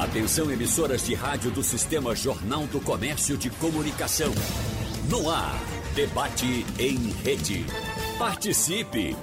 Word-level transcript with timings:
Atenção 0.00 0.50
emissoras 0.50 1.04
de 1.04 1.14
rádio 1.14 1.50
do 1.50 1.62
Sistema 1.62 2.16
Jornal 2.16 2.66
do 2.68 2.80
Comércio 2.80 3.36
de 3.36 3.50
Comunicação. 3.50 4.32
No 5.10 5.28
ar, 5.28 5.60
debate 5.94 6.64
em 6.78 6.96
rede. 7.22 7.66
Participe! 8.18 9.14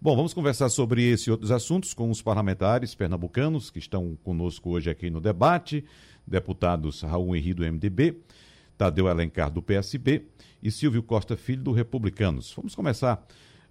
Bom, 0.00 0.16
vamos 0.16 0.34
conversar 0.34 0.68
sobre 0.68 1.02
esse 1.02 1.30
e 1.30 1.30
outros 1.30 1.50
assuntos 1.50 1.94
com 1.94 2.10
os 2.10 2.20
parlamentares 2.20 2.94
pernambucanos 2.94 3.70
que 3.70 3.78
estão 3.78 4.18
conosco 4.24 4.70
hoje 4.70 4.90
aqui 4.90 5.08
no 5.08 5.20
debate 5.20 5.84
deputados 6.26 7.02
Raul 7.02 7.36
Henrique 7.36 7.54
do 7.54 7.62
MDB, 7.62 8.18
Tadeu 8.76 9.08
Alencar 9.08 9.50
do 9.50 9.62
PSB 9.62 10.26
e 10.62 10.70
Silvio 10.70 11.02
Costa 11.02 11.36
Filho 11.36 11.62
do 11.62 11.72
Republicanos. 11.72 12.52
Vamos 12.54 12.74
começar 12.74 13.24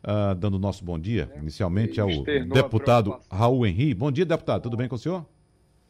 uh, 0.03 0.36
dando 0.36 0.58
nosso 0.58 0.83
bom 0.83 0.98
dia, 0.98 1.31
inicialmente 1.38 2.00
ao 2.00 2.09
deputado 2.53 3.20
Raul 3.30 3.66
Henrique. 3.66 3.94
Bom 3.94 4.11
dia, 4.11 4.26
deputado. 4.26 4.64
Tudo 4.64 4.78
bem 4.78 4.88
com 4.88 4.95
o 4.95 5.00
senhor? 5.00 5.26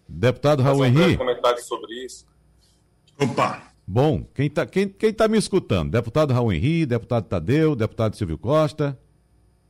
Deputado 0.07 0.63
Raul 0.63 0.85
Henrique. 0.85 1.17
comentário 1.17 1.61
sobre 1.63 1.93
isso. 2.05 2.25
Opa! 3.19 3.71
Bom, 3.87 4.23
quem 4.33 4.47
está 4.47 4.65
quem, 4.65 4.89
quem 4.89 5.13
tá 5.13 5.27
me 5.27 5.37
escutando? 5.37 5.91
Deputado 5.91 6.33
Raul 6.33 6.51
Henrique, 6.51 6.87
deputado 6.87 7.25
Tadeu, 7.25 7.75
deputado 7.75 8.15
Silvio 8.15 8.37
Costa. 8.37 8.97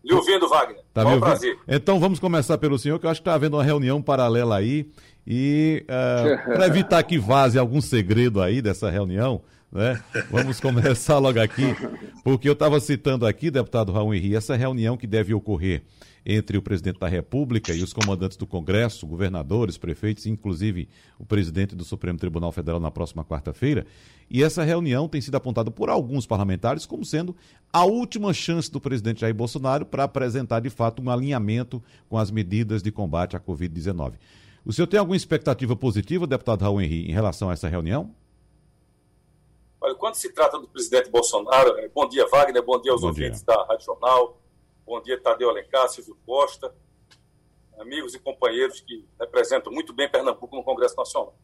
Lhe 0.03 0.13
ouvindo, 0.13 0.47
Wagner. 0.47 0.83
Tá 0.93 1.03
Bom 1.03 1.19
prazer. 1.19 1.57
Então 1.67 1.99
vamos 1.99 2.19
começar 2.19 2.57
pelo 2.59 2.77
senhor, 2.77 2.99
que 2.99 3.07
eu 3.07 3.09
acho 3.09 3.21
que 3.21 3.27
está 3.27 3.33
havendo 3.33 3.57
uma 3.57 3.63
reunião 3.63 4.01
paralela 4.01 4.55
aí 4.55 4.89
e 5.27 5.85
uh, 5.89 6.27
eh, 6.27 6.37
para 6.37 6.67
evitar 6.67 7.01
que 7.03 7.17
vaze 7.17 7.57
algum 7.57 7.81
segredo 7.81 8.41
aí 8.41 8.61
dessa 8.61 8.89
reunião, 8.89 9.41
né? 9.71 10.01
Vamos 10.29 10.59
começar 10.59 11.17
logo 11.17 11.39
aqui, 11.39 11.75
porque 12.23 12.47
eu 12.47 12.53
estava 12.53 12.79
citando 12.79 13.25
aqui, 13.25 13.49
deputado 13.49 13.91
Raul 13.91 14.13
Henrique, 14.13 14.35
essa 14.35 14.55
reunião 14.55 14.95
que 14.95 15.07
deve 15.07 15.33
ocorrer 15.33 15.83
entre 16.25 16.57
o 16.57 16.61
presidente 16.61 16.99
da 16.99 17.07
República 17.07 17.71
e 17.73 17.83
os 17.83 17.93
comandantes 17.93 18.35
do 18.35 18.47
Congresso, 18.47 19.05
governadores, 19.05 19.77
prefeitos, 19.77 20.25
inclusive 20.25 20.89
o 21.19 21.25
presidente 21.25 21.75
do 21.75 21.83
Supremo 21.83 22.17
Tribunal 22.17 22.51
Federal 22.51 22.79
na 22.79 22.89
próxima 22.89 23.23
quarta-feira. 23.23 23.85
E 24.27 24.43
essa 24.43 24.63
reunião 24.63 25.07
tem 25.07 25.21
sido 25.21 25.35
apontada 25.35 25.69
por 25.69 25.87
alguns 25.87 26.25
parlamentares 26.25 26.85
como 26.85 27.05
sendo 27.05 27.35
a 27.71 27.85
última 27.85 28.33
chance 28.33 28.71
do 28.71 28.81
presidente 28.81 29.21
Jair 29.21 29.35
Bolsonaro 29.35 29.85
para 29.85 30.05
apresentar 30.05 30.61
de 30.61 30.69
fato 30.71 31.01
um 31.01 31.11
alinhamento 31.11 31.81
com 32.09 32.17
as 32.17 32.31
medidas 32.31 32.81
de 32.81 32.91
combate 32.91 33.35
à 33.35 33.39
Covid-19. 33.39 34.13
O 34.65 34.73
senhor 34.73 34.87
tem 34.87 34.99
alguma 34.99 35.15
expectativa 35.15 35.75
positiva, 35.75 36.25
deputado 36.25 36.63
Raul 36.63 36.81
Henrique, 36.81 37.11
em 37.11 37.13
relação 37.13 37.51
a 37.51 37.53
essa 37.53 37.69
reunião? 37.69 38.15
Olha, 39.79 39.93
quando 39.93 40.15
se 40.15 40.33
trata 40.33 40.57
do 40.57 40.67
presidente 40.67 41.07
Bolsonaro, 41.11 41.77
é, 41.77 41.87
bom 41.87 42.09
dia, 42.09 42.25
Wagner, 42.27 42.63
bom 42.63 42.81
dia 42.81 42.91
aos 42.91 43.01
bom 43.01 43.09
ouvintes 43.09 43.43
dia. 43.43 43.55
da 43.55 43.63
Rádio 43.65 43.85
Jornal, 43.85 44.41
bom 44.83 44.99
dia, 44.99 45.21
Tadeu 45.21 45.51
Alencar, 45.51 45.87
Silvio 45.89 46.17
Costa, 46.25 46.73
amigos 47.77 48.15
e 48.15 48.19
companheiros 48.19 48.81
que 48.81 49.05
representam 49.19 49.71
muito 49.71 49.93
bem 49.93 50.09
Pernambuco 50.09 50.55
no 50.55 50.63
Congresso 50.63 50.95
Nacional. 50.97 51.37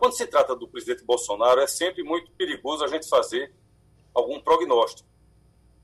Quando 0.00 0.16
se 0.16 0.26
trata 0.26 0.56
do 0.56 0.66
presidente 0.66 1.04
Bolsonaro, 1.04 1.60
é 1.60 1.66
sempre 1.68 2.02
muito 2.02 2.32
perigoso 2.32 2.84
a 2.84 2.88
gente 2.88 3.08
fazer 3.08 3.54
algum 4.12 4.40
prognóstico, 4.40 5.08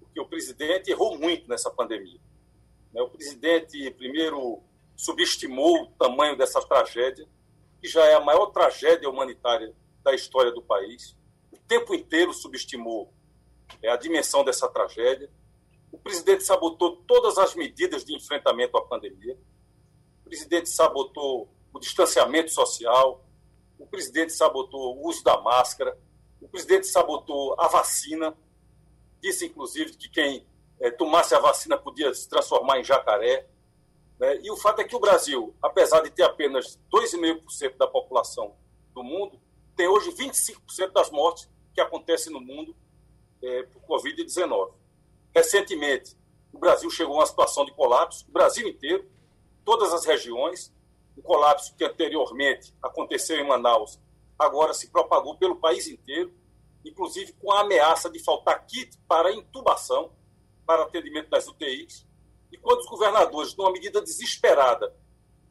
porque 0.01 0.21
o 0.21 0.27
presidente 0.27 0.91
errou 0.91 1.17
muito 1.17 1.49
nessa 1.49 1.71
pandemia. 1.71 2.19
Né? 2.93 3.01
O 3.01 3.09
presidente, 3.09 3.91
primeiro, 3.93 4.61
subestimou 4.99 5.85
o 5.85 5.87
tamanho 5.93 6.37
dessa 6.37 6.61
tragédia, 6.61 7.25
que 7.81 7.87
já 7.87 8.05
é 8.05 8.15
a 8.15 8.21
maior 8.21 8.47
tragédia 8.47 9.09
humanitária 9.09 9.73
da 10.03 10.13
história 10.13 10.51
do 10.51 10.61
país. 10.61 11.17
O 11.53 11.57
tempo 11.69 11.95
inteiro 11.95 12.35
subestimou 12.35 13.15
é, 13.81 13.89
a 13.89 13.97
dimensão 13.97 14.43
dessa 14.43 14.69
tragédia. 14.69 15.31
O 15.93 15.99
presidente 15.99 16.43
sabotou 16.43 16.97
todas 17.07 17.39
as 17.39 17.55
medidas 17.55 18.05
de 18.05 18.13
enfrentamento 18.13 18.77
à 18.77 18.85
pandemia. 18.85 19.39
O 20.21 20.25
presidente 20.25 20.69
sabotou 20.69 21.49
o 21.73 21.79
distanciamento 21.79 22.51
social. 22.51 23.25
O 23.79 23.87
presidente 23.87 24.33
sabotou 24.33 24.97
o 24.97 25.09
uso 25.09 25.23
da 25.23 25.41
máscara. 25.41 25.97
O 26.41 26.49
presidente 26.49 26.89
sabotou 26.89 27.55
a 27.61 27.69
vacina. 27.69 28.37
Disse, 29.23 29.47
inclusive, 29.47 29.97
que 29.97 30.09
quem 30.09 30.45
é, 30.81 30.91
tomasse 30.91 31.37
a 31.37 31.39
vacina 31.39 31.79
podia 31.79 32.13
se 32.13 32.29
transformar 32.29 32.81
em 32.81 32.85
jacaré. 32.85 33.47
Né? 34.19 34.41
E 34.43 34.51
o 34.51 34.57
fato 34.57 34.81
é 34.81 34.85
que 34.85 34.97
o 34.97 35.01
Brasil, 35.01 35.55
apesar 35.63 36.01
de 36.03 36.11
ter 36.11 36.25
apenas 36.25 36.79
2,5% 36.93 37.77
da 37.77 37.87
população 37.87 38.55
do 38.95 39.03
mundo, 39.03 39.41
tem 39.77 39.89
hoje 39.89 40.11
25% 40.11 40.93
das 40.93 41.11
mortes 41.11 41.49
que 41.73 41.81
acontecem 41.81 42.33
no 42.33 42.41
mundo 42.41 42.75
é, 43.43 43.63
por 43.65 43.83
Covid-19. 43.83 44.73
Recentemente, 45.35 46.17
o 46.53 46.59
Brasil 46.59 46.91
chegou 46.91 47.15
a 47.15 47.19
uma 47.19 47.27
situação 47.27 47.65
de 47.65 47.73
colapso, 47.73 48.25
o 48.29 48.33
Brasil 48.33 48.67
inteiro, 48.67 49.09
todas 49.65 49.93
as 49.93 50.05
regiões. 50.05 50.73
O 51.17 51.23
colapso 51.23 51.75
que 51.77 51.85
anteriormente 51.85 52.75
aconteceu 52.83 53.39
em 53.39 53.47
Manaus 53.47 53.99
agora 54.39 54.73
se 54.73 54.89
propagou 54.89 55.37
pelo 55.37 55.57
país 55.57 55.89
inteiro, 55.89 56.33
inclusive 56.85 57.33
com 57.33 57.51
a 57.53 57.61
ameaça 57.61 58.09
de 58.09 58.23
faltar 58.23 58.65
kit 58.67 58.97
para 59.09 59.33
intubação, 59.33 60.13
para 60.65 60.85
atendimento 60.85 61.29
das 61.29 61.49
UTIs. 61.49 62.07
E 62.53 62.57
quando 62.57 62.81
os 62.81 62.87
governadores, 62.87 63.55
numa 63.57 63.73
medida 63.73 64.01
desesperada, 64.01 64.95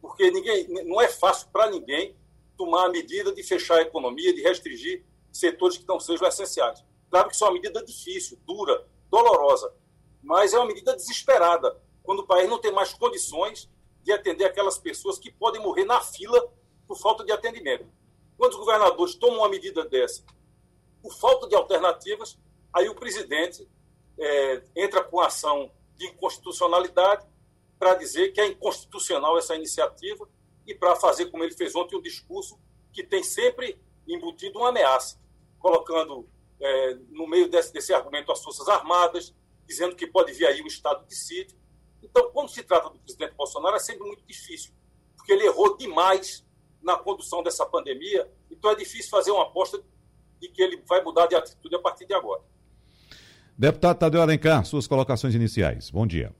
porque 0.02 0.30
ninguém, 0.31 0.68
não 0.85 1.02
é 1.02 1.08
fácil 1.08 1.47
para 1.52 1.69
ninguém 1.69 2.16
tomar 2.58 2.85
a 2.85 2.90
medida 2.90 3.31
de 3.31 3.44
fechar 3.44 3.78
a 3.78 3.81
economia, 3.81 4.34
de 4.34 4.41
restringir 4.41 5.06
setores 5.31 5.78
que 5.78 5.88
não 5.88 6.00
sejam 6.00 6.28
essenciais. 6.28 6.84
Claro 7.09 7.30
que 7.30 7.36
isso 7.36 7.44
é 7.44 7.47
uma 7.47 7.53
medida 7.53 7.84
difícil, 7.84 8.40
dura, 8.46 8.88
dolorosa, 9.09 9.74
mas 10.22 10.53
é 10.53 10.57
uma 10.57 10.66
medida 10.66 10.96
desesperada, 10.96 11.80
quando 12.03 12.19
o 12.19 12.28
país 12.28 12.50
não 12.50 12.59
tem 12.59 12.72
mais 12.72 12.94
condições 12.94 13.69
de 14.03 14.12
atender 14.12 14.46
aquelas 14.46 14.78
pessoas 14.78 15.19
que 15.19 15.31
podem 15.31 15.62
morrer 15.62 15.86
na 15.86 16.02
fila 16.02 16.52
por 16.88 16.97
falta 16.97 17.24
de 17.24 17.31
atendimento. 17.31 17.86
Quando 18.38 18.53
os 18.53 18.59
governadores 18.59 19.16
tomam 19.16 19.40
uma 19.40 19.50
medida 19.50 19.84
dessa, 19.86 20.24
por 21.02 21.13
falta 21.13 21.47
de 21.47 21.56
alternativas, 21.56 22.38
aí 22.74 22.88
o 22.88 22.96
presidente 22.96 23.68
é, 24.18 24.63
entra 24.75 25.03
com 25.03 25.19
ação 25.19 25.72
de 25.97 26.06
inconstitucionalidade 26.08 27.25
para 27.80 27.96
dizer 27.96 28.31
que 28.31 28.41
é 28.41 28.47
inconstitucional 28.47 29.38
essa 29.38 29.56
iniciativa 29.56 30.28
e 30.66 30.74
para 30.74 30.96
fazer, 30.96 31.28
como 31.28 31.44
ele 31.44 31.53
fez 31.53 31.75
ontem, 31.75 31.96
um 31.96 32.02
discurso 32.02 32.59
que 32.91 33.03
tem 33.03 33.24
sempre 33.24 33.80
embutido 34.07 34.59
uma 34.59 34.69
ameaça, 34.69 35.19
colocando 35.59 36.28
é, 36.59 36.94
no 37.09 37.28
meio 37.28 37.50
desse, 37.50 37.72
desse 37.72 37.94
argumento 37.94 38.31
as 38.31 38.44
Forças 38.44 38.68
Armadas, 38.68 39.34
dizendo 39.66 39.96
que 39.96 40.07
pode 40.07 40.31
vir 40.34 40.47
aí 40.47 40.62
um 40.62 40.68
estado 40.68 41.06
de 41.06 41.16
sítio. 41.16 41.57
Então, 42.02 42.31
quando 42.31 42.50
se 42.50 42.63
trata 42.63 42.90
do 42.90 43.00
presidente 43.00 43.36
Bolsonaro, 43.36 43.75
é 43.75 43.80
sempre 43.80 44.06
muito 44.06 44.24
difícil, 44.25 44.74
porque 45.16 45.31
ele 45.31 45.46
errou 45.46 45.78
demais 45.78 46.46
na 46.81 46.97
condução 46.97 47.44
dessa 47.44 47.66
pandemia, 47.66 48.31
então 48.50 48.72
é 48.72 48.75
difícil 48.75 49.10
fazer 49.10 49.31
uma 49.31 49.44
aposta 49.44 49.83
de 50.39 50.50
que 50.50 50.62
ele 50.62 50.77
vai 50.88 51.04
mudar 51.04 51.27
de 51.27 51.36
atitude 51.36 51.75
a 51.75 51.80
partir 51.80 52.06
de 52.06 52.13
agora. 52.13 52.42
Deputado 53.57 53.98
Tadeu 53.98 54.21
Alencar, 54.21 54.63
suas 54.65 54.86
colocações 54.86 55.33
iniciais. 55.33 55.89
Bom 55.89 56.06
dia. 56.06 56.31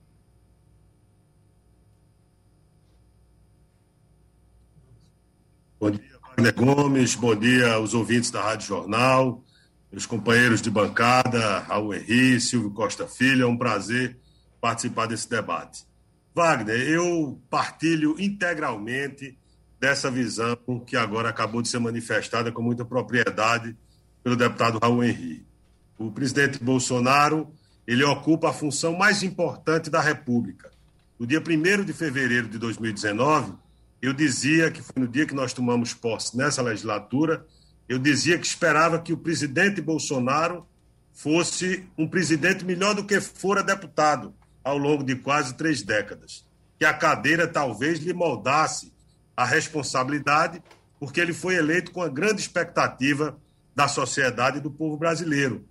Bom 5.80 5.90
dia, 5.90 6.00
Wagner 6.22 6.54
Gomes. 6.54 7.16
Bom 7.16 7.34
dia 7.34 7.72
aos 7.72 7.92
ouvintes 7.92 8.30
da 8.30 8.40
Rádio 8.40 8.68
Jornal, 8.68 9.44
meus 9.90 10.06
companheiros 10.06 10.62
de 10.62 10.70
bancada, 10.70 11.58
Raul 11.60 11.92
Henrique, 11.92 12.40
Silvio 12.40 12.70
Costa 12.70 13.08
Filho. 13.08 13.42
É 13.42 13.46
um 13.46 13.56
prazer 13.56 14.16
participar 14.60 15.06
desse 15.06 15.28
debate. 15.28 15.84
Wagner, 16.32 16.88
eu 16.88 17.42
partilho 17.50 18.14
integralmente 18.20 19.36
dessa 19.80 20.08
visão 20.08 20.56
que 20.86 20.96
agora 20.96 21.30
acabou 21.30 21.62
de 21.62 21.68
ser 21.68 21.80
manifestada 21.80 22.52
com 22.52 22.62
muita 22.62 22.84
propriedade 22.84 23.76
pelo 24.22 24.36
deputado 24.36 24.78
Raul 24.80 25.02
Henrique. 25.02 25.47
O 25.98 26.10
presidente 26.10 26.62
Bolsonaro 26.62 27.52
ele 27.86 28.04
ocupa 28.04 28.50
a 28.50 28.52
função 28.52 28.96
mais 28.96 29.22
importante 29.22 29.90
da 29.90 30.00
República. 30.00 30.70
No 31.18 31.26
dia 31.26 31.40
1 31.40 31.84
de 31.84 31.92
fevereiro 31.92 32.48
de 32.48 32.58
2019, 32.58 33.52
eu 34.00 34.12
dizia 34.12 34.70
que 34.70 34.80
foi 34.80 35.02
no 35.02 35.08
dia 35.08 35.26
que 35.26 35.34
nós 35.34 35.52
tomamos 35.52 35.92
posse 35.92 36.36
nessa 36.36 36.62
legislatura 36.62 37.44
eu 37.88 37.98
dizia 37.98 38.38
que 38.38 38.46
esperava 38.46 39.00
que 39.00 39.12
o 39.12 39.16
presidente 39.16 39.80
Bolsonaro 39.80 40.66
fosse 41.14 41.88
um 41.96 42.06
presidente 42.06 42.64
melhor 42.64 42.94
do 42.94 43.04
que 43.04 43.18
fora 43.20 43.62
deputado 43.62 44.34
ao 44.62 44.76
longo 44.76 45.02
de 45.02 45.16
quase 45.16 45.54
três 45.54 45.82
décadas. 45.82 46.44
Que 46.78 46.84
a 46.84 46.92
cadeira 46.92 47.48
talvez 47.48 47.98
lhe 47.98 48.12
moldasse 48.12 48.92
a 49.34 49.44
responsabilidade, 49.44 50.62
porque 51.00 51.20
ele 51.20 51.32
foi 51.32 51.54
eleito 51.54 51.90
com 51.90 52.02
a 52.02 52.08
grande 52.08 52.42
expectativa 52.42 53.38
da 53.74 53.88
sociedade 53.88 54.58
e 54.58 54.60
do 54.60 54.70
povo 54.70 54.96
brasileiro. 54.96 55.64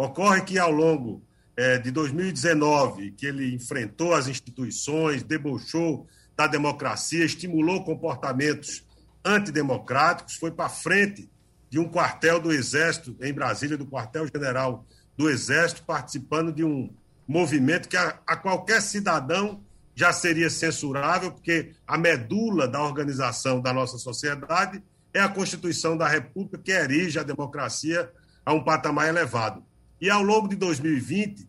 Ocorre 0.00 0.40
que 0.40 0.58
ao 0.58 0.70
longo 0.70 1.22
é, 1.54 1.76
de 1.76 1.90
2019, 1.90 3.10
que 3.10 3.26
ele 3.26 3.54
enfrentou 3.54 4.14
as 4.14 4.28
instituições, 4.28 5.22
debochou 5.22 6.06
da 6.34 6.46
democracia, 6.46 7.22
estimulou 7.22 7.84
comportamentos 7.84 8.82
antidemocráticos, 9.22 10.36
foi 10.36 10.50
para 10.52 10.70
frente 10.70 11.28
de 11.68 11.78
um 11.78 11.86
quartel 11.86 12.40
do 12.40 12.50
Exército 12.50 13.14
em 13.20 13.30
Brasília, 13.30 13.76
do 13.76 13.84
quartel-general 13.84 14.86
do 15.18 15.28
Exército, 15.28 15.82
participando 15.82 16.50
de 16.50 16.64
um 16.64 16.88
movimento 17.28 17.86
que 17.86 17.98
a, 17.98 18.18
a, 18.26 18.38
qualquer 18.38 18.80
cidadão 18.80 19.62
já 19.94 20.14
seria 20.14 20.48
censurável, 20.48 21.30
porque 21.30 21.74
a 21.86 21.98
medula 21.98 22.66
da 22.66 22.82
organização 22.82 23.60
da 23.60 23.70
nossa 23.70 23.98
sociedade 23.98 24.82
é 25.12 25.20
a 25.20 25.28
Constituição 25.28 25.94
da 25.94 26.08
República, 26.08 26.56
que 26.56 26.72
erige 26.72 27.18
a 27.18 27.22
democracia 27.22 28.10
a 28.46 28.54
um 28.54 28.64
patamar 28.64 29.06
elevado. 29.06 29.62
E 30.00 30.08
ao 30.08 30.22
longo 30.22 30.48
de 30.48 30.56
2020, 30.56 31.46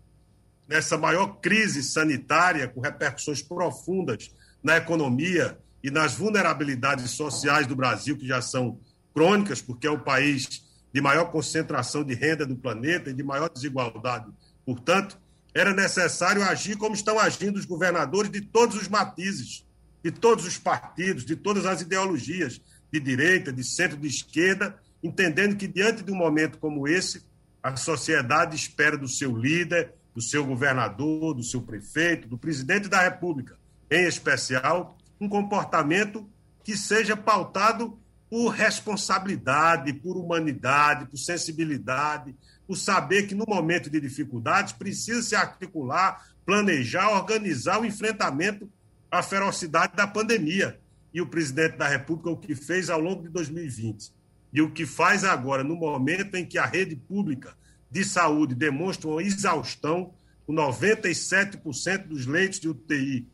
nessa 0.67 0.97
maior 0.97 1.39
crise 1.39 1.83
sanitária, 1.83 2.67
com 2.67 2.81
repercussões 2.81 3.41
profundas 3.41 4.33
na 4.63 4.77
economia 4.77 5.57
e 5.83 5.89
nas 5.89 6.13
vulnerabilidades 6.13 7.11
sociais 7.11 7.65
do 7.65 7.75
Brasil, 7.75 8.17
que 8.17 8.27
já 8.27 8.41
são 8.41 8.79
crônicas, 9.13 9.61
porque 9.61 9.87
é 9.87 9.91
o 9.91 9.99
país 9.99 10.63
de 10.93 11.01
maior 11.01 11.31
concentração 11.31 12.03
de 12.03 12.13
renda 12.13 12.45
do 12.45 12.55
planeta 12.55 13.09
e 13.09 13.13
de 13.13 13.23
maior 13.23 13.49
desigualdade. 13.49 14.29
Portanto, 14.65 15.17
era 15.53 15.73
necessário 15.73 16.43
agir 16.43 16.77
como 16.77 16.95
estão 16.95 17.19
agindo 17.19 17.57
os 17.57 17.65
governadores 17.65 18.31
de 18.31 18.41
todos 18.41 18.75
os 18.75 18.87
matizes, 18.87 19.65
de 20.03 20.11
todos 20.11 20.45
os 20.45 20.57
partidos, 20.57 21.25
de 21.25 21.35
todas 21.35 21.65
as 21.65 21.81
ideologias, 21.81 22.61
de 22.91 22.99
direita, 22.99 23.51
de 23.51 23.63
centro, 23.63 23.97
de 23.97 24.07
esquerda, 24.07 24.75
entendendo 25.03 25.55
que 25.55 25.67
diante 25.67 26.03
de 26.03 26.11
um 26.11 26.15
momento 26.15 26.57
como 26.57 26.87
esse, 26.87 27.23
a 27.63 27.75
sociedade 27.75 28.55
espera 28.55 28.97
do 28.97 29.07
seu 29.07 29.35
líder, 29.35 29.93
do 30.13 30.21
seu 30.21 30.45
governador, 30.45 31.33
do 31.33 31.43
seu 31.43 31.61
prefeito, 31.61 32.27
do 32.27 32.37
presidente 32.37 32.87
da 32.87 33.01
República, 33.01 33.57
em 33.89 34.05
especial, 34.05 34.97
um 35.19 35.29
comportamento 35.29 36.27
que 36.63 36.75
seja 36.75 37.15
pautado 37.15 37.99
por 38.29 38.49
responsabilidade, 38.49 39.93
por 39.93 40.17
humanidade, 40.17 41.05
por 41.05 41.17
sensibilidade, 41.17 42.35
por 42.65 42.77
saber 42.77 43.27
que 43.27 43.35
no 43.35 43.45
momento 43.47 43.89
de 43.89 43.99
dificuldades 43.99 44.73
precisa 44.73 45.21
se 45.21 45.35
articular, 45.35 46.25
planejar, 46.45 47.09
organizar 47.09 47.81
o 47.81 47.85
enfrentamento 47.85 48.69
à 49.09 49.21
ferocidade 49.21 49.95
da 49.95 50.07
pandemia. 50.07 50.79
E 51.13 51.19
o 51.19 51.27
presidente 51.27 51.75
da 51.75 51.89
República 51.89 52.29
o 52.29 52.37
que 52.37 52.55
fez 52.55 52.89
ao 52.89 53.01
longo 53.01 53.23
de 53.23 53.29
2020 53.29 54.13
e 54.53 54.61
o 54.61 54.71
que 54.71 54.85
faz 54.85 55.23
agora, 55.23 55.63
no 55.63 55.75
momento 55.75 56.35
em 56.35 56.45
que 56.45 56.57
a 56.57 56.65
rede 56.65 56.95
pública 56.95 57.55
de 57.89 58.03
saúde 58.03 58.55
demonstra 58.55 59.09
uma 59.09 59.23
exaustão, 59.23 60.13
com 60.45 60.53
97% 60.53 62.07
dos 62.07 62.25
leitos 62.25 62.59
de 62.59 62.67
UTI 62.67 63.27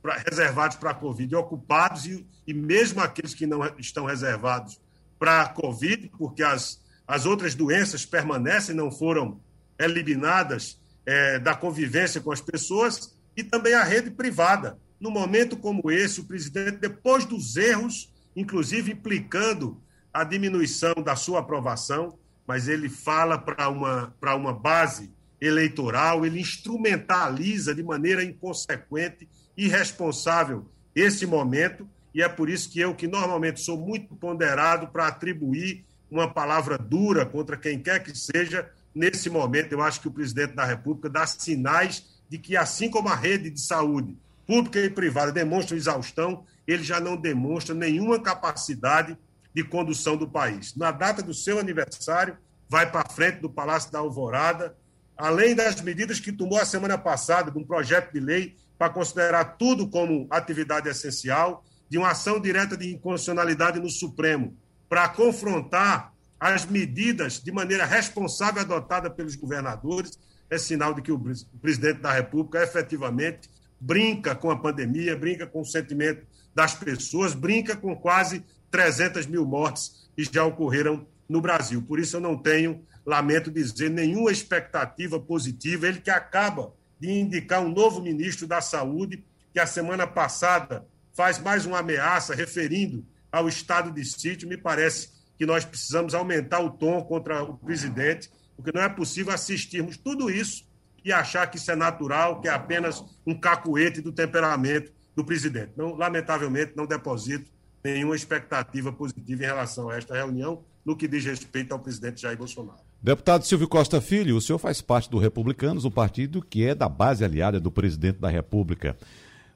pra, 0.00 0.16
reservados 0.16 0.76
para 0.76 0.90
a 0.90 0.94
Covid 0.94 1.34
ocupados, 1.36 2.06
e, 2.06 2.26
e 2.46 2.54
mesmo 2.54 3.00
aqueles 3.00 3.34
que 3.34 3.46
não 3.46 3.64
estão 3.78 4.06
reservados 4.06 4.80
para 5.18 5.42
a 5.42 5.48
Covid, 5.48 6.10
porque 6.16 6.42
as, 6.42 6.82
as 7.06 7.26
outras 7.26 7.54
doenças 7.54 8.06
permanecem, 8.06 8.74
não 8.74 8.90
foram 8.90 9.40
eliminadas 9.78 10.80
é, 11.04 11.38
da 11.38 11.54
convivência 11.54 12.20
com 12.20 12.32
as 12.32 12.40
pessoas, 12.40 13.16
e 13.36 13.42
também 13.42 13.74
a 13.74 13.82
rede 13.82 14.10
privada. 14.10 14.78
No 15.00 15.10
momento 15.10 15.56
como 15.56 15.90
esse, 15.90 16.20
o 16.20 16.24
presidente, 16.24 16.78
depois 16.78 17.24
dos 17.24 17.56
erros, 17.56 18.12
inclusive 18.36 18.92
implicando 18.92 19.81
a 20.12 20.24
diminuição 20.24 20.94
da 20.94 21.16
sua 21.16 21.40
aprovação, 21.40 22.18
mas 22.46 22.68
ele 22.68 22.88
fala 22.88 23.38
para 23.38 23.68
uma, 23.68 24.14
uma 24.36 24.52
base 24.52 25.10
eleitoral, 25.40 26.24
ele 26.24 26.40
instrumentaliza 26.40 27.74
de 27.74 27.82
maneira 27.82 28.22
inconsequente, 28.22 29.28
irresponsável 29.56 30.66
esse 30.94 31.26
momento, 31.26 31.88
e 32.14 32.22
é 32.22 32.28
por 32.28 32.50
isso 32.50 32.70
que 32.70 32.78
eu, 32.78 32.94
que 32.94 33.08
normalmente 33.08 33.60
sou 33.60 33.78
muito 33.78 34.14
ponderado 34.14 34.88
para 34.88 35.08
atribuir 35.08 35.84
uma 36.10 36.32
palavra 36.32 36.76
dura 36.76 37.24
contra 37.24 37.56
quem 37.56 37.78
quer 37.78 38.02
que 38.02 38.16
seja, 38.16 38.70
nesse 38.94 39.30
momento 39.30 39.72
eu 39.72 39.80
acho 39.80 40.00
que 40.00 40.08
o 40.08 40.12
presidente 40.12 40.54
da 40.54 40.64
República 40.64 41.08
dá 41.08 41.26
sinais 41.26 42.06
de 42.28 42.38
que, 42.38 42.56
assim 42.56 42.90
como 42.90 43.08
a 43.08 43.14
rede 43.14 43.50
de 43.50 43.60
saúde 43.60 44.16
pública 44.46 44.78
e 44.78 44.90
privada 44.90 45.32
demonstra 45.32 45.76
exaustão, 45.76 46.44
ele 46.66 46.82
já 46.82 47.00
não 47.00 47.16
demonstra 47.16 47.74
nenhuma 47.74 48.20
capacidade 48.20 49.16
de 49.54 49.62
condução 49.64 50.16
do 50.16 50.28
país. 50.28 50.74
Na 50.76 50.90
data 50.90 51.22
do 51.22 51.34
seu 51.34 51.58
aniversário, 51.58 52.36
vai 52.68 52.90
para 52.90 53.08
frente 53.08 53.40
do 53.40 53.50
Palácio 53.50 53.92
da 53.92 53.98
Alvorada, 53.98 54.76
além 55.16 55.54
das 55.54 55.80
medidas 55.80 56.18
que 56.18 56.32
tomou 56.32 56.58
a 56.58 56.64
semana 56.64 56.96
passada, 56.96 57.50
de 57.50 57.58
um 57.58 57.64
projeto 57.64 58.12
de 58.12 58.20
lei 58.20 58.56
para 58.78 58.90
considerar 58.90 59.56
tudo 59.56 59.88
como 59.88 60.26
atividade 60.30 60.88
essencial, 60.88 61.64
de 61.88 61.98
uma 61.98 62.10
ação 62.10 62.40
direta 62.40 62.76
de 62.76 62.90
inconstitucionalidade 62.90 63.78
no 63.78 63.90
Supremo, 63.90 64.56
para 64.88 65.08
confrontar 65.08 66.12
as 66.40 66.64
medidas 66.66 67.38
de 67.40 67.52
maneira 67.52 67.84
responsável 67.84 68.62
adotada 68.62 69.08
pelos 69.08 69.36
governadores, 69.36 70.18
é 70.50 70.58
sinal 70.58 70.92
de 70.92 71.00
que 71.00 71.12
o 71.12 71.22
presidente 71.60 72.00
da 72.00 72.12
República 72.12 72.62
efetivamente 72.62 73.48
brinca 73.80 74.34
com 74.34 74.50
a 74.50 74.58
pandemia, 74.58 75.16
brinca 75.16 75.46
com 75.46 75.60
o 75.60 75.64
sentimento 75.64 76.26
das 76.54 76.74
pessoas, 76.74 77.34
brinca 77.34 77.76
com 77.76 77.94
quase 77.94 78.44
300 78.72 79.26
mil 79.26 79.44
mortes 79.44 80.08
que 80.16 80.24
já 80.24 80.44
ocorreram 80.44 81.06
no 81.28 81.40
Brasil. 81.40 81.80
Por 81.82 82.00
isso, 82.00 82.16
eu 82.16 82.20
não 82.20 82.36
tenho, 82.36 82.84
lamento 83.06 83.50
dizer, 83.50 83.90
nenhuma 83.90 84.32
expectativa 84.32 85.20
positiva. 85.20 85.86
Ele 85.86 86.00
que 86.00 86.10
acaba 86.10 86.74
de 86.98 87.10
indicar 87.10 87.60
um 87.60 87.68
novo 87.68 88.00
ministro 88.00 88.46
da 88.46 88.60
Saúde, 88.60 89.22
que 89.52 89.60
a 89.60 89.66
semana 89.66 90.06
passada 90.06 90.86
faz 91.14 91.38
mais 91.38 91.66
uma 91.66 91.78
ameaça 91.78 92.34
referindo 92.34 93.06
ao 93.30 93.48
estado 93.48 93.90
de 93.92 94.04
sítio. 94.04 94.48
Me 94.48 94.56
parece 94.56 95.10
que 95.38 95.44
nós 95.44 95.64
precisamos 95.64 96.14
aumentar 96.14 96.60
o 96.60 96.70
tom 96.70 97.02
contra 97.02 97.42
o 97.42 97.56
presidente, 97.58 98.30
porque 98.56 98.72
não 98.72 98.82
é 98.82 98.88
possível 98.88 99.32
assistirmos 99.32 99.96
tudo 99.96 100.30
isso 100.30 100.66
e 101.04 101.12
achar 101.12 101.46
que 101.50 101.56
isso 101.56 101.70
é 101.70 101.76
natural, 101.76 102.40
que 102.40 102.48
é 102.48 102.52
apenas 102.52 103.04
um 103.26 103.38
cacuete 103.38 104.00
do 104.00 104.12
temperamento 104.12 104.92
do 105.14 105.24
presidente. 105.24 105.72
Não, 105.76 105.94
lamentavelmente, 105.94 106.72
não 106.76 106.86
deposito 106.86 107.50
nenhuma 107.82 108.14
expectativa 108.14 108.92
positiva 108.92 109.42
em 109.42 109.46
relação 109.46 109.88
a 109.88 109.96
esta 109.96 110.14
reunião 110.14 110.62
no 110.84 110.96
que 110.96 111.08
diz 111.08 111.24
respeito 111.24 111.72
ao 111.72 111.78
presidente 111.78 112.22
Jair 112.22 112.36
Bolsonaro. 112.36 112.80
Deputado 113.02 113.44
Silvio 113.44 113.68
Costa 113.68 114.00
Filho, 114.00 114.36
o 114.36 114.40
senhor 114.40 114.58
faz 114.58 114.80
parte 114.80 115.10
do 115.10 115.18
Republicanos, 115.18 115.84
um 115.84 115.90
partido 115.90 116.40
que 116.40 116.64
é 116.64 116.74
da 116.74 116.88
base 116.88 117.24
aliada 117.24 117.58
do 117.58 117.70
presidente 117.70 118.18
da 118.18 118.28
República. 118.28 118.96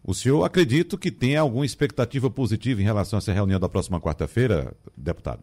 O 0.02 0.14
senhor 0.14 0.44
acredita 0.44 0.96
que 0.96 1.10
tem 1.10 1.36
alguma 1.36 1.66
expectativa 1.66 2.30
positiva 2.30 2.80
em 2.80 2.84
relação 2.84 3.16
a 3.16 3.18
essa 3.18 3.32
reunião 3.32 3.58
da 3.58 3.68
próxima 3.68 4.00
quarta-feira, 4.00 4.72
deputado? 4.96 5.42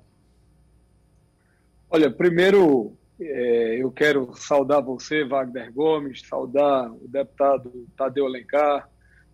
Olha, 1.90 2.10
primeiro 2.10 2.94
é, 3.20 3.82
eu 3.82 3.92
quero 3.92 4.34
saudar 4.36 4.82
você, 4.82 5.24
Wagner 5.24 5.72
Gomes, 5.72 6.22
saudar 6.28 6.92
o 6.92 7.08
deputado 7.08 7.88
Tadeu 7.96 8.26
Alencar, 8.26 8.90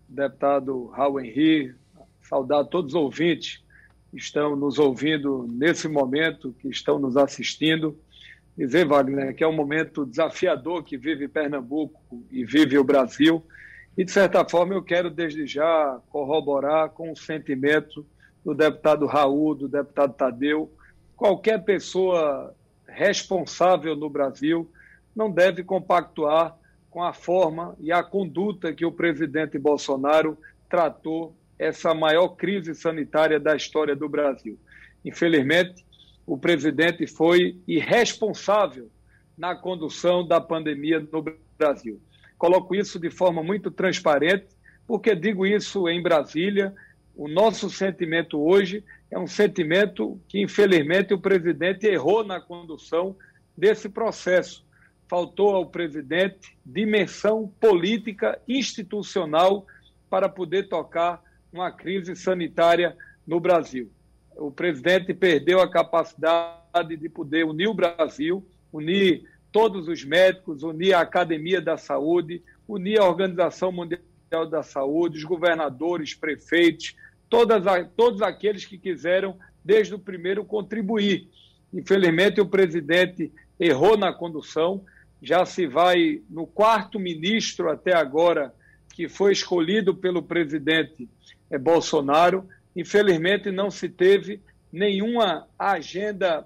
o 0.09 0.13
deputado 0.13 0.87
Raul 0.87 1.21
Henri, 1.21 1.73
saudar 2.29 2.63
todos 2.65 2.93
os 2.93 2.95
ouvintes 2.95 3.63
que 4.11 4.17
estão 4.17 4.55
nos 4.55 4.77
ouvindo 4.77 5.47
nesse 5.49 5.87
momento, 5.87 6.55
que 6.59 6.69
estão 6.69 6.99
nos 6.99 7.17
assistindo. 7.17 7.97
Dizer, 8.55 8.85
Wagner, 8.85 9.35
que 9.35 9.43
é 9.43 9.47
um 9.47 9.55
momento 9.55 10.05
desafiador 10.05 10.83
que 10.83 10.95
vive 10.95 11.27
Pernambuco 11.27 11.99
e 12.29 12.45
vive 12.45 12.77
o 12.77 12.83
Brasil. 12.83 13.43
E, 13.97 14.03
de 14.03 14.11
certa 14.11 14.47
forma, 14.47 14.75
eu 14.75 14.83
quero 14.83 15.09
desde 15.09 15.47
já 15.47 15.99
corroborar 16.09 16.89
com 16.89 17.11
o 17.11 17.15
sentimento 17.15 18.05
do 18.45 18.53
deputado 18.53 19.05
Raul, 19.07 19.55
do 19.55 19.67
deputado 19.67 20.13
Tadeu. 20.13 20.71
Qualquer 21.15 21.63
pessoa 21.63 22.53
responsável 22.87 23.95
no 23.95 24.09
Brasil 24.09 24.69
não 25.15 25.31
deve 25.31 25.63
compactuar 25.63 26.55
com 26.89 27.03
a 27.03 27.13
forma 27.13 27.75
e 27.79 27.91
a 27.91 28.03
conduta 28.03 28.73
que 28.73 28.85
o 28.85 28.91
presidente 28.91 29.57
Bolsonaro 29.57 30.37
tratou 30.69 31.35
essa 31.59 31.93
maior 31.93 32.29
crise 32.29 32.73
sanitária 32.73 33.39
da 33.39 33.55
história 33.55 33.95
do 33.95 34.07
Brasil. 34.09 34.57
Infelizmente, 35.05 35.85
o 36.25 36.37
presidente 36.37 37.05
foi 37.05 37.59
irresponsável 37.67 38.89
na 39.37 39.53
condução 39.55 40.25
da 40.25 40.39
pandemia 40.39 41.05
no 41.11 41.23
Brasil. 41.57 42.01
Coloco 42.37 42.73
isso 42.73 42.97
de 42.97 43.09
forma 43.09 43.43
muito 43.43 43.69
transparente, 43.69 44.47
porque 44.87 45.13
digo 45.13 45.45
isso 45.45 45.89
em 45.89 46.01
Brasília, 46.01 46.73
O 47.19 47.27
nosso 47.27 47.69
sentimento 47.69 48.39
hoje 48.39 48.81
é 49.11 49.19
um 49.19 49.27
sentimento 49.27 50.17
que, 50.29 50.41
infelizmente, 50.41 51.13
o 51.13 51.19
presidente 51.19 51.85
errou 51.85 52.23
na 52.23 52.39
condução 52.39 53.13
desse 53.57 53.89
processo. 53.89 54.65
Faltou 55.05 55.53
ao 55.53 55.65
presidente 55.65 56.57
dimensão 56.65 57.53
política 57.59 58.39
institucional 58.47 59.67
para 60.09 60.29
poder 60.29 60.69
tocar 60.69 61.21
uma 61.51 61.71
crise 61.71 62.15
sanitária 62.15 62.95
no 63.25 63.39
Brasil. 63.39 63.89
O 64.35 64.51
presidente 64.51 65.13
perdeu 65.13 65.59
a 65.59 65.69
capacidade 65.69 66.95
de 66.95 67.09
poder 67.09 67.45
unir 67.45 67.67
o 67.67 67.73
Brasil, 67.73 68.45
unir 68.71 69.23
todos 69.51 69.87
os 69.87 70.03
médicos, 70.03 70.63
unir 70.63 70.93
a 70.93 71.01
Academia 71.01 71.59
da 71.59 71.77
Saúde, 71.77 72.41
unir 72.67 72.99
a 72.99 73.05
Organização 73.05 73.71
Mundial 73.71 74.47
da 74.49 74.63
Saúde, 74.63 75.17
os 75.17 75.23
governadores, 75.23 76.13
prefeitos, 76.13 76.95
todas, 77.29 77.63
todos 77.97 78.21
aqueles 78.21 78.65
que 78.65 78.77
quiseram, 78.77 79.37
desde 79.65 79.95
o 79.95 79.99
primeiro, 79.99 80.45
contribuir. 80.45 81.27
Infelizmente, 81.73 82.39
o 82.39 82.47
presidente 82.47 83.31
errou 83.59 83.97
na 83.97 84.13
condução, 84.13 84.83
já 85.21 85.45
se 85.45 85.67
vai 85.67 86.21
no 86.29 86.47
quarto 86.47 86.99
ministro 86.99 87.69
até 87.69 87.93
agora, 87.93 88.53
que 88.93 89.09
foi 89.09 89.31
escolhido 89.31 89.93
pelo 89.95 90.23
presidente 90.23 91.09
Bolsonaro. 91.57 92.47
Infelizmente, 92.75 93.51
não 93.51 93.71
se 93.71 93.89
teve 93.89 94.41
nenhuma 94.71 95.47
agenda 95.57 96.45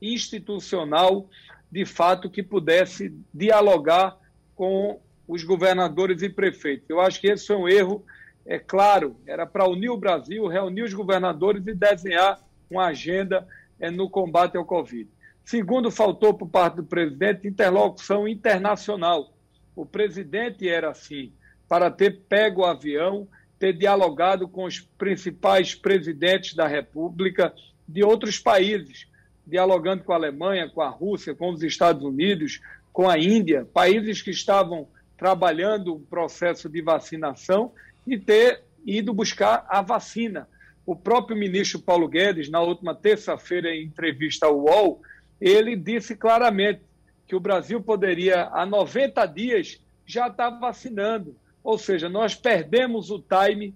institucional 0.00 1.28
de 1.70 1.84
fato 1.84 2.30
que 2.30 2.42
pudesse 2.42 3.14
dialogar 3.32 4.16
com 4.54 5.00
os 5.26 5.44
governadores 5.44 6.22
e 6.22 6.28
prefeitos. 6.28 6.88
Eu 6.88 7.00
acho 7.00 7.20
que 7.20 7.26
esse 7.26 7.46
foi 7.46 7.56
um 7.56 7.68
erro, 7.68 8.04
é 8.46 8.58
claro, 8.58 9.16
era 9.26 9.46
para 9.46 9.68
unir 9.68 9.90
o 9.90 9.96
Brasil, 9.96 10.46
reunir 10.46 10.82
os 10.82 10.94
governadores 10.94 11.66
e 11.66 11.74
desenhar 11.74 12.40
uma 12.70 12.86
agenda 12.86 13.46
é, 13.78 13.90
no 13.90 14.08
combate 14.08 14.56
ao 14.56 14.64
Covid. 14.64 15.08
Segundo, 15.44 15.90
faltou 15.90 16.34
por 16.34 16.48
parte 16.48 16.76
do 16.76 16.84
presidente 16.84 17.46
interlocução 17.46 18.26
internacional. 18.26 19.32
O 19.76 19.84
presidente 19.84 20.68
era 20.68 20.90
assim, 20.90 21.32
para 21.68 21.90
ter 21.90 22.20
pego 22.28 22.62
o 22.62 22.66
avião, 22.66 23.28
ter 23.58 23.72
dialogado 23.72 24.48
com 24.48 24.64
os 24.64 24.80
principais 24.80 25.74
presidentes 25.74 26.54
da 26.54 26.66
República 26.66 27.52
de 27.86 28.04
outros 28.04 28.38
países, 28.38 29.06
dialogando 29.46 30.04
com 30.04 30.12
a 30.12 30.16
Alemanha, 30.16 30.68
com 30.68 30.80
a 30.80 30.88
Rússia, 30.88 31.34
com 31.34 31.50
os 31.50 31.62
Estados 31.62 32.02
Unidos, 32.02 32.60
com 32.92 33.08
a 33.08 33.18
Índia, 33.18 33.66
países 33.72 34.22
que 34.22 34.30
estavam 34.30 34.88
trabalhando 35.16 35.94
o 35.94 36.00
processo 36.00 36.68
de 36.68 36.80
vacinação 36.80 37.72
e 38.06 38.18
ter 38.18 38.62
ido 38.86 39.12
buscar 39.12 39.66
a 39.68 39.82
vacina. 39.82 40.48
O 40.86 40.94
próprio 40.94 41.36
ministro 41.36 41.80
Paulo 41.80 42.08
Guedes, 42.08 42.48
na 42.48 42.60
última 42.60 42.94
terça-feira, 42.94 43.74
em 43.74 43.84
entrevista 43.84 44.46
ao 44.46 44.58
UOL, 44.58 45.02
ele 45.40 45.76
disse 45.76 46.16
claramente 46.16 46.80
que 47.26 47.36
o 47.36 47.40
Brasil 47.40 47.80
poderia, 47.82 48.48
há 48.52 48.64
90 48.64 49.26
dias, 49.26 49.80
já 50.06 50.28
estar 50.28 50.50
vacinando. 50.50 51.36
Ou 51.68 51.76
seja, 51.76 52.08
nós 52.08 52.34
perdemos 52.34 53.10
o 53.10 53.18
time 53.18 53.74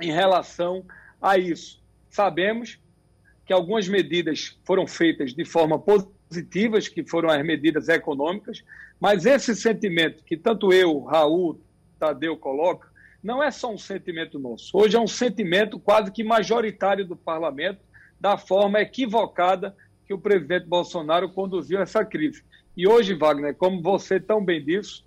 em 0.00 0.10
relação 0.10 0.84
a 1.20 1.38
isso. 1.38 1.80
Sabemos 2.10 2.80
que 3.46 3.52
algumas 3.52 3.86
medidas 3.86 4.58
foram 4.64 4.88
feitas 4.88 5.32
de 5.32 5.44
forma 5.44 5.78
positivas, 5.78 6.88
que 6.88 7.04
foram 7.04 7.30
as 7.30 7.40
medidas 7.46 7.88
econômicas, 7.88 8.64
mas 8.98 9.24
esse 9.24 9.54
sentimento 9.54 10.24
que 10.24 10.36
tanto 10.36 10.72
eu, 10.72 10.98
Raul, 11.04 11.60
Tadeu 11.96 12.36
coloca, 12.36 12.90
não 13.22 13.40
é 13.40 13.52
só 13.52 13.72
um 13.72 13.78
sentimento 13.78 14.36
nosso. 14.40 14.76
Hoje 14.76 14.96
é 14.96 15.00
um 15.00 15.06
sentimento 15.06 15.78
quase 15.78 16.10
que 16.10 16.24
majoritário 16.24 17.06
do 17.06 17.14
parlamento 17.14 17.82
da 18.20 18.36
forma 18.36 18.80
equivocada 18.80 19.76
que 20.04 20.12
o 20.12 20.18
presidente 20.18 20.66
Bolsonaro 20.66 21.30
conduziu 21.30 21.80
essa 21.80 22.04
crise. 22.04 22.42
E 22.76 22.88
hoje, 22.88 23.14
Wagner, 23.14 23.54
como 23.54 23.80
você 23.80 24.18
tão 24.18 24.44
bem 24.44 24.60
disse, 24.60 25.04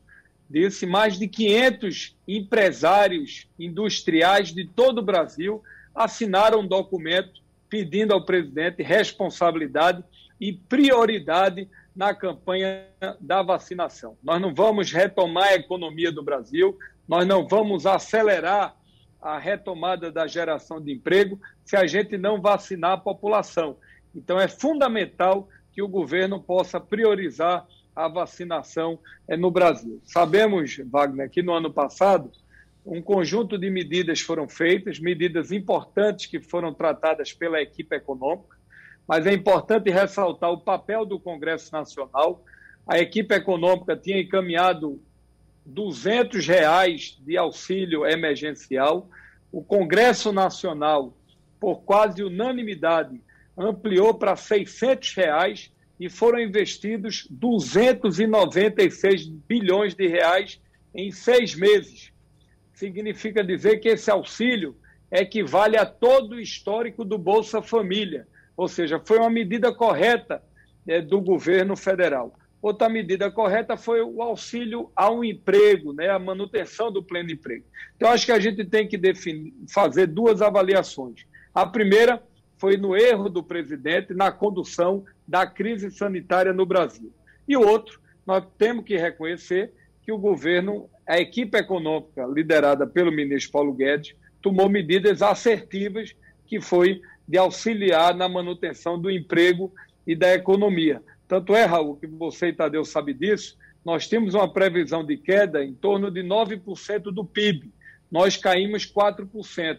disse 0.49 0.85
mais 0.85 1.17
de 1.17 1.27
500 1.27 2.15
empresários 2.27 3.47
industriais 3.57 4.53
de 4.53 4.65
todo 4.65 4.99
o 4.99 5.05
Brasil 5.05 5.61
assinaram 5.93 6.59
um 6.59 6.67
documento 6.67 7.41
pedindo 7.69 8.13
ao 8.13 8.25
presidente 8.25 8.83
responsabilidade 8.83 10.03
e 10.39 10.53
prioridade 10.53 11.69
na 11.95 12.13
campanha 12.13 12.85
da 13.19 13.41
vacinação. 13.41 14.17
Nós 14.21 14.41
não 14.41 14.53
vamos 14.53 14.91
retomar 14.91 15.49
a 15.49 15.55
economia 15.55 16.11
do 16.11 16.21
Brasil, 16.21 16.77
nós 17.07 17.25
não 17.25 17.47
vamos 17.47 17.85
acelerar 17.85 18.75
a 19.21 19.39
retomada 19.39 20.11
da 20.11 20.27
geração 20.27 20.79
de 20.79 20.91
emprego 20.91 21.39
se 21.63 21.75
a 21.75 21.87
gente 21.87 22.17
não 22.17 22.41
vacinar 22.41 22.91
a 22.91 22.97
população. 22.97 23.77
Então, 24.13 24.39
é 24.39 24.47
fundamental 24.47 25.49
que 25.71 25.81
o 25.81 25.87
governo 25.87 26.39
possa 26.39 26.79
priorizar 26.79 27.65
a 27.95 28.07
vacinação 28.07 28.99
eh, 29.27 29.37
no 29.37 29.49
Brasil. 29.49 30.01
Sabemos, 30.03 30.77
Wagner, 30.85 31.29
que 31.29 31.41
no 31.41 31.53
ano 31.53 31.71
passado 31.71 32.31
um 32.85 33.01
conjunto 33.01 33.57
de 33.57 33.69
medidas 33.69 34.21
foram 34.21 34.47
feitas, 34.47 34.99
medidas 34.99 35.51
importantes 35.51 36.27
que 36.27 36.39
foram 36.39 36.71
tratadas 36.71 37.33
pela 37.33 37.59
equipe 37.59 37.95
econômica, 37.95 38.55
mas 39.07 39.25
é 39.25 39.33
importante 39.33 39.89
ressaltar 39.89 40.51
o 40.51 40.59
papel 40.59 41.05
do 41.05 41.19
Congresso 41.19 41.71
Nacional. 41.71 42.43
A 42.85 42.99
equipe 42.99 43.33
econômica 43.33 43.95
tinha 43.95 44.21
encaminhado 44.21 45.01
200 45.65 46.45
reais 46.45 47.17
de 47.21 47.37
auxílio 47.37 48.05
emergencial. 48.05 49.09
O 49.51 49.63
Congresso 49.63 50.31
Nacional, 50.31 51.17
por 51.59 51.81
quase 51.81 52.23
unanimidade, 52.23 53.19
ampliou 53.57 54.13
para 54.13 54.35
600 54.35 55.13
reais 55.15 55.71
e 55.99 56.09
foram 56.09 56.39
investidos 56.39 57.27
296 57.29 59.27
bilhões 59.27 59.95
de 59.95 60.07
reais 60.07 60.59
em 60.93 61.11
seis 61.11 61.55
meses 61.55 62.13
significa 62.75 63.43
dizer 63.43 63.77
que 63.77 63.87
esse 63.87 64.11
auxílio 64.11 64.75
equivale 65.11 65.77
a 65.77 65.85
todo 65.85 66.33
o 66.33 66.39
histórico 66.39 67.05
do 67.05 67.17
Bolsa 67.17 67.61
Família, 67.61 68.27
ou 68.55 68.67
seja, 68.67 69.01
foi 69.03 69.17
uma 69.17 69.29
medida 69.29 69.73
correta 69.73 70.43
né, 70.85 71.01
do 71.01 71.21
governo 71.21 71.75
federal. 71.75 72.37
Outra 72.61 72.89
medida 72.89 73.31
correta 73.31 73.77
foi 73.77 74.01
o 74.01 74.21
auxílio 74.21 74.91
ao 74.95 75.23
emprego, 75.23 75.93
né, 75.93 76.09
a 76.09 76.19
manutenção 76.19 76.91
do 76.91 77.03
pleno 77.03 77.31
emprego. 77.31 77.63
Então, 77.95 78.09
acho 78.09 78.25
que 78.25 78.31
a 78.31 78.39
gente 78.39 78.65
tem 78.65 78.87
que 78.87 78.97
definir, 78.97 79.53
fazer 79.69 80.07
duas 80.07 80.41
avaliações. 80.41 81.25
A 81.53 81.65
primeira 81.65 82.21
foi 82.65 82.77
no 82.77 82.98
erro 82.98 83.29
do 83.29 83.43
presidente 83.43 84.12
na 84.15 84.31
condução 84.31 85.05
da 85.27 85.45
crise 85.45 85.91
sanitária 85.91 86.51
no 86.51 86.65
Brasil. 86.65 87.13
E 87.48 87.55
o 87.55 87.62
outro, 87.62 88.00
nós 88.25 88.43
temos 88.57 88.84
que 88.84 88.98
reconhecer 88.98 89.72
que 90.01 90.12
o 90.12 90.17
governo 90.17 90.89
a 91.07 91.19
equipe 91.19 91.55
econômica 91.55 92.25
liderada 92.25 92.88
pelo 92.88 93.12
ministro 93.12 93.51
Paulo 93.51 93.72
Guedes 93.72 94.15
tomou 94.41 94.67
medidas 94.67 95.22
assertivas 95.22 96.15
que 96.48 96.60
foi 96.60 97.03
de 97.27 97.38
auxiliar 97.38 98.15
na 98.15 98.27
manutenção 98.27 99.00
do 99.00 99.12
emprego 99.12 99.72
e 100.07 100.15
da 100.15 100.34
economia. 100.34 101.03
Tanto 101.27 101.53
é, 101.53 101.65
Raul, 101.65 101.98
que 101.98 102.07
você 102.07 102.48
e 102.48 102.53
Tadeu 102.53 102.84
sabe 102.84 103.13
disso, 103.13 103.55
nós 103.86 104.07
temos 104.07 104.34
uma 104.34 104.51
previsão 104.51 105.05
de 105.05 105.17
queda 105.17 105.63
em 105.63 105.75
torno 105.75 106.10
de 106.10 106.24
9% 106.24 107.12
do 107.12 107.24
PIB. 107.24 107.72
Nós 108.10 108.36
caímos 108.36 108.91
4%. 108.91 109.77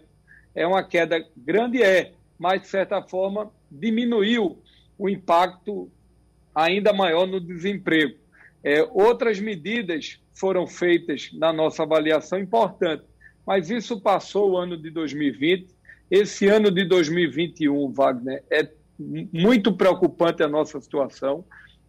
É 0.54 0.64
uma 0.64 0.84
queda 0.84 1.26
grande, 1.36 1.82
é, 1.82 2.12
mas 2.38 2.62
de 2.62 2.68
certa 2.68 3.02
forma 3.02 3.50
diminuiu 3.70 4.62
o 4.98 5.08
impacto 5.08 5.90
ainda 6.54 6.92
maior 6.92 7.26
no 7.26 7.40
desemprego. 7.40 8.16
É, 8.64 8.82
outras 8.92 9.38
medidas 9.38 10.20
foram 10.32 10.66
feitas 10.66 11.30
na 11.32 11.52
nossa 11.52 11.82
avaliação 11.82 12.38
importante, 12.38 13.04
mas 13.46 13.70
isso 13.70 14.00
passou 14.00 14.52
o 14.52 14.56
ano 14.56 14.76
de 14.76 14.90
2020. 14.90 15.68
Esse 16.10 16.46
ano 16.46 16.70
de 16.70 16.84
2021, 16.84 17.92
Wagner, 17.92 18.42
é 18.50 18.68
muito 18.98 19.72
preocupante 19.76 20.42
a 20.42 20.48
nossa 20.48 20.80
situação. 20.80 21.44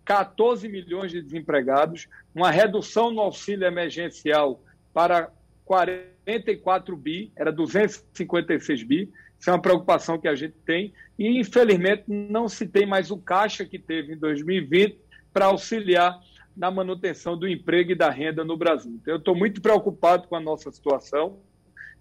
14 0.06 0.68
milhões 0.70 1.12
de 1.12 1.22
desempregados, 1.22 2.08
uma 2.34 2.52
redução 2.52 3.12
no 3.12 3.22
auxílio 3.22 3.66
emergencial 3.66 4.64
para 4.94 5.32
44 5.66 6.96
bi, 6.96 7.32
era 7.36 7.52
256 7.52 8.84
bi. 8.84 9.12
Isso 9.40 9.50
é 9.50 9.54
uma 9.54 9.62
preocupação 9.62 10.20
que 10.20 10.28
a 10.28 10.36
gente 10.36 10.56
tem. 10.66 10.94
E, 11.18 11.40
infelizmente, 11.40 12.04
não 12.08 12.48
se 12.48 12.68
tem 12.68 12.86
mais 12.86 13.12
o 13.12 13.18
caixa 13.18 13.66
que 13.66 13.80
teve 13.80 14.14
em 14.14 14.18
2020 14.18 14.98
para 15.34 15.46
auxiliar 15.46 16.20
na 16.56 16.72
manutenção 16.72 17.38
do 17.38 17.48
emprego 17.48 17.92
e 17.92 17.96
da 17.96 18.10
renda 18.10 18.44
no 18.44 18.58
Brasil. 18.58 18.98
Então, 19.00 19.14
eu 19.14 19.20
estou 19.20 19.36
muito 19.36 19.62
preocupado 19.62 20.28
com 20.28 20.36
a 20.36 20.40
nossa 20.40 20.72
situação 20.72 21.40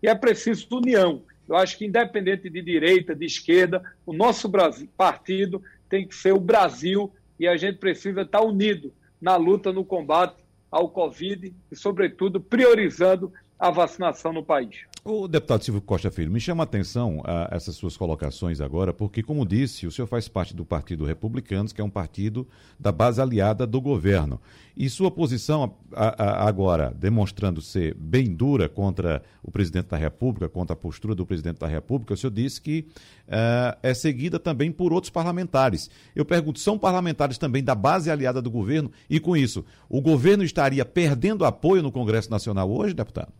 e 0.02 0.08
é 0.08 0.14
preciso 0.14 0.66
união. 0.72 1.22
Eu 1.48 1.54
acho 1.56 1.76
que, 1.78 1.84
independente 1.84 2.48
de 2.48 2.62
direita, 2.62 3.14
de 3.14 3.24
esquerda, 3.24 3.82
o 4.04 4.12
nosso 4.12 4.48
Brasil, 4.48 4.88
partido 4.96 5.62
tem 5.88 6.06
que 6.06 6.14
ser 6.14 6.32
o 6.32 6.40
Brasil 6.40 7.12
e 7.38 7.46
a 7.46 7.56
gente 7.56 7.78
precisa 7.78 8.22
estar 8.22 8.40
unido 8.40 8.92
na 9.20 9.36
luta, 9.36 9.72
no 9.72 9.84
combate 9.84 10.42
ao 10.70 10.88
Covid 10.88 11.54
e, 11.70 11.76
sobretudo, 11.76 12.40
priorizando 12.40 13.32
a 13.58 13.70
vacinação 13.70 14.32
no 14.32 14.44
país. 14.44 14.84
O 15.08 15.28
deputado 15.28 15.62
Silvio 15.62 15.80
Costa 15.80 16.10
Filho, 16.10 16.32
me 16.32 16.40
chama 16.40 16.64
a 16.64 16.64
atenção 16.64 17.22
a 17.24 17.48
essas 17.52 17.76
suas 17.76 17.96
colocações 17.96 18.60
agora, 18.60 18.92
porque, 18.92 19.22
como 19.22 19.46
disse, 19.46 19.86
o 19.86 19.92
senhor 19.92 20.08
faz 20.08 20.26
parte 20.26 20.52
do 20.52 20.64
Partido 20.64 21.04
Republicanos, 21.04 21.72
que 21.72 21.80
é 21.80 21.84
um 21.84 21.88
partido 21.88 22.44
da 22.76 22.90
base 22.90 23.22
aliada 23.22 23.64
do 23.68 23.80
governo. 23.80 24.40
E 24.76 24.90
sua 24.90 25.08
posição 25.08 25.76
a, 25.92 26.24
a, 26.24 26.48
agora, 26.48 26.92
demonstrando 26.92 27.62
ser 27.62 27.94
bem 27.94 28.34
dura 28.34 28.68
contra 28.68 29.22
o 29.44 29.50
presidente 29.52 29.86
da 29.86 29.96
República, 29.96 30.48
contra 30.48 30.74
a 30.74 30.76
postura 30.76 31.14
do 31.14 31.24
presidente 31.24 31.60
da 31.60 31.68
República, 31.68 32.14
o 32.14 32.16
senhor 32.16 32.32
disse 32.32 32.60
que 32.60 32.84
uh, 33.28 33.78
é 33.84 33.94
seguida 33.94 34.40
também 34.40 34.72
por 34.72 34.92
outros 34.92 35.10
parlamentares. 35.10 35.88
Eu 36.16 36.24
pergunto, 36.24 36.58
são 36.58 36.76
parlamentares 36.76 37.38
também 37.38 37.62
da 37.62 37.76
base 37.76 38.10
aliada 38.10 38.42
do 38.42 38.50
governo? 38.50 38.90
E 39.08 39.20
com 39.20 39.36
isso, 39.36 39.64
o 39.88 40.00
governo 40.00 40.42
estaria 40.42 40.84
perdendo 40.84 41.44
apoio 41.44 41.80
no 41.80 41.92
Congresso 41.92 42.28
Nacional 42.28 42.68
hoje, 42.68 42.92
deputado? 42.92 43.32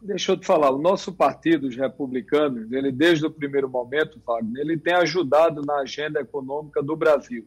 Deixa 0.00 0.32
eu 0.32 0.36
te 0.36 0.46
falar, 0.46 0.70
o 0.70 0.78
nosso 0.78 1.12
partido, 1.12 1.66
os 1.66 1.76
republicanos, 1.76 2.70
ele 2.70 2.92
desde 2.92 3.26
o 3.26 3.30
primeiro 3.30 3.68
momento, 3.68 4.20
Wagner, 4.24 4.62
ele 4.62 4.78
tem 4.78 4.94
ajudado 4.94 5.60
na 5.62 5.80
agenda 5.80 6.20
econômica 6.20 6.80
do 6.80 6.94
Brasil. 6.94 7.44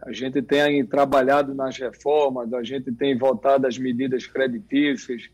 A 0.00 0.12
gente 0.12 0.40
tem 0.40 0.84
trabalhado 0.86 1.54
nas 1.54 1.76
reformas, 1.76 2.52
a 2.52 2.62
gente 2.62 2.92
tem 2.92 3.18
votado 3.18 3.66
as 3.66 3.76
medidas 3.78 4.26
creditícias, 4.26 5.28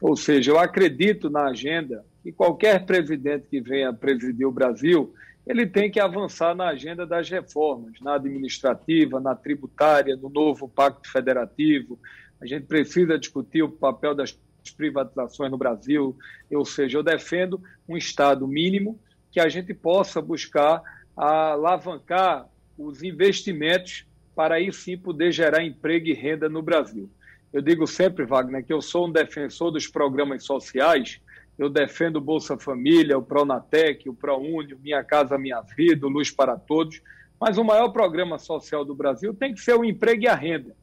ou 0.00 0.16
seja, 0.16 0.52
eu 0.52 0.58
acredito 0.58 1.28
na 1.28 1.46
agenda 1.46 2.04
e 2.24 2.30
qualquer 2.30 2.86
presidente 2.86 3.46
que 3.48 3.60
venha 3.60 3.92
presidir 3.92 4.46
o 4.46 4.52
Brasil, 4.52 5.12
ele 5.44 5.66
tem 5.66 5.90
que 5.90 5.98
avançar 5.98 6.54
na 6.54 6.68
agenda 6.68 7.06
das 7.06 7.28
reformas, 7.28 8.00
na 8.00 8.14
administrativa, 8.14 9.18
na 9.18 9.34
tributária, 9.34 10.14
no 10.14 10.28
novo 10.28 10.68
pacto 10.68 11.10
federativo. 11.10 11.98
A 12.40 12.46
gente 12.46 12.66
precisa 12.66 13.18
discutir 13.18 13.62
o 13.62 13.70
papel 13.70 14.14
das 14.14 14.32
privatizações 14.70 15.50
no 15.50 15.58
Brasil, 15.58 16.16
ou 16.50 16.64
seja, 16.64 16.98
eu 16.98 17.02
defendo 17.02 17.62
um 17.88 17.96
Estado 17.96 18.46
mínimo 18.46 18.98
que 19.30 19.40
a 19.40 19.48
gente 19.48 19.74
possa 19.74 20.20
buscar 20.20 20.82
alavancar 21.16 22.48
os 22.76 23.02
investimentos 23.02 24.06
para 24.34 24.54
aí 24.54 24.72
sim 24.72 24.96
poder 24.96 25.32
gerar 25.32 25.64
emprego 25.64 26.06
e 26.06 26.14
renda 26.14 26.48
no 26.48 26.62
Brasil. 26.62 27.10
Eu 27.52 27.60
digo 27.60 27.86
sempre, 27.86 28.24
Wagner, 28.24 28.64
que 28.64 28.72
eu 28.72 28.80
sou 28.80 29.08
um 29.08 29.12
defensor 29.12 29.72
dos 29.72 29.86
programas 29.86 30.44
sociais, 30.44 31.20
eu 31.58 31.68
defendo 31.68 32.16
o 32.16 32.20
Bolsa 32.20 32.56
Família, 32.56 33.18
o 33.18 33.22
Pronatec, 33.22 34.08
o 34.08 34.14
ProUnio, 34.14 34.78
Minha 34.80 35.02
Casa 35.02 35.36
Minha 35.36 35.60
Vida, 35.60 36.06
o 36.06 36.10
Luz 36.10 36.30
para 36.30 36.56
Todos, 36.56 37.02
mas 37.40 37.58
o 37.58 37.64
maior 37.64 37.88
programa 37.88 38.38
social 38.38 38.84
do 38.84 38.94
Brasil 38.94 39.34
tem 39.34 39.54
que 39.54 39.60
ser 39.60 39.74
o 39.74 39.84
emprego 39.84 40.22
e 40.22 40.28
a 40.28 40.34
renda. 40.34 40.76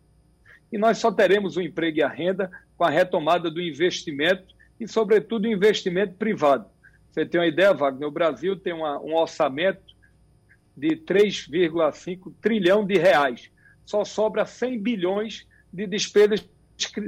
E 0.72 0.77
nós 0.77 0.98
só 0.98 1.12
teremos 1.12 1.56
o 1.56 1.62
emprego 1.62 2.00
e 2.00 2.04
a 2.04 2.10
renda 2.10 2.51
com 2.77 2.84
a 2.84 2.89
retomada 2.89 3.50
do 3.50 3.62
investimento 3.62 4.53
e, 4.79 4.88
sobretudo, 4.88 5.48
investimento 5.48 6.15
privado. 6.15 6.65
Você 7.12 7.25
tem 7.25 7.39
uma 7.39 7.48
ideia, 7.48 7.74
Wagner? 7.74 8.08
O 8.08 8.12
Brasil 8.12 8.58
tem 8.58 8.74
uma, 8.74 9.00
um 9.00 9.15
orçamento 9.15 9.96
de 10.75 10.98
3,5 10.98 12.34
trilhão 12.41 12.86
de 12.86 12.98
reais. 12.98 13.50
Só 13.86 14.03
sobra 14.03 14.46
100 14.46 14.79
bilhões 14.82 15.48
de 15.72 15.88
despesas 15.88 16.46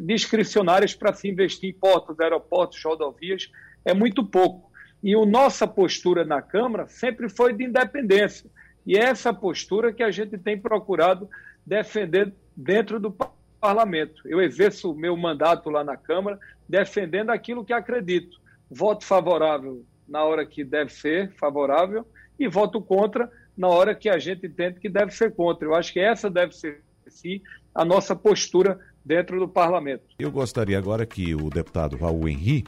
discricionárias 0.04 0.96
para 0.96 1.12
se 1.12 1.28
investir 1.28 1.70
em 1.70 1.74
portos, 1.74 2.18
aeroportos, 2.20 2.82
rodovias. 2.82 3.52
É 3.84 3.94
muito 3.94 4.26
pouco. 4.26 4.72
E 5.04 5.14
a 5.14 5.26
nossa 5.26 5.68
postura 5.68 6.24
na 6.24 6.42
Câmara 6.42 6.88
sempre 6.88 7.28
foi 7.30 7.54
de 7.54 7.66
independência. 7.66 8.50
E 8.86 8.98
é 8.98 9.04
essa 9.04 9.34
postura 9.34 9.92
que 9.92 10.02
a 10.02 10.12
gente 10.12 10.38
tem 10.38 10.58
procurado 10.58 11.30
defender 11.66 12.34
dentro 12.56 13.00
do 13.00 13.12
parlamento. 13.60 14.22
Eu 14.26 14.42
exerço 14.42 14.92
o 14.92 14.96
meu 14.96 15.16
mandato 15.16 15.70
lá 15.70 15.84
na 15.84 15.98
Câmara 15.98 16.40
defendendo 16.68 17.30
aquilo 17.30 17.66
que 17.66 17.74
acredito. 17.74 18.40
Voto 18.70 19.06
favorável 19.06 19.84
na 20.08 20.24
hora 20.24 20.46
que 20.46 20.64
deve 20.64 20.92
ser 20.92 21.32
favorável 21.34 22.06
e 22.40 22.48
voto 22.48 22.82
contra 22.82 23.32
na 23.58 23.68
hora 23.68 23.96
que 23.96 24.08
a 24.08 24.20
gente 24.20 24.46
entende 24.46 24.80
que 24.80 24.90
deve 24.90 25.12
ser 25.12 25.34
contra. 25.34 25.68
Eu 25.68 25.74
acho 25.74 25.92
que 25.92 26.00
essa 26.00 26.30
deve 26.30 26.56
ser, 26.56 26.82
sim, 27.08 27.42
a 27.74 27.84
nossa 27.84 28.16
postura 28.16 28.80
dentro 29.04 29.40
do 29.40 29.48
parlamento. 29.48 30.04
Eu 30.20 30.32
gostaria 30.32 30.78
agora 30.78 31.06
que 31.06 31.34
o 31.34 31.50
deputado 31.50 31.98
Raul 31.98 32.28
Henri 32.28 32.66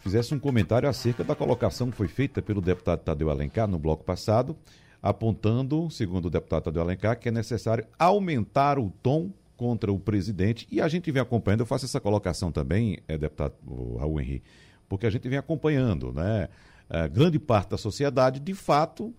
fizesse 0.00 0.34
um 0.34 0.38
comentário 0.38 0.88
acerca 0.88 1.24
da 1.24 1.34
colocação 1.34 1.90
que 1.90 1.96
foi 1.96 2.08
feita 2.08 2.42
pelo 2.42 2.60
deputado 2.60 3.00
Tadeu 3.00 3.30
Alencar 3.30 3.66
no 3.68 3.78
bloco 3.78 4.04
passado, 4.04 4.56
apontando, 5.02 5.90
segundo 5.90 6.26
o 6.26 6.30
deputado 6.30 6.64
Tadeu 6.64 6.82
Alencar, 6.82 7.18
que 7.18 7.28
é 7.28 7.32
necessário 7.32 7.86
aumentar 7.98 8.78
o 8.78 8.92
tom 9.02 9.30
contra 9.58 9.92
o 9.92 9.98
presidente. 9.98 10.66
E 10.70 10.80
a 10.80 10.88
gente 10.88 11.10
vem 11.10 11.20
acompanhando, 11.20 11.60
eu 11.60 11.66
faço 11.66 11.84
essa 11.84 12.00
colocação 12.00 12.50
também, 12.50 13.00
é, 13.08 13.18
deputado 13.18 13.54
Raul 13.98 14.20
Henrique, 14.20 14.46
porque 14.88 15.04
a 15.04 15.10
gente 15.10 15.28
vem 15.28 15.36
acompanhando, 15.36 16.12
né? 16.12 16.48
A 16.88 17.06
grande 17.06 17.38
parte 17.38 17.70
da 17.70 17.76
sociedade, 17.76 18.40
de 18.40 18.54
fato, 18.54 19.12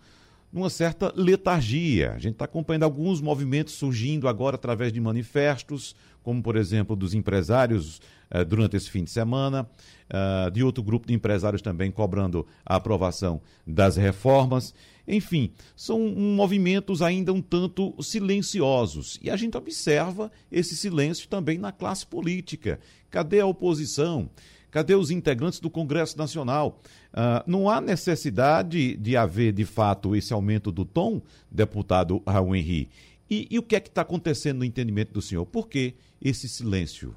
numa 0.51 0.69
certa 0.69 1.13
letargia. 1.15 2.13
A 2.13 2.17
gente 2.17 2.33
está 2.33 2.45
acompanhando 2.45 2.83
alguns 2.83 3.21
movimentos 3.21 3.75
surgindo 3.75 4.27
agora 4.27 4.55
através 4.55 4.91
de 4.91 4.99
manifestos, 4.99 5.95
como, 6.29 6.43
por 6.43 6.55
exemplo, 6.55 6.95
dos 6.95 7.15
empresários 7.15 7.99
eh, 8.29 8.45
durante 8.45 8.77
esse 8.77 8.87
fim 8.87 9.03
de 9.03 9.09
semana, 9.09 9.67
uh, 10.13 10.51
de 10.51 10.63
outro 10.63 10.83
grupo 10.83 11.07
de 11.07 11.13
empresários 11.15 11.59
também 11.59 11.89
cobrando 11.89 12.45
a 12.63 12.75
aprovação 12.75 13.41
das 13.65 13.97
reformas. 13.97 14.71
Enfim, 15.07 15.51
são 15.75 15.99
movimentos 16.07 17.01
ainda 17.01 17.33
um 17.33 17.41
tanto 17.41 17.95
silenciosos. 17.99 19.17
E 19.23 19.31
a 19.31 19.35
gente 19.35 19.57
observa 19.57 20.31
esse 20.51 20.77
silêncio 20.77 21.27
também 21.27 21.57
na 21.57 21.71
classe 21.71 22.05
política. 22.05 22.79
Cadê 23.09 23.39
a 23.39 23.47
oposição? 23.47 24.29
Cadê 24.69 24.93
os 24.93 25.09
integrantes 25.09 25.59
do 25.59 25.67
Congresso 25.67 26.15
Nacional? 26.15 26.79
Uh, 27.11 27.41
não 27.47 27.67
há 27.67 27.81
necessidade 27.81 28.95
de 28.97 29.17
haver, 29.17 29.51
de 29.51 29.65
fato, 29.65 30.15
esse 30.15 30.31
aumento 30.31 30.71
do 30.71 30.85
tom, 30.85 31.23
deputado 31.49 32.21
Raul 32.27 32.55
Henri. 32.55 32.87
E, 33.29 33.47
e 33.49 33.59
o 33.59 33.63
que 33.63 33.75
é 33.75 33.79
que 33.79 33.89
está 33.89 34.01
acontecendo 34.01 34.59
no 34.59 34.65
entendimento 34.65 35.13
do 35.13 35.21
senhor? 35.21 35.45
Por 35.45 35.67
que 35.67 35.95
esse 36.21 36.49
silêncio? 36.49 37.15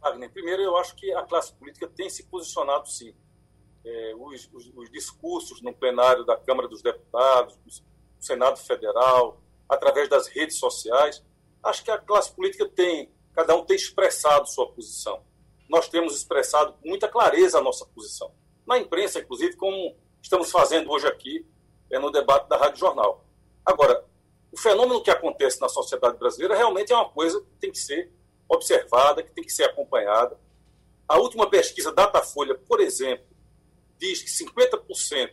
Wagner, 0.00 0.30
primeiro 0.30 0.62
eu 0.62 0.76
acho 0.76 0.94
que 0.96 1.12
a 1.12 1.22
classe 1.22 1.52
política 1.52 1.86
tem 1.88 2.08
se 2.08 2.22
posicionado 2.24 2.88
sim 2.88 3.14
é, 3.84 4.14
os, 4.16 4.48
os, 4.52 4.72
os, 4.74 4.90
discursos 4.90 5.62
no 5.62 5.72
plenário 5.72 6.24
da 6.24 6.36
Câmara 6.36 6.68
dos 6.68 6.82
Deputados, 6.82 7.56
do 7.56 7.70
Senado 8.18 8.58
Federal, 8.58 9.40
através 9.68 10.08
das 10.08 10.28
redes 10.28 10.56
sociais, 10.58 11.24
acho 11.62 11.84
que 11.84 11.90
a 11.90 11.98
classe 11.98 12.32
política 12.32 12.68
tem, 12.68 13.10
cada 13.32 13.56
um 13.56 13.64
tem 13.64 13.76
expressado 13.76 14.48
sua 14.48 14.68
posição. 14.70 15.22
Nós 15.68 15.88
temos 15.88 16.16
expressado 16.16 16.72
com 16.74 16.88
muita 16.88 17.08
clareza 17.08 17.58
a 17.58 17.62
nossa 17.62 17.86
posição. 17.86 18.32
Na 18.66 18.78
imprensa, 18.78 19.20
inclusive, 19.20 19.56
como 19.56 19.96
estamos 20.22 20.50
fazendo 20.50 20.90
hoje 20.90 21.06
aqui 21.06 21.46
é, 21.90 21.98
no 21.98 22.10
debate 22.10 22.48
da 22.48 22.56
Rádio 22.56 22.80
Jornal. 22.80 23.24
Agora, 23.64 24.04
o 24.52 24.58
fenômeno 24.58 25.02
que 25.02 25.10
acontece 25.10 25.60
na 25.60 25.68
sociedade 25.68 26.18
brasileira 26.18 26.56
realmente 26.56 26.92
é 26.92 26.96
uma 26.96 27.08
coisa 27.08 27.40
que 27.40 27.56
tem 27.60 27.70
que 27.70 27.78
ser 27.78 28.10
observada, 28.48 29.22
que 29.22 29.32
tem 29.32 29.44
que 29.44 29.52
ser 29.52 29.64
acompanhada. 29.64 30.38
A 31.06 31.18
última 31.18 31.48
pesquisa 31.48 31.92
Datafolha, 31.92 32.54
por 32.54 32.80
exemplo, 32.80 33.26
diz 33.98 34.22
que 34.22 34.44
50% 34.44 35.32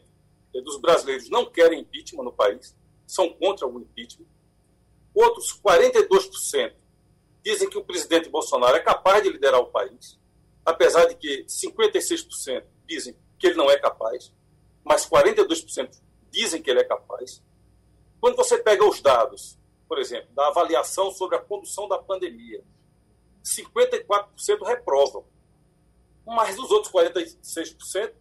dos 0.63 0.79
brasileiros 0.79 1.29
não 1.29 1.45
querem 1.45 1.81
impeachment 1.81 2.23
no 2.23 2.31
país, 2.31 2.75
são 3.05 3.31
contra 3.33 3.67
o 3.67 3.79
impeachment. 3.79 4.27
Outros 5.13 5.59
42% 5.61 6.73
dizem 7.43 7.69
que 7.69 7.77
o 7.77 7.83
presidente 7.83 8.29
Bolsonaro 8.29 8.75
é 8.75 8.79
capaz 8.79 9.23
de 9.23 9.29
liderar 9.29 9.59
o 9.59 9.67
país, 9.67 10.19
apesar 10.65 11.05
de 11.05 11.15
que 11.15 11.45
56% 11.45 12.63
dizem 12.87 13.15
que 13.37 13.47
ele 13.47 13.55
não 13.55 13.69
é 13.69 13.77
capaz, 13.77 14.33
mas 14.83 15.07
42% 15.07 16.01
dizem 16.31 16.61
que 16.61 16.69
ele 16.69 16.79
é 16.79 16.83
capaz. 16.83 17.43
Quando 18.25 18.37
você 18.37 18.57
pega 18.57 18.83
os 18.83 18.99
dados, 19.01 19.55
por 19.87 19.99
exemplo, 19.99 20.33
da 20.33 20.47
avaliação 20.47 21.11
sobre 21.11 21.35
a 21.35 21.39
condução 21.39 21.87
da 21.87 21.99
pandemia, 21.99 22.63
54% 23.43 24.65
reprovam, 24.65 25.23
mas 26.25 26.57
os 26.57 26.71
outros 26.71 26.91
46% 26.91 28.15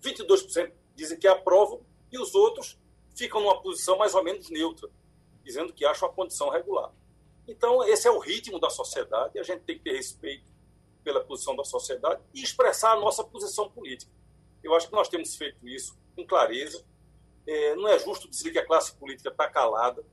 22% 0.00 0.72
dizem 0.94 1.18
que 1.18 1.26
aprovam 1.26 1.80
e 2.12 2.20
os 2.20 2.36
outros 2.36 2.78
ficam 3.16 3.40
numa 3.40 3.60
posição 3.60 3.98
mais 3.98 4.14
ou 4.14 4.22
menos 4.22 4.48
neutra, 4.48 4.88
dizendo 5.42 5.72
que 5.72 5.84
acham 5.84 6.08
a 6.08 6.12
condição 6.12 6.50
regular. 6.50 6.92
Então, 7.48 7.82
esse 7.82 8.06
é 8.06 8.12
o 8.12 8.20
ritmo 8.20 8.60
da 8.60 8.70
sociedade, 8.70 9.40
a 9.40 9.42
gente 9.42 9.62
tem 9.62 9.76
que 9.76 9.82
ter 9.82 9.96
respeito 9.96 10.46
pela 11.02 11.24
posição 11.24 11.56
da 11.56 11.64
sociedade 11.64 12.22
e 12.32 12.44
expressar 12.44 12.92
a 12.92 13.00
nossa 13.00 13.24
posição 13.24 13.68
política. 13.68 14.12
Eu 14.62 14.72
acho 14.76 14.86
que 14.86 14.94
nós 14.94 15.08
temos 15.08 15.34
feito 15.34 15.66
isso 15.66 15.98
com 16.14 16.24
clareza. 16.24 16.86
É, 17.48 17.74
não 17.76 17.88
é 17.88 17.98
justo 17.98 18.28
dizer 18.28 18.50
que 18.50 18.58
a 18.58 18.66
classe 18.66 18.94
política 18.94 19.30
está 19.30 19.48
calada. 19.48 20.04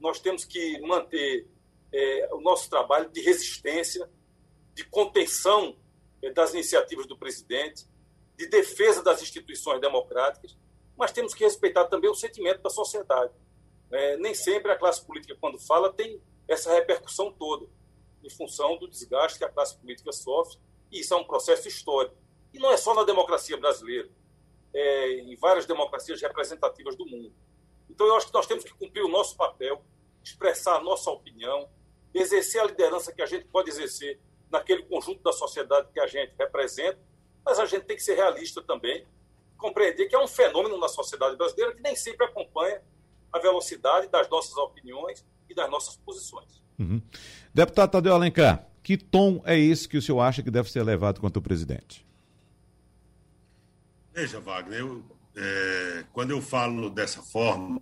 Nós 0.00 0.18
temos 0.20 0.46
que 0.46 0.80
manter 0.80 1.46
é, 1.92 2.28
o 2.32 2.40
nosso 2.40 2.70
trabalho 2.70 3.10
de 3.10 3.20
resistência, 3.20 4.10
de 4.72 4.84
contenção 4.84 5.76
é, 6.22 6.30
das 6.30 6.54
iniciativas 6.54 7.06
do 7.06 7.18
presidente, 7.18 7.86
de 8.38 8.46
defesa 8.46 9.02
das 9.02 9.20
instituições 9.20 9.82
democráticas, 9.82 10.56
mas 10.96 11.12
temos 11.12 11.34
que 11.34 11.44
respeitar 11.44 11.84
também 11.84 12.08
o 12.08 12.14
sentimento 12.14 12.62
da 12.62 12.70
sociedade. 12.70 13.34
É, 13.90 14.16
nem 14.16 14.32
sempre 14.32 14.72
a 14.72 14.76
classe 14.76 15.04
política, 15.04 15.36
quando 15.38 15.58
fala, 15.58 15.92
tem 15.92 16.22
essa 16.48 16.72
repercussão 16.72 17.30
toda, 17.30 17.66
em 18.24 18.30
função 18.30 18.78
do 18.78 18.88
desgaste 18.88 19.38
que 19.38 19.44
a 19.44 19.50
classe 19.50 19.76
política 19.76 20.10
sofre 20.10 20.58
E 20.90 21.00
isso 21.00 21.12
é 21.12 21.16
um 21.18 21.24
processo 21.24 21.68
histórico. 21.68 22.16
E 22.54 22.58
não 22.58 22.72
é 22.72 22.78
só 22.78 22.94
na 22.94 23.04
democracia 23.04 23.58
brasileira, 23.58 24.08
é 24.74 25.20
em 25.20 25.36
várias 25.36 25.66
democracias 25.66 26.20
representativas 26.20 26.96
do 26.96 27.06
mundo. 27.06 27.32
Então, 27.90 28.06
eu 28.06 28.16
acho 28.16 28.26
que 28.26 28.34
nós 28.34 28.46
temos 28.46 28.64
que 28.64 28.72
cumprir 28.74 29.02
o 29.02 29.08
nosso 29.08 29.36
papel, 29.36 29.82
expressar 30.22 30.76
a 30.76 30.82
nossa 30.82 31.10
opinião, 31.10 31.68
exercer 32.14 32.60
a 32.60 32.64
liderança 32.64 33.12
que 33.12 33.22
a 33.22 33.26
gente 33.26 33.46
pode 33.46 33.70
exercer 33.70 34.18
naquele 34.50 34.82
conjunto 34.84 35.22
da 35.22 35.32
sociedade 35.32 35.88
que 35.92 36.00
a 36.00 36.06
gente 36.06 36.32
representa, 36.38 36.98
mas 37.44 37.58
a 37.58 37.66
gente 37.66 37.84
tem 37.84 37.96
que 37.96 38.02
ser 38.02 38.14
realista 38.14 38.62
também, 38.62 39.06
compreender 39.56 40.06
que 40.06 40.14
é 40.14 40.18
um 40.18 40.28
fenômeno 40.28 40.78
na 40.78 40.88
sociedade 40.88 41.36
brasileira 41.36 41.74
que 41.74 41.82
nem 41.82 41.96
sempre 41.96 42.26
acompanha 42.26 42.80
a 43.32 43.38
velocidade 43.38 44.08
das 44.08 44.28
nossas 44.28 44.56
opiniões 44.56 45.24
e 45.48 45.54
das 45.54 45.70
nossas 45.70 45.96
posições. 45.96 46.62
Uhum. 46.78 47.02
Deputado 47.52 47.90
Tadeu 47.90 48.14
Alencar, 48.14 48.66
que 48.82 48.96
tom 48.96 49.42
é 49.44 49.58
esse 49.58 49.88
que 49.88 49.96
o 49.96 50.02
senhor 50.02 50.20
acha 50.20 50.42
que 50.42 50.50
deve 50.50 50.70
ser 50.70 50.82
levado 50.82 51.20
contra 51.20 51.38
o 51.38 51.42
presidente? 51.42 52.06
Veja, 54.14 54.40
Wagner, 54.40 54.80
eu, 54.80 55.04
é, 55.36 56.04
quando 56.12 56.30
eu 56.30 56.42
falo 56.42 56.90
dessa 56.90 57.22
forma, 57.22 57.80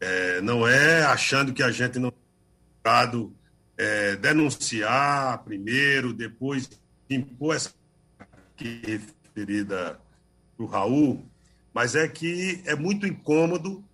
é, 0.00 0.40
não 0.40 0.66
é 0.66 1.02
achando 1.02 1.52
que 1.52 1.62
a 1.62 1.70
gente 1.70 1.98
não 1.98 2.12
pode 2.82 3.30
é, 3.76 4.16
denunciar 4.16 5.42
primeiro, 5.44 6.12
depois 6.12 6.70
impor 7.10 7.56
essa 7.56 7.72
aqui 8.18 8.82
referida 8.84 10.00
para 10.56 10.64
o 10.64 10.68
Raul, 10.68 11.28
mas 11.72 11.94
é 11.96 12.06
que 12.06 12.62
é 12.66 12.76
muito 12.76 13.06
incômodo 13.06 13.84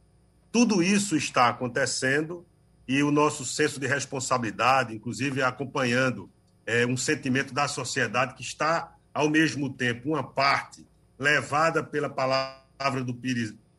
tudo 0.52 0.82
isso 0.82 1.16
está 1.16 1.48
acontecendo 1.48 2.44
e 2.86 3.02
o 3.02 3.10
nosso 3.10 3.44
senso 3.44 3.78
de 3.78 3.86
responsabilidade, 3.86 4.94
inclusive 4.94 5.42
acompanhando 5.42 6.28
é, 6.66 6.84
um 6.84 6.96
sentimento 6.96 7.54
da 7.54 7.68
sociedade 7.68 8.34
que 8.34 8.42
está, 8.42 8.96
ao 9.14 9.30
mesmo 9.30 9.72
tempo, 9.72 10.08
uma 10.08 10.24
parte 10.24 10.84
levada 11.20 11.84
pela 11.84 12.08
palavra 12.08 13.04
do, 13.04 13.14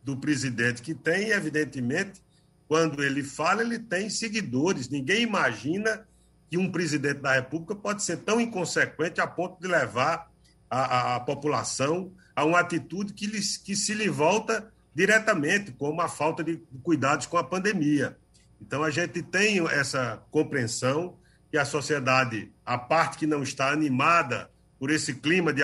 do 0.03 0.15
presidente, 0.15 0.83
que 0.83 0.93
tem, 0.93 1.31
evidentemente, 1.31 2.21
quando 2.67 3.03
ele 3.03 3.23
fala, 3.23 3.63
ele 3.63 3.79
tem 3.79 4.11
seguidores. 4.11 4.87
Ninguém 4.87 5.23
imagina 5.23 6.07
que 6.49 6.57
um 6.57 6.71
presidente 6.71 7.19
da 7.19 7.33
República 7.33 7.73
pode 7.73 8.03
ser 8.03 8.17
tão 8.17 8.39
inconsequente 8.39 9.19
a 9.19 9.25
ponto 9.25 9.59
de 9.59 9.67
levar 9.67 10.31
a, 10.69 10.79
a, 10.79 11.15
a 11.15 11.19
população 11.19 12.11
a 12.35 12.45
uma 12.45 12.59
atitude 12.59 13.13
que, 13.13 13.25
lhes, 13.25 13.57
que 13.57 13.75
se 13.75 13.93
lhe 13.93 14.07
volta 14.07 14.71
diretamente, 14.93 15.71
como 15.71 15.99
a 16.01 16.07
falta 16.07 16.43
de 16.43 16.61
cuidados 16.83 17.25
com 17.25 17.37
a 17.37 17.43
pandemia. 17.43 18.17
Então, 18.61 18.83
a 18.83 18.91
gente 18.91 19.23
tem 19.23 19.59
essa 19.69 20.21
compreensão 20.29 21.17
que 21.49 21.57
a 21.57 21.65
sociedade, 21.65 22.51
a 22.65 22.77
parte 22.77 23.17
que 23.17 23.25
não 23.25 23.41
está 23.41 23.71
animada 23.71 24.49
por 24.79 24.91
esse 24.91 25.15
clima 25.15 25.51
de 25.51 25.63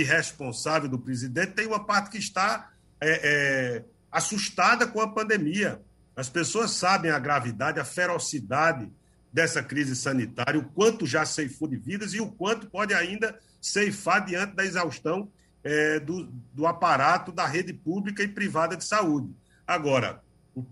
irresponsável 0.00 0.88
do 0.88 0.98
presidente, 0.98 1.52
tem 1.52 1.66
uma 1.66 1.84
parte 1.84 2.10
que 2.10 2.18
está 2.18 2.70
é, 3.00 3.20
é, 3.22 3.84
assustada 4.10 4.86
com 4.86 5.00
a 5.00 5.08
pandemia. 5.08 5.80
As 6.14 6.28
pessoas 6.28 6.70
sabem 6.72 7.10
a 7.10 7.18
gravidade, 7.18 7.78
a 7.78 7.84
ferocidade 7.84 8.90
dessa 9.32 9.62
crise 9.62 9.94
sanitária, 9.94 10.58
o 10.58 10.64
quanto 10.64 11.06
já 11.06 11.26
ceifou 11.26 11.68
de 11.68 11.76
vidas 11.76 12.14
e 12.14 12.20
o 12.20 12.30
quanto 12.30 12.70
pode 12.70 12.94
ainda 12.94 13.38
ceifar 13.60 14.24
diante 14.24 14.54
da 14.54 14.64
exaustão 14.64 15.30
é, 15.62 16.00
do, 16.00 16.24
do 16.54 16.66
aparato 16.66 17.32
da 17.32 17.46
rede 17.46 17.72
pública 17.72 18.22
e 18.22 18.28
privada 18.28 18.76
de 18.76 18.84
saúde. 18.84 19.34
Agora, 19.66 20.22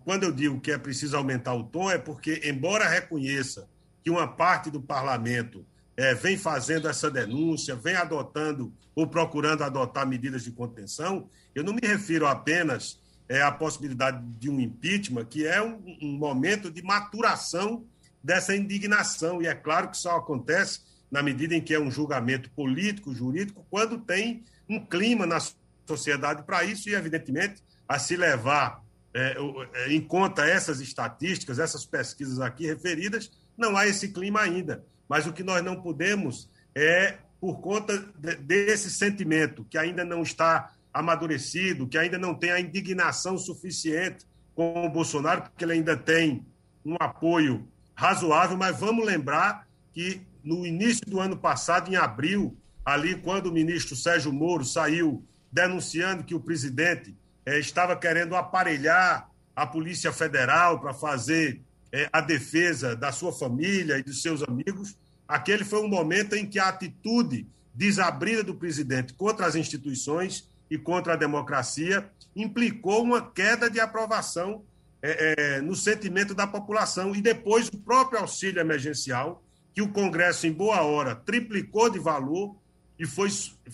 quando 0.04 0.22
eu 0.22 0.32
digo 0.32 0.60
que 0.60 0.70
é 0.70 0.78
preciso 0.78 1.16
aumentar 1.16 1.52
o 1.54 1.64
tom, 1.64 1.90
é 1.90 1.98
porque, 1.98 2.40
embora 2.44 2.88
reconheça 2.88 3.68
que 4.02 4.10
uma 4.10 4.26
parte 4.26 4.70
do 4.70 4.80
parlamento 4.80 5.66
é, 5.96 6.14
vem 6.14 6.36
fazendo 6.36 6.88
essa 6.88 7.10
denúncia, 7.10 7.76
vem 7.76 7.94
adotando 7.94 8.72
ou 8.94 9.06
procurando 9.06 9.62
adotar 9.62 10.06
medidas 10.06 10.42
de 10.42 10.50
contenção, 10.50 11.28
eu 11.54 11.62
não 11.62 11.72
me 11.72 11.80
refiro 11.82 12.26
apenas 12.26 13.00
é, 13.28 13.42
à 13.42 13.50
possibilidade 13.50 14.22
de 14.38 14.50
um 14.50 14.60
impeachment, 14.60 15.24
que 15.24 15.46
é 15.46 15.62
um, 15.62 15.80
um 16.02 16.12
momento 16.18 16.70
de 16.70 16.82
maturação 16.82 17.84
dessa 18.22 18.54
indignação. 18.54 19.40
E 19.42 19.46
é 19.46 19.54
claro 19.54 19.90
que 19.90 19.96
só 19.96 20.16
acontece 20.16 20.80
na 21.10 21.22
medida 21.22 21.54
em 21.54 21.60
que 21.60 21.74
é 21.74 21.80
um 21.80 21.90
julgamento 21.90 22.50
político, 22.50 23.14
jurídico, 23.14 23.66
quando 23.70 23.98
tem 23.98 24.44
um 24.68 24.84
clima 24.84 25.26
na 25.26 25.38
sociedade 25.86 26.42
para 26.42 26.64
isso 26.64 26.88
e, 26.88 26.94
evidentemente, 26.94 27.62
a 27.88 27.98
se 27.98 28.16
levar 28.16 28.82
é, 29.12 29.36
é, 29.74 29.92
em 29.92 30.00
conta 30.00 30.44
essas 30.44 30.80
estatísticas, 30.80 31.58
essas 31.58 31.84
pesquisas 31.86 32.40
aqui 32.40 32.66
referidas, 32.66 33.30
não 33.56 33.76
há 33.76 33.86
esse 33.86 34.08
clima 34.08 34.40
ainda. 34.40 34.84
Mas 35.08 35.26
o 35.26 35.32
que 35.32 35.42
nós 35.42 35.62
não 35.62 35.80
podemos 35.80 36.50
é, 36.74 37.18
por 37.40 37.60
conta 37.60 37.98
de, 38.16 38.36
desse 38.36 38.90
sentimento 38.90 39.64
que 39.64 39.78
ainda 39.78 40.04
não 40.04 40.22
está 40.22 40.72
amadurecido, 40.92 41.88
que 41.88 41.98
ainda 41.98 42.18
não 42.18 42.34
tem 42.34 42.50
a 42.50 42.60
indignação 42.60 43.36
suficiente 43.36 44.26
com 44.54 44.86
o 44.86 44.88
Bolsonaro, 44.88 45.42
porque 45.42 45.64
ele 45.64 45.74
ainda 45.74 45.96
tem 45.96 46.46
um 46.84 46.96
apoio 47.00 47.68
razoável, 47.94 48.56
mas 48.56 48.78
vamos 48.78 49.04
lembrar 49.04 49.66
que 49.92 50.22
no 50.42 50.66
início 50.66 51.04
do 51.06 51.20
ano 51.20 51.36
passado, 51.36 51.90
em 51.90 51.96
abril, 51.96 52.56
ali 52.84 53.16
quando 53.16 53.46
o 53.46 53.52
ministro 53.52 53.96
Sérgio 53.96 54.32
Moro 54.32 54.64
saiu 54.64 55.24
denunciando 55.50 56.24
que 56.24 56.34
o 56.34 56.40
presidente 56.40 57.16
eh, 57.46 57.58
estava 57.58 57.96
querendo 57.96 58.36
aparelhar 58.36 59.28
a 59.54 59.66
Polícia 59.66 60.12
Federal 60.12 60.80
para 60.80 60.92
fazer 60.92 61.62
eh, 61.94 62.08
a 62.12 62.20
defesa 62.20 62.96
da 62.96 63.12
sua 63.12 63.32
família 63.32 63.96
e 63.96 64.02
dos 64.02 64.20
seus 64.20 64.42
amigos, 64.42 64.96
aquele 65.28 65.64
foi 65.64 65.80
um 65.80 65.86
momento 65.86 66.34
em 66.34 66.44
que 66.44 66.58
a 66.58 66.68
atitude 66.68 67.46
desabrida 67.72 68.42
do 68.42 68.52
presidente 68.52 69.14
contra 69.14 69.46
as 69.46 69.54
instituições 69.54 70.48
e 70.68 70.76
contra 70.76 71.12
a 71.12 71.16
democracia 71.16 72.10
implicou 72.34 73.04
uma 73.04 73.30
queda 73.30 73.70
de 73.70 73.78
aprovação 73.78 74.64
eh, 75.02 75.60
no 75.60 75.76
sentimento 75.76 76.34
da 76.34 76.48
população. 76.48 77.14
E 77.14 77.22
depois 77.22 77.68
o 77.68 77.78
próprio 77.78 78.18
auxílio 78.18 78.60
emergencial, 78.60 79.40
que 79.72 79.80
o 79.80 79.88
Congresso, 79.88 80.48
em 80.48 80.52
boa 80.52 80.82
hora, 80.82 81.14
triplicou 81.14 81.88
de 81.88 82.00
valor, 82.00 82.56
e 82.98 83.06
foi, 83.06 83.28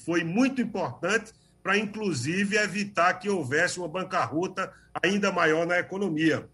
foi 0.04 0.24
muito 0.24 0.60
importante 0.60 1.32
para, 1.62 1.78
inclusive, 1.78 2.58
evitar 2.58 3.14
que 3.14 3.30
houvesse 3.30 3.78
uma 3.78 3.88
bancarrota 3.88 4.70
ainda 5.02 5.32
maior 5.32 5.66
na 5.66 5.78
economia. 5.78 6.46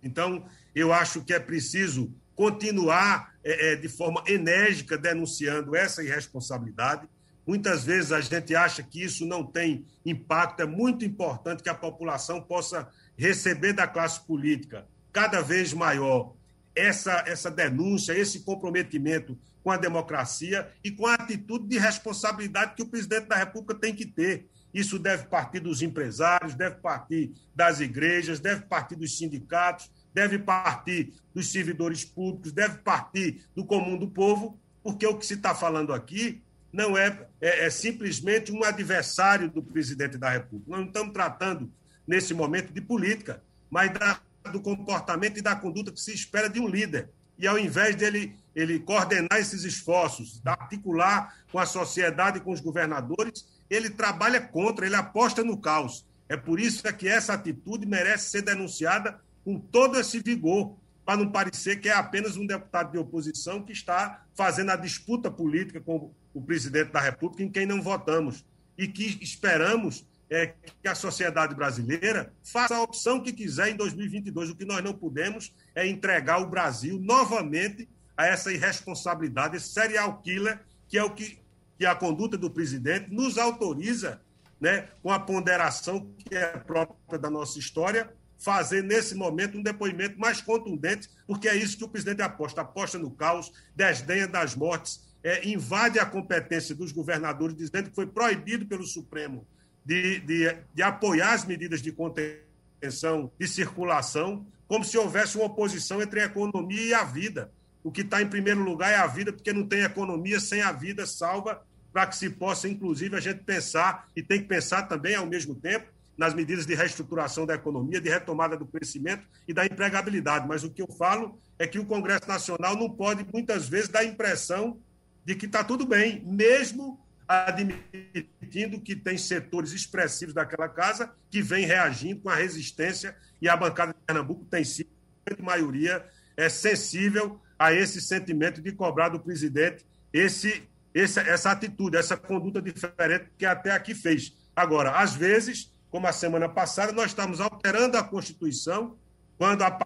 Então, 0.00 0.44
eu 0.74 0.92
acho 0.92 1.22
que 1.22 1.32
é 1.32 1.38
preciso 1.38 2.12
continuar 2.34 3.34
é, 3.44 3.72
é, 3.72 3.76
de 3.76 3.88
forma 3.88 4.22
enérgica 4.26 4.98
denunciando 4.98 5.76
essa 5.76 6.02
irresponsabilidade. 6.02 7.08
Muitas 7.46 7.84
vezes 7.84 8.10
a 8.10 8.20
gente 8.20 8.56
acha 8.56 8.82
que 8.82 9.02
isso 9.02 9.26
não 9.26 9.44
tem 9.44 9.84
impacto, 10.04 10.60
é 10.60 10.66
muito 10.66 11.04
importante 11.04 11.62
que 11.62 11.68
a 11.68 11.74
população 11.74 12.40
possa 12.40 12.88
receber 13.16 13.72
da 13.72 13.86
classe 13.86 14.20
política 14.26 14.86
cada 15.12 15.40
vez 15.40 15.72
maior 15.72 16.34
essa, 16.74 17.22
essa 17.26 17.50
denúncia, 17.50 18.12
esse 18.12 18.40
comprometimento 18.40 19.38
com 19.62 19.70
a 19.70 19.76
democracia 19.76 20.70
e 20.82 20.90
com 20.90 21.06
a 21.06 21.14
atitude 21.14 21.68
de 21.68 21.78
responsabilidade 21.78 22.74
que 22.74 22.82
o 22.82 22.88
presidente 22.88 23.28
da 23.28 23.36
República 23.36 23.74
tem 23.74 23.94
que 23.94 24.04
ter. 24.04 24.48
Isso 24.72 24.98
deve 24.98 25.26
partir 25.26 25.60
dos 25.60 25.82
empresários, 25.82 26.54
deve 26.54 26.76
partir 26.76 27.32
das 27.54 27.78
igrejas, 27.78 28.40
deve 28.40 28.62
partir 28.62 28.96
dos 28.96 29.16
sindicatos, 29.16 29.88
deve 30.14 30.38
partir 30.38 31.12
dos 31.34 31.50
servidores 31.50 32.04
públicos, 32.04 32.52
deve 32.52 32.78
partir 32.78 33.44
do 33.54 33.64
comum 33.64 33.98
do 33.98 34.08
povo, 34.08 34.58
porque 34.82 35.06
o 35.06 35.18
que 35.18 35.26
se 35.26 35.34
está 35.34 35.54
falando 35.54 35.92
aqui 35.92 36.40
não 36.72 36.96
é, 36.96 37.26
é, 37.40 37.66
é, 37.66 37.70
simplesmente 37.70 38.52
um 38.52 38.64
adversário 38.64 39.50
do 39.50 39.62
presidente 39.62 40.16
da 40.16 40.30
República. 40.30 40.70
Nós 40.70 40.80
não 40.80 40.86
estamos 40.86 41.12
tratando, 41.12 41.72
nesse 42.06 42.32
momento, 42.32 42.72
de 42.72 42.80
política, 42.80 43.42
mas 43.70 43.92
da, 43.92 44.20
do 44.50 44.60
comportamento 44.60 45.38
e 45.38 45.42
da 45.42 45.56
conduta 45.56 45.92
que 45.92 46.00
se 46.00 46.12
espera 46.12 46.48
de 46.48 46.60
um 46.60 46.68
líder. 46.68 47.10
E 47.38 47.46
ao 47.46 47.58
invés 47.58 47.96
dele 47.96 48.36
ele 48.54 48.78
coordenar 48.78 49.38
esses 49.38 49.64
esforços, 49.64 50.40
articular 50.44 51.34
com 51.50 51.58
a 51.58 51.66
sociedade 51.66 52.38
e 52.38 52.40
com 52.40 52.52
os 52.52 52.60
governadores, 52.60 53.46
ele 53.68 53.90
trabalha 53.90 54.40
contra, 54.40 54.86
ele 54.86 54.94
aposta 54.94 55.42
no 55.42 55.58
caos. 55.58 56.06
É 56.28 56.36
por 56.36 56.60
isso 56.60 56.82
que 56.94 57.08
essa 57.08 57.34
atitude 57.34 57.86
merece 57.86 58.30
ser 58.30 58.42
denunciada 58.42 59.20
com 59.44 59.58
todo 59.58 59.98
esse 59.98 60.20
vigor, 60.20 60.76
para 61.04 61.18
não 61.18 61.30
parecer 61.30 61.80
que 61.80 61.88
é 61.88 61.92
apenas 61.92 62.36
um 62.36 62.46
deputado 62.46 62.92
de 62.92 62.98
oposição 62.98 63.62
que 63.62 63.72
está 63.72 64.24
fazendo 64.34 64.70
a 64.70 64.76
disputa 64.76 65.30
política 65.30 65.80
com 65.80 66.10
o 66.32 66.40
presidente 66.40 66.92
da 66.92 67.00
República, 67.00 67.42
em 67.42 67.50
quem 67.50 67.66
não 67.66 67.82
votamos, 67.82 68.44
e 68.76 68.88
que 68.88 69.18
esperamos 69.22 70.06
é, 70.30 70.54
que 70.82 70.88
a 70.88 70.94
sociedade 70.94 71.54
brasileira 71.54 72.32
faça 72.42 72.74
a 72.74 72.82
opção 72.82 73.20
que 73.20 73.32
quiser 73.32 73.68
em 73.68 73.76
2022. 73.76 74.50
O 74.50 74.56
que 74.56 74.64
nós 74.64 74.82
não 74.82 74.94
podemos 74.94 75.54
é 75.74 75.86
entregar 75.86 76.40
o 76.40 76.48
Brasil 76.48 76.98
novamente 76.98 77.88
a 78.16 78.26
essa 78.26 78.52
irresponsabilidade, 78.52 79.56
esse 79.56 79.68
serial 79.68 80.20
killer, 80.22 80.60
que 80.88 80.98
é 80.98 81.04
o 81.04 81.10
que, 81.10 81.38
que 81.78 81.84
a 81.84 81.94
conduta 81.94 82.36
do 82.36 82.50
presidente 82.50 83.12
nos 83.12 83.38
autoriza, 83.38 84.20
né, 84.60 84.88
com 85.02 85.10
a 85.10 85.18
ponderação 85.18 86.08
que 86.18 86.34
é 86.34 86.46
própria 86.58 87.18
da 87.18 87.28
nossa 87.28 87.58
história, 87.58 88.12
fazer 88.44 88.82
nesse 88.82 89.14
momento 89.14 89.58
um 89.58 89.62
depoimento 89.62 90.18
mais 90.18 90.40
contundente, 90.40 91.08
porque 91.26 91.48
é 91.48 91.56
isso 91.56 91.78
que 91.78 91.84
o 91.84 91.88
presidente 91.88 92.22
aposta, 92.22 92.60
aposta 92.60 92.98
no 92.98 93.10
caos, 93.10 93.50
desdenha 93.74 94.28
das 94.28 94.54
mortes 94.54 95.04
é, 95.24 95.48
invade 95.48 95.98
a 95.98 96.04
competência 96.04 96.74
dos 96.74 96.92
governadores, 96.92 97.56
dizendo 97.56 97.88
que 97.88 97.94
foi 97.96 98.06
proibido 98.06 98.66
pelo 98.66 98.84
Supremo 98.84 99.46
de, 99.82 100.20
de, 100.20 100.56
de 100.74 100.82
apoiar 100.82 101.32
as 101.32 101.46
medidas 101.46 101.80
de 101.80 101.90
contenção 101.90 103.32
de 103.38 103.48
circulação, 103.48 104.46
como 104.68 104.84
se 104.84 104.98
houvesse 104.98 105.38
uma 105.38 105.46
oposição 105.46 106.02
entre 106.02 106.20
a 106.20 106.26
economia 106.26 106.82
e 106.82 106.92
a 106.92 107.04
vida. 107.04 107.50
O 107.82 107.90
que 107.90 108.02
está 108.02 108.20
em 108.20 108.28
primeiro 108.28 108.62
lugar 108.62 108.92
é 108.92 108.96
a 108.96 109.06
vida, 109.06 109.32
porque 109.32 109.52
não 109.52 109.66
tem 109.66 109.80
economia 109.80 110.38
sem 110.38 110.60
a 110.60 110.72
vida 110.72 111.06
salva, 111.06 111.62
para 111.90 112.06
que 112.06 112.16
se 112.16 112.28
possa, 112.28 112.68
inclusive, 112.68 113.16
a 113.16 113.20
gente 113.20 113.42
pensar, 113.44 114.08
e 114.14 114.22
tem 114.22 114.42
que 114.42 114.48
pensar 114.48 114.82
também 114.82 115.14
ao 115.14 115.26
mesmo 115.26 115.54
tempo, 115.54 115.86
nas 116.16 116.34
medidas 116.34 116.66
de 116.66 116.74
reestruturação 116.74 117.44
da 117.44 117.54
economia, 117.54 118.00
de 118.00 118.08
retomada 118.08 118.56
do 118.56 118.66
crescimento 118.66 119.26
e 119.46 119.52
da 119.52 119.64
empregabilidade. 119.66 120.46
Mas 120.46 120.64
o 120.64 120.70
que 120.70 120.82
eu 120.82 120.88
falo 120.88 121.38
é 121.58 121.66
que 121.66 121.78
o 121.78 121.84
Congresso 121.84 122.28
Nacional 122.28 122.76
não 122.76 122.88
pode, 122.88 123.26
muitas 123.32 123.68
vezes, 123.68 123.88
dar 123.88 124.00
a 124.00 124.04
impressão 124.04 124.78
de 125.24 125.34
que 125.34 125.46
está 125.46 125.64
tudo 125.64 125.86
bem, 125.86 126.22
mesmo 126.24 127.00
admitindo 127.26 128.80
que 128.80 128.94
tem 128.94 129.16
setores 129.16 129.72
expressivos 129.72 130.34
daquela 130.34 130.68
casa 130.68 131.10
que 131.30 131.40
vem 131.40 131.64
reagindo 131.64 132.20
com 132.20 132.28
a 132.28 132.34
resistência 132.34 133.16
e 133.40 133.48
a 133.48 133.56
bancada 133.56 133.92
de 133.92 133.98
Pernambuco 134.06 134.44
tem 134.44 134.62
sido, 134.62 134.90
a 135.26 135.42
maioria, 135.42 136.04
é 136.36 136.48
sensível 136.48 137.40
a 137.58 137.72
esse 137.72 138.00
sentimento 138.00 138.60
de 138.60 138.72
cobrar 138.72 139.08
do 139.08 139.18
presidente 139.18 139.86
esse, 140.12 140.62
esse, 140.94 141.18
essa 141.20 141.50
atitude, 141.50 141.96
essa 141.96 142.16
conduta 142.16 142.62
diferente 142.62 143.26
que 143.36 143.44
até 143.44 143.72
aqui 143.72 143.94
fez. 143.94 144.32
Agora, 144.54 144.98
às 144.98 145.14
vezes, 145.14 145.73
como 145.94 146.08
a 146.08 146.12
semana 146.12 146.48
passada, 146.48 146.90
nós 146.90 147.12
estamos 147.12 147.40
alterando 147.40 147.96
a 147.96 148.02
Constituição 148.02 148.96
quando 149.38 149.62
a 149.62 149.78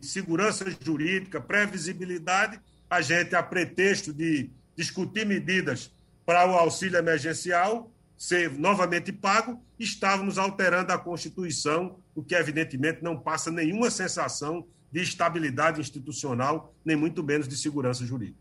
segurança 0.00 0.64
jurídica, 0.80 1.38
previsibilidade, 1.38 2.58
a 2.88 3.02
gente, 3.02 3.36
a 3.36 3.42
pretexto 3.42 4.10
de 4.10 4.48
discutir 4.74 5.26
medidas 5.26 5.90
para 6.24 6.50
o 6.50 6.54
auxílio 6.54 6.96
emergencial 6.98 7.92
ser 8.16 8.52
novamente 8.52 9.12
pago, 9.12 9.62
estávamos 9.78 10.38
alterando 10.38 10.94
a 10.94 10.98
Constituição, 10.98 11.98
o 12.14 12.22
que 12.24 12.34
evidentemente 12.34 13.04
não 13.04 13.20
passa 13.20 13.50
nenhuma 13.50 13.90
sensação 13.90 14.66
de 14.90 15.02
estabilidade 15.02 15.78
institucional, 15.78 16.74
nem 16.82 16.96
muito 16.96 17.22
menos 17.22 17.46
de 17.46 17.58
segurança 17.58 18.06
jurídica. 18.06 18.40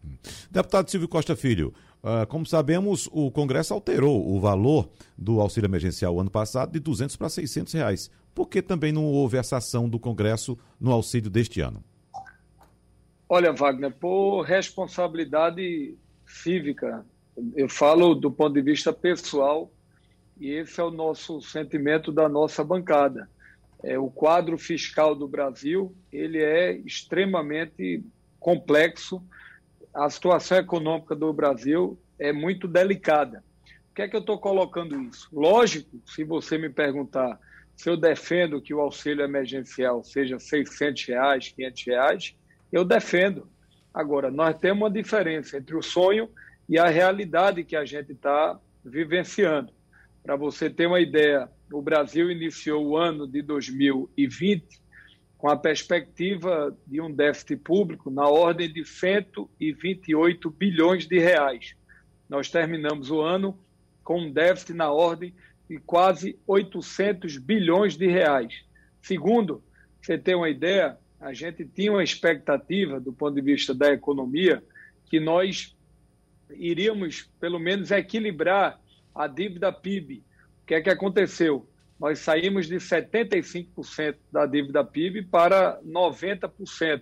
Deputado 0.49 0.89
Silvio 0.89 1.09
Costa 1.09 1.35
Filho, 1.35 1.73
ah, 2.03 2.25
como 2.25 2.45
sabemos, 2.45 3.07
o 3.13 3.31
Congresso 3.31 3.73
alterou 3.73 4.29
o 4.29 4.37
valor 4.39 4.89
do 5.17 5.39
auxílio 5.39 5.67
emergencial 5.67 6.19
ano 6.19 6.29
passado 6.29 6.73
de 6.73 6.79
200 6.79 7.15
para 7.15 7.29
600 7.29 7.73
reais. 7.73 8.11
Por 8.35 8.49
que 8.49 8.61
também 8.61 8.91
não 8.91 9.05
houve 9.05 9.37
essa 9.37 9.57
ação 9.57 9.87
do 9.87 9.97
Congresso 9.97 10.57
no 10.79 10.91
auxílio 10.91 11.29
deste 11.29 11.61
ano? 11.61 11.81
Olha, 13.29 13.53
Wagner, 13.53 13.91
por 13.91 14.41
responsabilidade 14.41 15.95
cívica, 16.25 17.05
eu 17.55 17.69
falo 17.69 18.13
do 18.13 18.29
ponto 18.29 18.53
de 18.53 18.61
vista 18.61 18.91
pessoal, 18.91 19.71
e 20.39 20.49
esse 20.51 20.79
é 20.81 20.83
o 20.83 20.91
nosso 20.91 21.41
sentimento 21.41 22.11
da 22.11 22.27
nossa 22.27 22.63
bancada. 22.63 23.29
É, 23.81 23.97
o 23.97 24.09
quadro 24.09 24.57
fiscal 24.57 25.15
do 25.15 25.27
Brasil 25.27 25.95
ele 26.11 26.43
é 26.43 26.73
extremamente 26.79 28.03
complexo. 28.39 29.23
A 29.93 30.09
situação 30.09 30.57
econômica 30.57 31.15
do 31.15 31.31
Brasil 31.31 31.99
é 32.17 32.33
muito 32.33 32.67
delicada. 32.67 33.43
Por 33.87 33.95
que 33.95 34.01
é 34.01 34.07
que 34.07 34.15
eu 34.15 34.21
estou 34.21 34.39
colocando 34.39 34.99
isso? 35.03 35.29
Lógico, 35.31 36.01
se 36.05 36.23
você 36.23 36.57
me 36.57 36.69
perguntar 36.69 37.39
se 37.75 37.89
eu 37.89 37.97
defendo 37.97 38.61
que 38.61 38.73
o 38.73 38.79
auxílio 38.79 39.23
emergencial 39.23 40.03
seja 40.03 40.39
600 40.39 41.05
reais, 41.05 41.53
500 41.55 41.85
reais, 41.85 42.35
eu 42.71 42.83
defendo. 42.83 43.47
Agora, 43.93 44.31
nós 44.31 44.57
temos 44.57 44.83
uma 44.83 44.91
diferença 44.91 45.57
entre 45.57 45.75
o 45.75 45.81
sonho 45.81 46.29
e 46.67 46.79
a 46.79 46.87
realidade 46.87 47.63
que 47.63 47.75
a 47.75 47.85
gente 47.85 48.13
está 48.13 48.59
vivenciando. 48.83 49.71
Para 50.23 50.35
você 50.35 50.69
ter 50.69 50.87
uma 50.87 50.99
ideia, 50.99 51.49
o 51.71 51.81
Brasil 51.81 52.31
iniciou 52.31 52.85
o 52.85 52.97
ano 52.97 53.27
de 53.27 53.41
2020 53.41 54.82
com 55.43 55.49
a 55.49 55.57
perspectiva 55.57 56.73
de 56.87 57.01
um 57.01 57.11
déficit 57.11 57.57
público 57.57 58.09
na 58.09 58.25
ordem 58.29 58.71
de 58.71 58.85
128 58.85 60.49
bilhões 60.49 61.05
de 61.05 61.19
reais. 61.19 61.75
Nós 62.29 62.49
terminamos 62.49 63.11
o 63.11 63.19
ano 63.19 63.59
com 64.05 64.21
um 64.21 64.31
déficit 64.31 64.73
na 64.73 64.89
ordem 64.89 65.35
de 65.69 65.79
quase 65.79 66.39
800 66.47 67.37
bilhões 67.39 67.97
de 67.97 68.07
reais. 68.07 68.53
Segundo, 69.01 69.61
você 70.01 70.17
ter 70.17 70.33
uma 70.33 70.49
ideia, 70.49 70.97
a 71.19 71.33
gente 71.33 71.65
tinha 71.65 71.91
uma 71.91 72.05
expectativa 72.05 72.97
do 72.97 73.11
ponto 73.11 73.35
de 73.35 73.41
vista 73.41 73.73
da 73.73 73.91
economia 73.91 74.63
que 75.07 75.19
nós 75.19 75.75
iríamos, 76.51 77.29
pelo 77.41 77.59
menos, 77.59 77.91
equilibrar 77.91 78.79
a 79.13 79.27
dívida 79.27 79.73
PIB. 79.73 80.23
O 80.61 80.67
que 80.67 80.75
é 80.75 80.81
que 80.81 80.89
aconteceu? 80.89 81.67
Nós 82.03 82.19
saímos 82.19 82.67
de 82.67 82.75
75% 82.75 84.17
da 84.29 84.45
dívida 84.45 84.83
PIB 84.83 85.21
para 85.21 85.79
90%. 85.87 87.01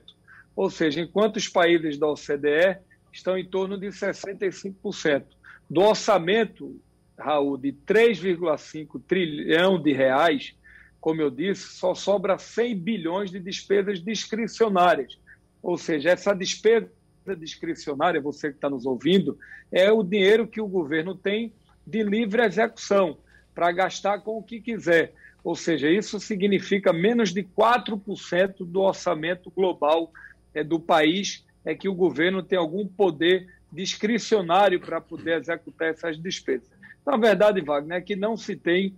Ou 0.55 0.69
seja, 0.69 1.01
enquanto 1.01 1.37
os 1.37 1.47
países 1.47 1.97
da 1.97 2.05
OCDE 2.05 2.77
estão 3.11 3.35
em 3.35 3.43
torno 3.43 3.79
de 3.79 3.87
65%. 3.87 5.23
Do 5.67 5.81
orçamento, 5.81 6.79
Raul, 7.17 7.57
de 7.57 7.73
3,5 7.73 9.01
trilhão 9.07 9.81
de 9.81 9.91
reais, 9.91 10.55
como 10.99 11.19
eu 11.19 11.31
disse, 11.31 11.63
só 11.69 11.95
sobra 11.95 12.37
100 12.37 12.77
bilhões 12.77 13.31
de 13.31 13.39
despesas 13.39 13.99
discricionárias. 14.03 15.17
Ou 15.63 15.79
seja, 15.79 16.11
essa 16.11 16.35
despesa 16.35 16.91
discricionária, 17.39 18.21
você 18.21 18.49
que 18.49 18.57
está 18.57 18.69
nos 18.69 18.85
ouvindo, 18.85 19.35
é 19.71 19.91
o 19.91 20.03
dinheiro 20.03 20.47
que 20.47 20.61
o 20.61 20.67
governo 20.67 21.15
tem 21.15 21.51
de 21.87 22.03
livre 22.03 22.43
execução 22.43 23.17
para 23.53 23.71
gastar 23.71 24.19
com 24.19 24.37
o 24.37 24.43
que 24.43 24.59
quiser. 24.59 25.13
Ou 25.43 25.55
seja, 25.55 25.89
isso 25.89 26.19
significa 26.19 26.93
menos 26.93 27.33
de 27.33 27.43
4% 27.43 28.57
do 28.59 28.81
orçamento 28.81 29.49
global 29.51 30.11
é, 30.53 30.63
do 30.63 30.79
país 30.79 31.45
é 31.63 31.75
que 31.75 31.87
o 31.87 31.93
governo 31.93 32.41
tem 32.43 32.57
algum 32.57 32.87
poder 32.87 33.47
discricionário 33.71 34.79
para 34.79 34.99
poder 34.99 35.39
executar 35.39 35.89
essas 35.89 36.17
despesas. 36.17 36.69
Na 37.05 37.17
verdade, 37.17 37.61
Wagner, 37.61 37.97
é 37.97 38.01
que 38.01 38.15
não 38.15 38.35
se 38.35 38.55
tem 38.55 38.95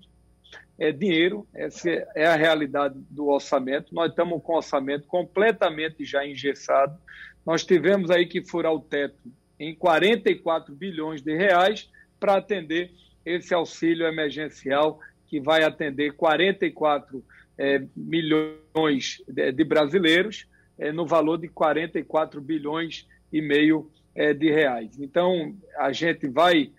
é, 0.77 0.91
dinheiro, 0.91 1.47
essa 1.53 1.89
é 2.15 2.25
a 2.25 2.35
realidade 2.35 2.95
do 3.09 3.27
orçamento. 3.27 3.93
Nós 3.93 4.09
estamos 4.09 4.41
com 4.41 4.53
o 4.53 4.57
orçamento 4.57 5.07
completamente 5.07 6.03
já 6.03 6.25
engessado, 6.25 6.97
nós 7.45 7.65
tivemos 7.65 8.09
aí 8.09 8.25
que 8.25 8.41
furar 8.41 8.73
o 8.73 8.79
teto 8.79 9.31
em 9.59 9.75
44 9.75 10.73
bilhões 10.73 11.21
de 11.21 11.35
reais 11.35 11.89
para 12.19 12.37
atender 12.37 12.91
esse 13.25 13.53
auxílio 13.53 14.05
emergencial 14.05 14.99
que 15.27 15.39
vai 15.39 15.63
atender 15.63 16.13
44 16.13 17.23
é, 17.57 17.83
milhões 17.95 19.21
de, 19.27 19.63
brasileiros 19.63 20.47
é, 20.77 20.91
no 20.91 21.05
valor 21.05 21.37
de 21.37 21.47
44 21.47 22.41
bilhões 22.41 23.07
e 23.31 23.41
meio 23.41 23.89
é, 24.15 24.33
de 24.33 24.51
reais. 24.51 24.99
Então, 24.99 25.55
a 25.77 25.91
gente 25.91 26.27
vai 26.27 26.71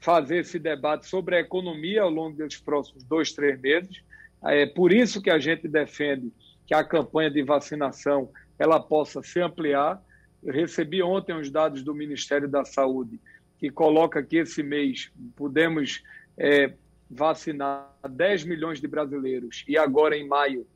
fazer 0.00 0.38
esse 0.38 0.58
debate 0.58 1.06
sobre 1.06 1.36
a 1.36 1.40
economia 1.40 2.02
ao 2.02 2.10
longo 2.10 2.36
dos 2.36 2.56
próximos 2.56 3.04
dois, 3.04 3.32
três 3.32 3.60
meses. 3.60 4.02
É 4.42 4.66
por 4.66 4.92
isso 4.92 5.20
que 5.20 5.30
a 5.30 5.38
gente 5.38 5.68
defende 5.68 6.32
que 6.66 6.74
a 6.74 6.82
campanha 6.82 7.30
de 7.30 7.42
vacinação 7.42 8.30
ela 8.58 8.80
possa 8.80 9.22
se 9.22 9.40
ampliar. 9.40 10.02
Eu 10.42 10.52
recebi 10.54 11.02
ontem 11.02 11.34
os 11.34 11.50
dados 11.50 11.82
do 11.82 11.94
Ministério 11.94 12.48
da 12.48 12.64
Saúde, 12.64 13.20
que 13.60 13.70
coloca 13.70 14.22
que 14.22 14.38
esse 14.38 14.62
mês 14.62 15.12
podemos 15.36 16.02
é, 16.36 16.72
vacinar 17.10 17.92
10 18.08 18.44
milhões 18.44 18.80
de 18.80 18.88
brasileiros 18.88 19.64
e 19.68 19.76
agora 19.76 20.16
em 20.16 20.26
maio, 20.26 20.66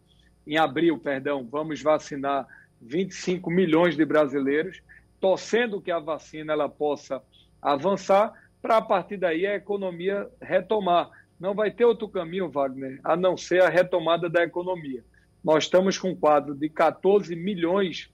em 0.47 0.59
abril, 0.59 0.99
perdão, 0.99 1.49
vamos 1.51 1.81
vacinar 1.81 2.47
25 2.83 3.51
milhões 3.51 3.97
de 3.97 4.05
brasileiros, 4.05 4.83
torcendo 5.18 5.81
que 5.81 5.90
a 5.90 5.99
vacina 5.99 6.53
ela 6.53 6.68
possa 6.68 7.23
avançar 7.62 8.35
para 8.61 8.77
a 8.77 8.83
partir 8.83 9.16
daí 9.16 9.47
a 9.47 9.55
economia 9.55 10.29
retomar. 10.40 11.11
Não 11.40 11.55
vai 11.55 11.70
ter 11.70 11.87
outro 11.87 12.07
caminho, 12.07 12.51
Wagner, 12.51 13.01
a 13.03 13.16
não 13.16 13.37
ser 13.37 13.62
a 13.62 13.70
retomada 13.70 14.29
da 14.29 14.42
economia. 14.42 15.03
Nós 15.42 15.64
estamos 15.64 15.97
com 15.97 16.11
um 16.11 16.16
quadro 16.16 16.55
de 16.55 16.68
14 16.68 17.35
milhões 17.35 18.11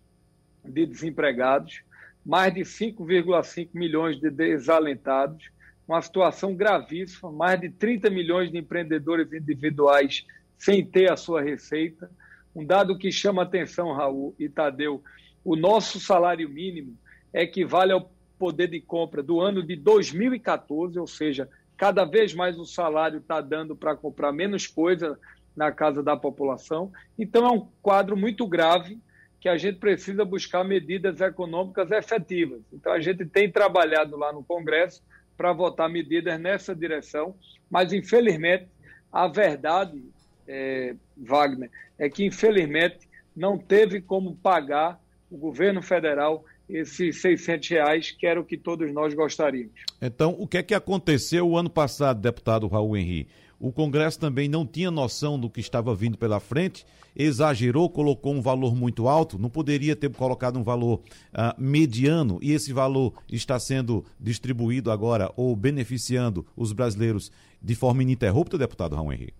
de 0.64 0.86
desempregados, 0.86 1.82
mais 2.24 2.52
de 2.52 2.60
5,5 2.60 3.68
milhões 3.74 4.20
de 4.20 4.30
desalentados, 4.30 5.50
uma 5.86 6.00
situação 6.00 6.54
gravíssima, 6.54 7.32
mais 7.32 7.60
de 7.60 7.68
30 7.70 8.10
milhões 8.10 8.50
de 8.50 8.58
empreendedores 8.58 9.32
individuais 9.32 10.24
sem 10.56 10.84
ter 10.84 11.10
a 11.10 11.16
sua 11.16 11.42
receita. 11.42 12.10
Um 12.54 12.64
dado 12.64 12.96
que 12.98 13.10
chama 13.10 13.42
atenção, 13.42 13.92
Raul 13.92 14.34
e 14.38 14.48
Tadeu, 14.48 15.02
o 15.44 15.56
nosso 15.56 15.98
salário 15.98 16.48
mínimo 16.48 16.96
equivale 17.32 17.92
ao 17.92 18.12
poder 18.38 18.68
de 18.68 18.80
compra 18.80 19.22
do 19.22 19.40
ano 19.40 19.62
de 19.62 19.76
2014, 19.76 20.98
ou 20.98 21.06
seja, 21.06 21.48
cada 21.76 22.04
vez 22.04 22.34
mais 22.34 22.58
o 22.58 22.64
salário 22.64 23.18
está 23.18 23.40
dando 23.40 23.74
para 23.74 23.96
comprar 23.96 24.32
menos 24.32 24.66
coisa 24.66 25.18
na 25.56 25.72
casa 25.72 26.02
da 26.02 26.16
população. 26.16 26.92
Então, 27.18 27.46
é 27.46 27.50
um 27.50 27.68
quadro 27.82 28.16
muito 28.16 28.46
grave 28.46 28.98
que 29.40 29.48
a 29.48 29.56
gente 29.56 29.78
precisa 29.78 30.24
buscar 30.24 30.62
medidas 30.62 31.20
econômicas 31.20 31.90
efetivas. 31.90 32.60
Então, 32.72 32.92
a 32.92 33.00
gente 33.00 33.24
tem 33.24 33.50
trabalhado 33.50 34.16
lá 34.16 34.32
no 34.32 34.44
Congresso 34.44 35.02
para 35.36 35.52
votar 35.52 35.88
medidas 35.88 36.38
nessa 36.38 36.74
direção, 36.74 37.34
mas, 37.70 37.92
infelizmente, 37.92 38.66
a 39.10 39.26
verdade, 39.26 40.02
é, 40.46 40.94
Wagner, 41.16 41.70
é 41.98 42.10
que, 42.10 42.24
infelizmente, 42.24 43.08
não 43.34 43.56
teve 43.56 44.02
como 44.02 44.36
pagar 44.36 45.00
o 45.30 45.38
governo 45.38 45.80
federal 45.80 46.44
esses 46.68 47.20
600 47.20 47.68
reais, 47.68 48.10
que 48.10 48.26
era 48.26 48.40
o 48.40 48.44
que 48.44 48.56
todos 48.56 48.92
nós 48.92 49.14
gostaríamos. 49.14 49.72
Então, 50.00 50.36
o 50.38 50.46
que 50.46 50.58
é 50.58 50.62
que 50.62 50.74
aconteceu 50.74 51.48
o 51.48 51.56
ano 51.56 51.70
passado, 51.70 52.20
deputado 52.20 52.68
Raul 52.68 52.96
Henrique? 52.96 53.30
O 53.60 53.70
Congresso 53.70 54.18
também 54.18 54.48
não 54.48 54.66
tinha 54.66 54.90
noção 54.90 55.38
do 55.38 55.50
que 55.50 55.60
estava 55.60 55.94
vindo 55.94 56.16
pela 56.16 56.40
frente, 56.40 56.86
exagerou, 57.14 57.90
colocou 57.90 58.32
um 58.32 58.40
valor 58.40 58.74
muito 58.74 59.06
alto, 59.06 59.38
não 59.38 59.50
poderia 59.50 59.94
ter 59.94 60.10
colocado 60.10 60.58
um 60.58 60.62
valor 60.62 61.00
uh, 61.34 61.60
mediano 61.60 62.38
e 62.40 62.52
esse 62.52 62.72
valor 62.72 63.12
está 63.30 63.60
sendo 63.60 64.02
distribuído 64.18 64.90
agora 64.90 65.30
ou 65.36 65.54
beneficiando 65.54 66.46
os 66.56 66.72
brasileiros 66.72 67.30
de 67.60 67.74
forma 67.74 68.02
ininterrupta, 68.02 68.56
deputado 68.56 68.96
Raul 68.96 69.12
Henrique? 69.12 69.34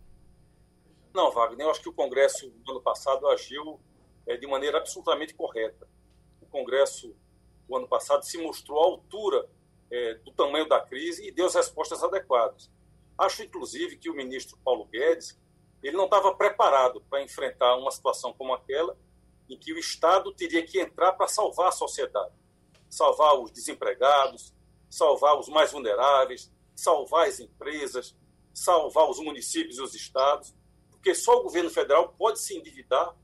Não, 1.14 1.32
Wagner, 1.32 1.66
eu 1.66 1.70
acho 1.70 1.80
que 1.80 1.88
o 1.88 1.92
Congresso 1.94 2.50
do 2.62 2.72
ano 2.72 2.82
passado 2.82 3.26
agiu 3.28 3.80
é, 4.26 4.36
de 4.36 4.46
maneira 4.46 4.76
absolutamente 4.76 5.32
correta. 5.32 5.88
O 6.42 6.46
Congresso, 6.46 7.16
o 7.66 7.74
ano 7.74 7.88
passado, 7.88 8.22
se 8.22 8.36
mostrou 8.36 8.78
à 8.80 8.84
altura 8.84 9.48
é, 9.90 10.14
do 10.16 10.30
tamanho 10.32 10.68
da 10.68 10.78
crise 10.78 11.26
e 11.26 11.32
deu 11.32 11.46
as 11.46 11.54
respostas 11.54 12.04
adequadas. 12.04 12.70
Acho, 13.20 13.42
inclusive, 13.42 13.98
que 13.98 14.08
o 14.08 14.14
ministro 14.14 14.56
Paulo 14.64 14.86
Guedes 14.86 15.38
ele 15.82 15.94
não 15.94 16.06
estava 16.06 16.34
preparado 16.34 17.02
para 17.02 17.22
enfrentar 17.22 17.76
uma 17.76 17.90
situação 17.90 18.32
como 18.32 18.54
aquela, 18.54 18.96
em 19.46 19.58
que 19.58 19.74
o 19.74 19.78
Estado 19.78 20.32
teria 20.32 20.64
que 20.64 20.80
entrar 20.80 21.12
para 21.12 21.28
salvar 21.28 21.68
a 21.68 21.72
sociedade, 21.72 22.32
salvar 22.88 23.38
os 23.38 23.50
desempregados, 23.50 24.54
salvar 24.88 25.38
os 25.38 25.48
mais 25.48 25.70
vulneráveis, 25.70 26.50
salvar 26.74 27.28
as 27.28 27.40
empresas, 27.40 28.16
salvar 28.54 29.10
os 29.10 29.18
municípios 29.18 29.76
e 29.76 29.82
os 29.82 29.94
estados, 29.94 30.54
porque 30.90 31.14
só 31.14 31.40
o 31.40 31.42
governo 31.42 31.68
federal 31.68 32.14
pode 32.16 32.40
se 32.40 32.56
endividar 32.56 33.14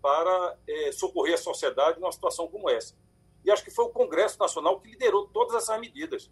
para 0.00 0.58
é, 0.68 0.92
socorrer 0.92 1.34
a 1.34 1.38
sociedade 1.38 1.98
numa 1.98 2.12
situação 2.12 2.46
como 2.46 2.70
essa. 2.70 2.96
E 3.44 3.50
acho 3.50 3.64
que 3.64 3.70
foi 3.72 3.86
o 3.86 3.90
Congresso 3.90 4.38
Nacional 4.38 4.80
que 4.80 4.90
liderou 4.90 5.26
todas 5.26 5.56
essas 5.56 5.80
medidas 5.80 6.30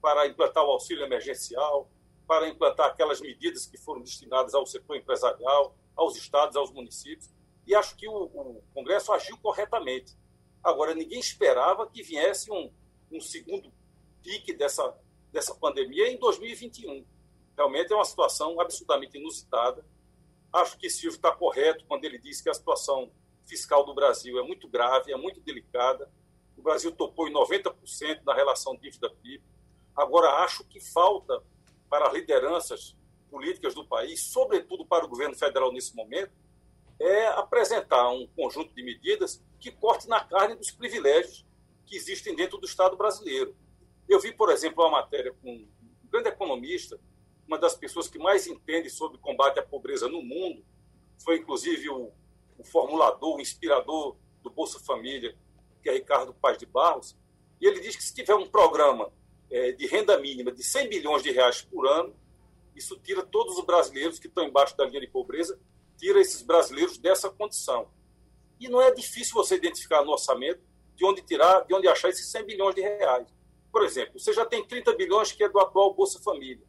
para 0.00 0.26
implantar 0.26 0.64
o 0.64 0.70
auxílio 0.70 1.04
emergencial, 1.04 1.90
para 2.26 2.48
implantar 2.48 2.86
aquelas 2.86 3.20
medidas 3.20 3.66
que 3.66 3.76
foram 3.76 4.00
destinadas 4.00 4.54
ao 4.54 4.66
setor 4.66 4.96
empresarial, 4.96 5.76
aos 5.94 6.16
estados, 6.16 6.56
aos 6.56 6.70
municípios. 6.70 7.30
E 7.66 7.74
acho 7.74 7.96
que 7.96 8.08
o, 8.08 8.24
o 8.24 8.62
Congresso 8.74 9.12
agiu 9.12 9.36
corretamente. 9.38 10.16
Agora, 10.62 10.94
ninguém 10.94 11.20
esperava 11.20 11.86
que 11.86 12.02
viesse 12.02 12.50
um, 12.50 12.72
um 13.10 13.20
segundo 13.20 13.72
pique 14.22 14.52
dessa, 14.54 14.96
dessa 15.30 15.54
pandemia 15.54 16.10
em 16.10 16.18
2021. 16.18 17.04
Realmente 17.56 17.92
é 17.92 17.96
uma 17.96 18.04
situação 18.04 18.58
absolutamente 18.60 19.18
inusitada. 19.18 19.84
Acho 20.52 20.78
que 20.78 20.88
Silvio 20.88 21.16
está 21.16 21.32
correto 21.32 21.84
quando 21.86 22.04
ele 22.04 22.18
diz 22.18 22.40
que 22.40 22.48
a 22.48 22.54
situação 22.54 23.10
fiscal 23.46 23.84
do 23.84 23.94
Brasil 23.94 24.38
é 24.38 24.42
muito 24.42 24.68
grave, 24.68 25.12
é 25.12 25.16
muito 25.16 25.40
delicada. 25.40 26.10
O 26.56 26.62
Brasil 26.62 26.90
topou 26.92 27.28
em 27.28 27.32
90% 27.32 28.22
na 28.24 28.34
relação 28.34 28.76
dívida-PIB. 28.76 29.42
Agora, 29.94 30.44
acho 30.44 30.64
que 30.64 30.80
falta 30.80 31.42
para 31.88 32.08
as 32.08 32.14
lideranças 32.14 32.96
políticas 33.30 33.74
do 33.74 33.86
país, 33.86 34.20
sobretudo 34.20 34.86
para 34.86 35.04
o 35.04 35.08
governo 35.08 35.34
federal 35.34 35.72
nesse 35.72 35.94
momento, 35.94 36.32
é 37.00 37.26
apresentar 37.26 38.08
um 38.10 38.26
conjunto 38.28 38.72
de 38.74 38.82
medidas 38.82 39.42
que 39.58 39.70
corte 39.70 40.08
na 40.08 40.22
carne 40.24 40.54
dos 40.54 40.70
privilégios 40.70 41.44
que 41.86 41.96
existem 41.96 42.34
dentro 42.34 42.58
do 42.58 42.66
Estado 42.66 42.96
brasileiro. 42.96 43.54
Eu 44.08 44.20
vi, 44.20 44.32
por 44.32 44.50
exemplo, 44.50 44.84
uma 44.84 45.02
matéria 45.02 45.34
com 45.42 45.50
um 45.50 45.68
grande 46.10 46.28
economista, 46.28 46.98
uma 47.46 47.58
das 47.58 47.74
pessoas 47.74 48.08
que 48.08 48.18
mais 48.18 48.46
entende 48.46 48.88
sobre 48.88 49.18
combate 49.18 49.58
à 49.58 49.62
pobreza 49.62 50.08
no 50.08 50.22
mundo, 50.22 50.64
foi 51.22 51.38
inclusive 51.38 51.88
o, 51.90 52.12
o 52.58 52.64
formulador, 52.64 53.36
o 53.36 53.40
inspirador 53.40 54.16
do 54.42 54.50
Bolsa 54.50 54.78
Família, 54.78 55.36
que 55.82 55.88
é 55.88 55.92
Ricardo 55.92 56.32
Paz 56.34 56.56
de 56.56 56.66
Barros, 56.66 57.16
e 57.60 57.66
ele 57.66 57.80
diz 57.80 57.96
que 57.96 58.02
se 58.02 58.14
tiver 58.14 58.34
um 58.34 58.46
programa 58.46 59.12
é, 59.54 59.70
de 59.70 59.86
renda 59.86 60.18
mínima 60.18 60.50
de 60.50 60.64
100 60.64 60.88
bilhões 60.88 61.22
de 61.22 61.30
reais 61.30 61.62
por 61.62 61.86
ano, 61.86 62.12
isso 62.74 62.98
tira 62.98 63.22
todos 63.22 63.56
os 63.56 63.64
brasileiros 63.64 64.18
que 64.18 64.26
estão 64.26 64.42
embaixo 64.42 64.76
da 64.76 64.84
linha 64.84 65.00
de 65.00 65.06
pobreza, 65.06 65.56
tira 65.96 66.20
esses 66.20 66.42
brasileiros 66.42 66.98
dessa 66.98 67.30
condição. 67.30 67.88
E 68.58 68.68
não 68.68 68.82
é 68.82 68.90
difícil 68.90 69.32
você 69.32 69.54
identificar 69.54 70.04
no 70.04 70.10
orçamento 70.10 70.60
de 70.96 71.04
onde 71.04 71.22
tirar, 71.22 71.60
de 71.60 71.72
onde 71.72 71.86
achar 71.86 72.08
esses 72.08 72.26
100 72.32 72.44
bilhões 72.46 72.74
de 72.74 72.80
reais. 72.80 73.28
Por 73.70 73.84
exemplo, 73.84 74.18
você 74.18 74.32
já 74.32 74.44
tem 74.44 74.66
30 74.66 74.92
bilhões 74.94 75.30
que 75.30 75.44
é 75.44 75.48
do 75.48 75.60
atual 75.60 75.94
Bolsa 75.94 76.20
Família. 76.20 76.66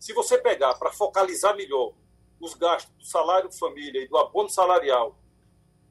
Se 0.00 0.14
você 0.14 0.38
pegar 0.38 0.72
para 0.76 0.90
focalizar 0.90 1.54
melhor 1.54 1.92
os 2.40 2.54
gastos 2.54 2.94
do 2.96 3.04
salário 3.04 3.52
família 3.52 4.00
e 4.02 4.08
do 4.08 4.16
abono 4.16 4.48
salarial 4.48 5.18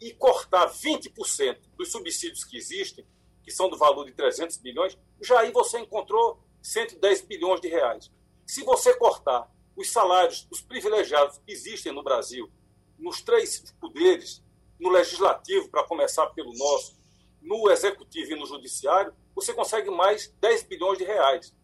e 0.01 0.12
cortar 0.12 0.67
20% 0.71 1.60
dos 1.77 1.91
subsídios 1.91 2.43
que 2.43 2.58
existem, 2.58 3.06
que 3.43 3.51
são 3.51 3.69
do 3.69 3.77
valor 3.77 4.06
de 4.06 4.13
300 4.13 4.58
bilhões, 4.58 4.97
já 5.21 5.39
aí 5.39 5.51
você 5.51 5.80
encontrou 5.80 6.39
110 6.62 7.21
bilhões 7.21 7.62
de 7.62 7.67
reais. 7.67 8.12
Se 8.45 8.63
você 8.63 8.93
cortar 8.95 9.49
os 9.75 9.91
salários 9.91 10.43
dos 10.43 10.62
privilegiados 10.62 11.38
que 11.39 11.51
existem 11.51 11.91
no 11.91 12.04
Brasil, 12.04 12.51
nos 12.97 13.21
três 13.21 13.71
poderes, 13.80 14.43
no 14.80 14.89
legislativo, 14.89 15.69
para 15.69 15.84
começar 15.84 16.27
pelo 16.27 16.54
nosso, 16.54 16.99
no 17.41 17.69
executivo 17.69 18.34
e 18.34 18.39
no 18.39 18.45
judiciário, 18.45 19.13
você 19.34 19.54
consegue 19.54 19.89
mais 19.89 20.27
10 20.39 20.63
bilhões 20.63 20.97
de 20.97 21.04
reais. 21.04 21.56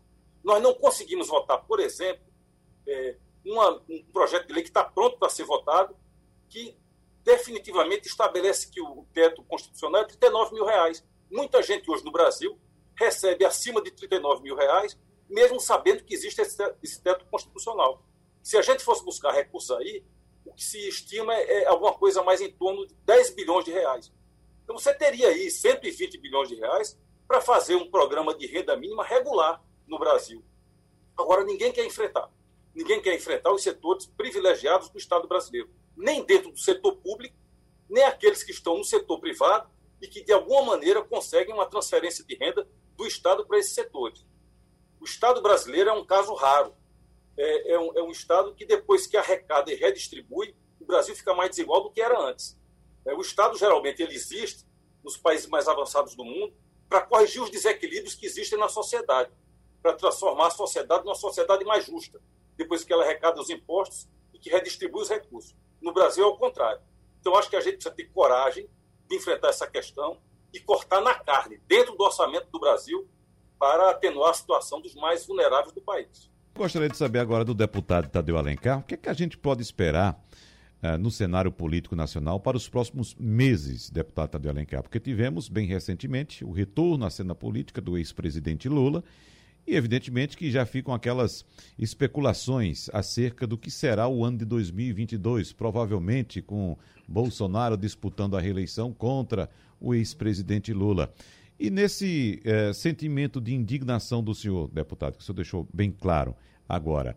Nós 0.43 0.61
não 0.61 0.73
conseguimos 0.73 1.27
votar, 1.27 1.63
por 1.65 1.79
exemplo, 1.79 2.25
é, 2.87 3.17
uma, 3.45 3.81
um 3.89 4.03
projeto 4.11 4.47
de 4.47 4.53
lei 4.53 4.63
que 4.63 4.69
está 4.69 4.83
pronto 4.83 5.17
para 5.17 5.29
ser 5.29 5.43
votado, 5.43 5.95
que 6.49 6.77
definitivamente 7.23 8.07
estabelece 8.07 8.71
que 8.71 8.81
o 8.81 9.05
teto 9.13 9.43
constitucional 9.43 10.01
é 10.01 10.05
39 10.05 10.53
mil 10.53 10.65
reais. 10.65 11.05
Muita 11.29 11.61
gente 11.61 11.89
hoje 11.89 12.03
no 12.03 12.11
Brasil 12.11 12.57
recebe 12.95 13.45
acima 13.45 13.81
de 13.81 13.91
39 13.91 14.41
mil 14.41 14.55
reais, 14.55 14.97
mesmo 15.29 15.59
sabendo 15.59 16.03
que 16.03 16.13
existe 16.13 16.41
esse 16.41 17.01
teto 17.01 17.25
constitucional. 17.25 18.03
Se 18.41 18.57
a 18.57 18.61
gente 18.61 18.83
fosse 18.83 19.03
buscar 19.03 19.31
recursos 19.31 19.71
aí, 19.71 20.03
o 20.45 20.53
que 20.53 20.63
se 20.63 20.87
estima 20.87 21.35
é, 21.35 21.63
é 21.63 21.67
alguma 21.67 21.93
coisa 21.93 22.23
mais 22.23 22.39
em 22.39 22.49
torno 22.51 22.87
de 22.87 22.93
10 23.05 23.31
bilhões 23.31 23.65
de 23.65 23.71
reais. 23.71 24.11
Então 24.63 24.77
você 24.77 24.93
teria 24.93 25.27
aí 25.27 25.51
120 25.51 26.17
bilhões 26.17 26.47
de 26.47 26.55
reais 26.55 26.97
para 27.27 27.41
fazer 27.41 27.75
um 27.75 27.91
programa 27.91 28.33
de 28.33 28.47
renda 28.47 28.75
mínima 28.77 29.03
regular 29.03 29.61
no 29.85 29.99
Brasil. 29.99 30.43
Agora, 31.17 31.43
ninguém 31.43 31.71
quer 31.71 31.85
enfrentar. 31.85 32.31
Ninguém 32.73 33.01
quer 33.01 33.15
enfrentar 33.15 33.51
os 33.51 33.63
setores 33.63 34.05
privilegiados 34.05 34.89
do 34.89 34.97
Estado 34.97 35.27
brasileiro, 35.27 35.69
nem 35.95 36.23
dentro 36.23 36.51
do 36.51 36.59
setor 36.59 36.95
público, 36.97 37.35
nem 37.89 38.03
aqueles 38.03 38.43
que 38.43 38.51
estão 38.51 38.77
no 38.77 38.83
setor 38.83 39.19
privado 39.19 39.69
e 40.01 40.07
que, 40.07 40.23
de 40.23 40.31
alguma 40.31 40.63
maneira, 40.63 41.03
conseguem 41.03 41.53
uma 41.53 41.65
transferência 41.65 42.23
de 42.23 42.35
renda 42.35 42.67
do 42.95 43.05
Estado 43.05 43.45
para 43.45 43.57
esses 43.57 43.73
setores. 43.73 44.25
O 44.99 45.05
Estado 45.05 45.41
brasileiro 45.41 45.89
é 45.89 45.93
um 45.93 46.05
caso 46.05 46.33
raro. 46.33 46.73
É, 47.37 47.73
é, 47.73 47.79
um, 47.79 47.97
é 47.97 48.03
um 48.03 48.11
Estado 48.11 48.53
que, 48.53 48.65
depois 48.65 49.05
que 49.05 49.15
arrecada 49.15 49.71
e 49.71 49.75
redistribui, 49.75 50.55
o 50.79 50.85
Brasil 50.85 51.15
fica 51.15 51.33
mais 51.33 51.51
desigual 51.51 51.83
do 51.83 51.91
que 51.91 52.01
era 52.01 52.19
antes. 52.19 52.57
É, 53.05 53.13
o 53.13 53.21
Estado, 53.21 53.57
geralmente, 53.57 54.01
ele 54.01 54.15
existe 54.15 54.65
nos 55.03 55.17
países 55.17 55.47
mais 55.47 55.67
avançados 55.67 56.15
do 56.15 56.23
mundo 56.25 56.53
para 56.89 57.01
corrigir 57.01 57.41
os 57.41 57.49
desequilíbrios 57.49 58.15
que 58.15 58.25
existem 58.25 58.57
na 58.57 58.69
sociedade, 58.69 59.31
para 59.81 59.93
transformar 59.93 60.47
a 60.47 60.51
sociedade 60.51 61.05
numa 61.05 61.15
sociedade 61.15 61.63
mais 61.63 61.85
justa, 61.85 62.19
depois 62.55 62.83
que 62.83 62.91
ela 62.91 63.03
arrecada 63.03 63.39
os 63.39 63.49
impostos 63.49 64.07
e 64.33 64.39
que 64.39 64.49
redistribui 64.49 65.01
os 65.01 65.09
recursos. 65.09 65.55
No 65.81 65.93
Brasil 65.93 66.23
é 66.23 66.27
o 66.27 66.37
contrário. 66.37 66.81
Então, 67.19 67.35
acho 67.35 67.49
que 67.49 67.55
a 67.55 67.61
gente 67.61 67.75
precisa 67.75 67.93
ter 67.93 68.05
coragem 68.05 68.69
de 69.07 69.15
enfrentar 69.15 69.49
essa 69.49 69.67
questão 69.67 70.17
e 70.53 70.59
cortar 70.59 71.01
na 71.01 71.13
carne, 71.13 71.59
dentro 71.67 71.95
do 71.95 72.03
orçamento 72.03 72.47
do 72.51 72.59
Brasil, 72.59 73.07
para 73.59 73.91
atenuar 73.91 74.31
a 74.31 74.33
situação 74.33 74.81
dos 74.81 74.95
mais 74.95 75.25
vulneráveis 75.25 75.73
do 75.73 75.81
país. 75.81 76.29
Gostaria 76.55 76.89
de 76.89 76.97
saber 76.97 77.19
agora 77.19 77.45
do 77.45 77.53
deputado 77.53 78.09
Tadeu 78.09 78.37
Alencar, 78.37 78.79
o 78.79 78.83
que, 78.83 78.95
é 78.95 78.97
que 78.97 79.09
a 79.09 79.13
gente 79.13 79.37
pode 79.37 79.61
esperar 79.61 80.19
uh, 80.81 80.97
no 80.97 81.11
cenário 81.11 81.51
político 81.51 81.95
nacional 81.95 82.39
para 82.39 82.57
os 82.57 82.67
próximos 82.67 83.15
meses, 83.15 83.89
deputado 83.89 84.29
Tadeu 84.29 84.51
Alencar? 84.51 84.81
Porque 84.81 84.99
tivemos, 84.99 85.49
bem 85.49 85.67
recentemente, 85.67 86.43
o 86.43 86.51
retorno 86.51 87.05
à 87.05 87.09
cena 87.09 87.35
política 87.35 87.79
do 87.79 87.97
ex-presidente 87.97 88.67
Lula 88.67 89.03
e, 89.67 89.75
evidentemente, 89.75 90.37
que 90.37 90.49
já 90.49 90.65
ficam 90.65 90.93
aquelas 90.93 91.45
especulações 91.77 92.89
acerca 92.93 93.45
do 93.45 93.57
que 93.57 93.69
será 93.69 94.07
o 94.07 94.23
ano 94.23 94.37
de 94.37 94.45
2022, 94.45 95.51
provavelmente 95.51 96.41
com 96.41 96.77
Bolsonaro 97.05 97.75
disputando 97.75 98.37
a 98.37 98.39
reeleição 98.39 98.93
contra 98.93 99.49
o 99.79 99.93
ex-presidente 99.93 100.71
Lula. 100.71 101.13
E 101.59 101.69
nesse 101.69 102.39
eh, 102.45 102.71
sentimento 102.71 103.41
de 103.41 103.53
indignação 103.53 104.23
do 104.23 104.33
senhor, 104.33 104.69
deputado, 104.69 105.17
que 105.17 105.23
o 105.23 105.25
senhor 105.25 105.35
deixou 105.35 105.67
bem 105.73 105.91
claro 105.91 106.35
agora, 106.67 107.15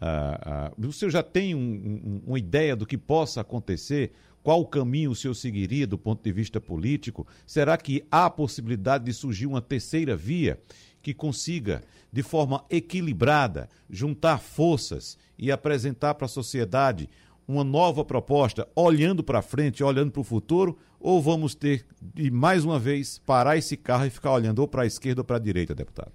Ah, 0.00 0.72
ah, 0.74 0.86
o 0.88 0.92
senhor 0.92 1.12
já 1.12 1.22
tem 1.22 1.54
um, 1.54 1.60
um, 1.60 2.22
uma 2.26 2.38
ideia 2.38 2.74
do 2.74 2.84
que 2.84 2.98
possa 2.98 3.40
acontecer? 3.40 4.10
Qual 4.42 4.66
caminho 4.66 5.12
o 5.12 5.14
senhor 5.14 5.34
seguiria 5.34 5.86
do 5.86 5.96
ponto 5.96 6.24
de 6.24 6.32
vista 6.32 6.60
político? 6.60 7.24
Será 7.46 7.76
que 7.76 8.02
há 8.10 8.28
possibilidade 8.28 9.04
de 9.04 9.12
surgir 9.12 9.46
uma 9.46 9.62
terceira 9.62 10.16
via 10.16 10.58
que 11.02 11.12
consiga, 11.12 11.82
de 12.12 12.22
forma 12.22 12.64
equilibrada, 12.70 13.68
juntar 13.90 14.38
forças 14.38 15.18
e 15.36 15.50
apresentar 15.50 16.14
para 16.14 16.26
a 16.26 16.28
sociedade 16.28 17.08
uma 17.46 17.64
nova 17.64 18.04
proposta, 18.04 18.68
olhando 18.74 19.22
para 19.22 19.42
frente, 19.42 19.82
olhando 19.82 20.12
para 20.12 20.20
o 20.20 20.24
futuro? 20.24 20.78
Ou 21.00 21.20
vamos 21.20 21.54
ter 21.54 21.84
de 22.00 22.30
mais 22.30 22.64
uma 22.64 22.78
vez 22.78 23.18
parar 23.18 23.56
esse 23.56 23.76
carro 23.76 24.06
e 24.06 24.10
ficar 24.10 24.32
olhando 24.32 24.60
ou 24.60 24.68
para 24.68 24.82
a 24.82 24.86
esquerda 24.86 25.20
ou 25.20 25.24
para 25.24 25.36
a 25.36 25.40
direita, 25.40 25.74
deputado? 25.74 26.12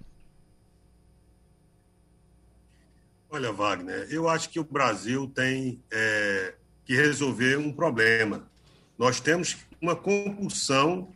Olha, 3.30 3.52
Wagner, 3.52 4.08
eu 4.10 4.26
acho 4.26 4.48
que 4.48 4.58
o 4.58 4.64
Brasil 4.64 5.30
tem 5.34 5.82
é, 5.90 6.54
que 6.86 6.94
resolver 6.94 7.58
um 7.58 7.70
problema. 7.70 8.48
Nós 8.96 9.20
temos 9.20 9.58
uma 9.80 9.94
compulsão 9.94 11.12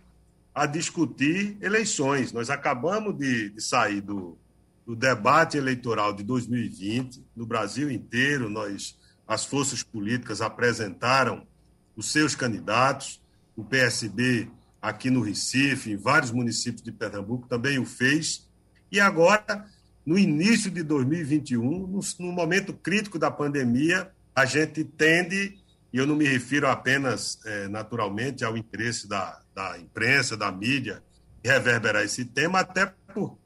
a 0.54 0.66
discutir 0.66 1.56
eleições. 1.60 2.32
Nós 2.32 2.50
acabamos 2.50 3.16
de, 3.16 3.50
de 3.50 3.60
sair 3.60 4.00
do, 4.00 4.38
do, 4.86 4.94
debate 4.94 5.56
eleitoral 5.56 6.12
de 6.12 6.22
2020, 6.22 7.24
no 7.34 7.46
Brasil 7.46 7.90
inteiro, 7.90 8.50
nós, 8.50 8.98
as 9.26 9.44
forças 9.44 9.82
políticas 9.82 10.40
apresentaram 10.40 11.46
os 11.96 12.10
seus 12.10 12.34
candidatos, 12.34 13.20
o 13.56 13.64
PSB 13.64 14.50
aqui 14.80 15.10
no 15.10 15.20
Recife, 15.20 15.92
em 15.92 15.96
vários 15.96 16.30
municípios 16.30 16.82
de 16.82 16.90
Pernambuco 16.92 17.46
também 17.48 17.78
o 17.78 17.86
fez, 17.86 18.48
e 18.90 18.98
agora 19.00 19.66
no 20.04 20.18
início 20.18 20.70
de 20.70 20.82
2021, 20.82 21.86
no, 21.86 22.32
momento 22.32 22.72
crítico 22.72 23.18
da 23.18 23.30
pandemia, 23.30 24.10
a 24.34 24.44
gente 24.44 24.82
tende, 24.82 25.58
e 25.92 25.96
eu 25.96 26.06
não 26.06 26.16
me 26.16 26.26
refiro 26.26 26.66
apenas, 26.66 27.38
é, 27.46 27.68
naturalmente, 27.68 28.44
ao 28.44 28.56
interesse 28.56 29.08
da, 29.08 29.40
da 29.54 29.78
imprensa, 29.78 30.36
da 30.36 30.50
mídia, 30.50 31.02
reverberar 31.44 32.02
esse 32.02 32.24
tema, 32.24 32.60
até 32.60 32.86
por 33.12 33.36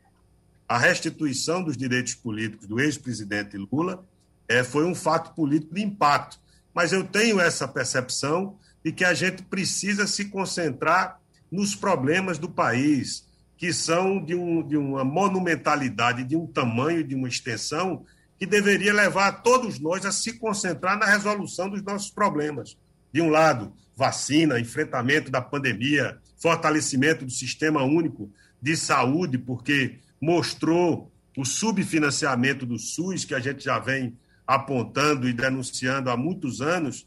a 0.69 0.79
restituição 0.79 1.63
dos 1.63 1.77
direitos 1.77 2.15
políticos 2.15 2.67
do 2.67 2.81
ex-presidente 2.81 3.57
Lula 3.57 4.05
é, 4.49 4.65
foi 4.65 4.85
um 4.85 4.95
fato 4.95 5.35
político 5.35 5.75
de 5.75 5.83
impacto. 5.83 6.41
Mas 6.75 6.93
eu 6.93 7.05
tenho 7.05 7.41
essa 7.41 7.69
percepção 7.69 8.59
de 8.85 8.93
que 8.93 9.05
a 9.05 9.15
gente 9.15 9.43
precisa 9.45 10.07
se 10.07 10.27
concentrar 10.27 11.21
nos 11.51 11.75
problemas 11.75 12.39
do 12.39 12.49
país, 12.49 13.27
que 13.57 13.73
são 13.73 14.23
de, 14.23 14.35
um, 14.35 14.67
de 14.67 14.77
uma 14.77 15.05
monumentalidade, 15.05 16.25
de 16.25 16.37
um 16.37 16.47
tamanho, 16.47 17.05
de 17.05 17.15
uma 17.15 17.29
extensão, 17.29 18.05
que 18.39 18.45
deveria 18.45 18.93
levar 18.93 19.43
todos 19.43 19.79
nós 19.79 20.05
a 20.05 20.13
se 20.13 20.35
concentrar 20.35 20.99
na 20.99 21.07
resolução 21.07 21.71
dos 21.71 21.83
nossos 21.83 22.11
problemas. 22.11 22.77
De 23.13 23.23
um 23.23 23.31
lado, 23.31 23.73
vacina, 23.97 24.61
enfrentamento 24.61 25.31
da 25.31 25.41
pandemia, 25.41 26.19
fortalecimento 26.37 27.25
do 27.25 27.31
sistema 27.31 27.83
único 27.83 28.31
de 28.61 28.77
saúde, 28.77 29.39
porque 29.39 29.99
mostrou 30.21 31.11
o 31.37 31.45
subfinanciamento 31.45 32.67
do 32.67 32.79
SUS, 32.79 33.25
que 33.25 33.35
a 33.35 33.41
gente 33.41 33.65
já 33.65 33.79
vem 33.79 34.17
apontando 34.47 35.29
e 35.29 35.33
denunciando 35.33 36.11
há 36.11 36.17
muitos 36.17 36.61
anos, 36.61 37.07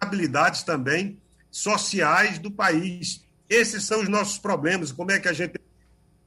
habilidades 0.00 0.62
também 0.62 1.18
sociais 1.50 2.38
do 2.38 2.50
país. 2.50 3.24
Esses 3.48 3.84
são 3.84 4.00
os 4.00 4.08
nossos 4.08 4.38
problemas. 4.38 4.92
Como 4.92 5.10
é 5.10 5.20
que 5.20 5.28
a 5.28 5.32
gente. 5.32 5.60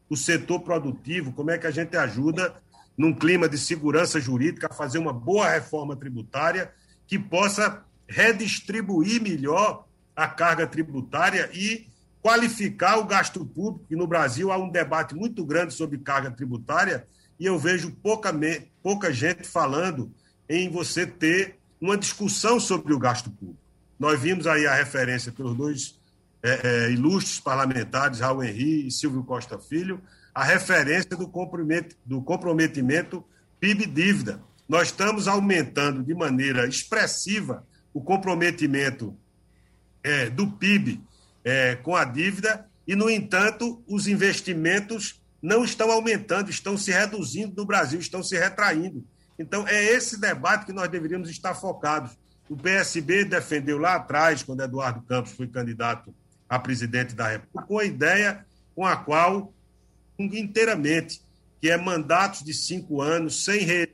O 0.09 0.15
setor 0.15 0.59
produtivo, 0.59 1.31
como 1.31 1.49
é 1.49 1.57
que 1.57 1.65
a 1.65 1.71
gente 1.71 1.97
ajuda, 1.97 2.53
num 2.95 3.13
clima 3.13 3.49
de 3.49 3.57
segurança 3.57 4.19
jurídica, 4.19 4.67
a 4.69 4.73
fazer 4.73 4.99
uma 4.99 5.13
boa 5.13 5.49
reforma 5.49 5.95
tributária 5.95 6.71
que 7.07 7.17
possa 7.17 7.83
redistribuir 8.13 9.21
melhor 9.21 9.87
a 10.15 10.27
carga 10.27 10.67
tributária 10.67 11.49
e 11.51 11.87
qualificar 12.21 12.99
o 12.99 13.05
gasto 13.05 13.43
público, 13.43 13.85
que 13.89 13.95
no 13.95 14.05
Brasil 14.05 14.51
há 14.51 14.57
um 14.57 14.69
debate 14.69 15.15
muito 15.15 15.43
grande 15.43 15.73
sobre 15.73 15.97
carga 15.97 16.29
tributária, 16.29 17.07
e 17.39 17.45
eu 17.45 17.57
vejo 17.57 17.91
pouca, 17.91 18.31
pouca 18.81 19.11
gente 19.11 19.47
falando 19.47 20.13
em 20.47 20.69
você 20.69 21.07
ter 21.07 21.57
uma 21.81 21.97
discussão 21.97 22.59
sobre 22.59 22.93
o 22.93 22.99
gasto 22.99 23.31
público. 23.31 23.59
Nós 23.99 24.19
vimos 24.19 24.45
aí 24.45 24.67
a 24.67 24.75
referência 24.75 25.31
pelos 25.31 25.57
dois 25.57 25.99
é, 26.43 26.59
é, 26.63 26.91
ilustres 26.91 27.39
parlamentares, 27.39 28.19
Raul 28.19 28.43
Henri 28.43 28.87
e 28.87 28.91
Silvio 28.91 29.23
Costa 29.23 29.57
Filho, 29.57 29.99
a 30.33 30.43
referência 30.43 31.17
do 31.17 31.27
comprometimento, 31.27 31.95
do 32.05 32.21
comprometimento 32.21 33.23
PIB-dívida. 33.59 34.39
Nós 34.69 34.89
estamos 34.89 35.27
aumentando 35.27 36.03
de 36.03 36.13
maneira 36.13 36.67
expressiva 36.67 37.65
o 37.93 38.01
comprometimento 38.01 39.15
é, 40.03 40.29
do 40.29 40.47
PIB 40.47 41.01
é, 41.43 41.75
com 41.75 41.95
a 41.95 42.03
dívida 42.03 42.67
e, 42.87 42.95
no 42.95 43.09
entanto, 43.09 43.81
os 43.87 44.07
investimentos 44.07 45.21
não 45.41 45.63
estão 45.63 45.91
aumentando, 45.91 46.49
estão 46.49 46.77
se 46.77 46.91
reduzindo 46.91 47.53
no 47.55 47.65
Brasil, 47.65 47.99
estão 47.99 48.23
se 48.23 48.37
retraindo. 48.37 49.05
Então, 49.37 49.67
é 49.67 49.83
esse 49.83 50.19
debate 50.19 50.65
que 50.65 50.73
nós 50.73 50.89
deveríamos 50.89 51.29
estar 51.29 51.53
focados. 51.53 52.17
O 52.49 52.55
PSB 52.55 53.25
defendeu 53.25 53.77
lá 53.77 53.95
atrás, 53.95 54.43
quando 54.43 54.63
Eduardo 54.63 55.01
Campos 55.01 55.31
foi 55.31 55.47
candidato 55.47 56.13
a 56.47 56.59
presidente 56.59 57.15
da 57.15 57.29
República, 57.29 57.67
com 57.67 57.79
a 57.79 57.85
ideia 57.85 58.45
com 58.75 58.85
a 58.85 58.95
qual, 58.95 59.53
inteiramente, 60.17 61.21
que 61.61 61.69
é 61.69 61.77
mandatos 61.77 62.43
de 62.43 62.53
cinco 62.53 63.01
anos, 63.01 63.43
sem 63.45 63.61
rede, 63.61 63.93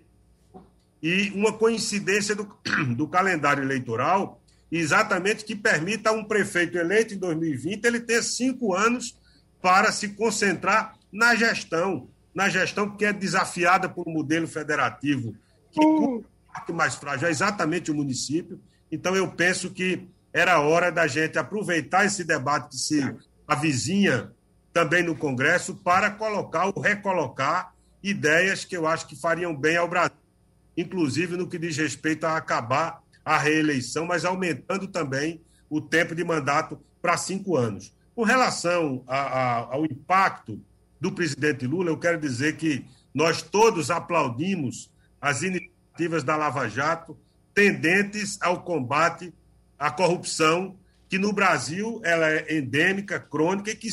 e 1.01 1.31
uma 1.31 1.53
coincidência 1.53 2.35
do, 2.35 2.47
do 2.95 3.07
calendário 3.07 3.63
eleitoral, 3.63 4.41
exatamente 4.71 5.43
que 5.43 5.55
permita 5.55 6.09
a 6.09 6.13
um 6.13 6.23
prefeito 6.23 6.77
eleito 6.77 7.13
em 7.13 7.17
2020 7.17 7.85
ele 7.85 7.99
ter 7.99 8.23
cinco 8.23 8.73
anos 8.73 9.17
para 9.61 9.91
se 9.91 10.09
concentrar 10.09 10.95
na 11.11 11.35
gestão, 11.35 12.07
na 12.33 12.49
gestão 12.49 12.95
que 12.95 13.05
é 13.05 13.11
desafiada 13.11 13.89
por 13.89 14.07
um 14.07 14.13
modelo 14.13 14.47
federativo, 14.47 15.35
que 15.71 15.83
o 15.83 16.23
parte 16.53 16.73
mais 16.73 16.95
frágil 16.95 17.27
é 17.27 17.31
exatamente 17.31 17.91
o 17.91 17.95
município. 17.95 18.59
Então, 18.91 19.15
eu 19.15 19.27
penso 19.29 19.71
que 19.71 20.07
era 20.33 20.59
hora 20.59 20.91
da 20.91 21.07
gente 21.07 21.37
aproveitar 21.37 22.05
esse 22.05 22.23
debate 22.23 22.69
que 22.69 22.77
se 22.77 23.15
avizinha 23.47 24.31
também 24.73 25.03
no 25.03 25.15
Congresso 25.15 25.75
para 25.75 26.11
colocar 26.11 26.67
ou 26.67 26.81
recolocar 26.81 27.73
ideias 28.01 28.63
que 28.63 28.77
eu 28.77 28.87
acho 28.87 29.07
que 29.07 29.15
fariam 29.15 29.55
bem 29.55 29.77
ao 29.77 29.87
Brasil, 29.87 30.15
inclusive 30.79 31.35
no 31.35 31.47
que 31.47 31.59
diz 31.59 31.75
respeito 31.75 32.25
a 32.25 32.37
acabar 32.37 33.03
a 33.25 33.37
reeleição, 33.37 34.05
mas 34.05 34.23
aumentando 34.23 34.87
também 34.87 35.41
o 35.69 35.81
tempo 35.81 36.15
de 36.15 36.23
mandato 36.23 36.79
para 37.01 37.17
cinco 37.17 37.57
anos. 37.57 37.93
Com 38.15 38.23
relação 38.23 39.03
a, 39.05 39.17
a, 39.17 39.57
ao 39.73 39.85
impacto 39.85 40.59
do 40.99 41.11
presidente 41.11 41.67
Lula, 41.67 41.89
eu 41.89 41.97
quero 41.97 42.19
dizer 42.19 42.55
que 42.55 42.85
nós 43.13 43.41
todos 43.41 43.91
aplaudimos 43.91 44.89
as 45.19 45.41
iniciativas 45.41 46.23
da 46.23 46.35
Lava 46.35 46.69
Jato 46.69 47.17
tendentes 47.53 48.37
ao 48.41 48.63
combate 48.63 49.33
a 49.77 49.91
corrupção, 49.91 50.77
que 51.09 51.17
no 51.17 51.33
Brasil 51.33 52.01
ela 52.05 52.29
é 52.29 52.57
endêmica, 52.57 53.19
crônica 53.19 53.71
e 53.71 53.75
que 53.75 53.89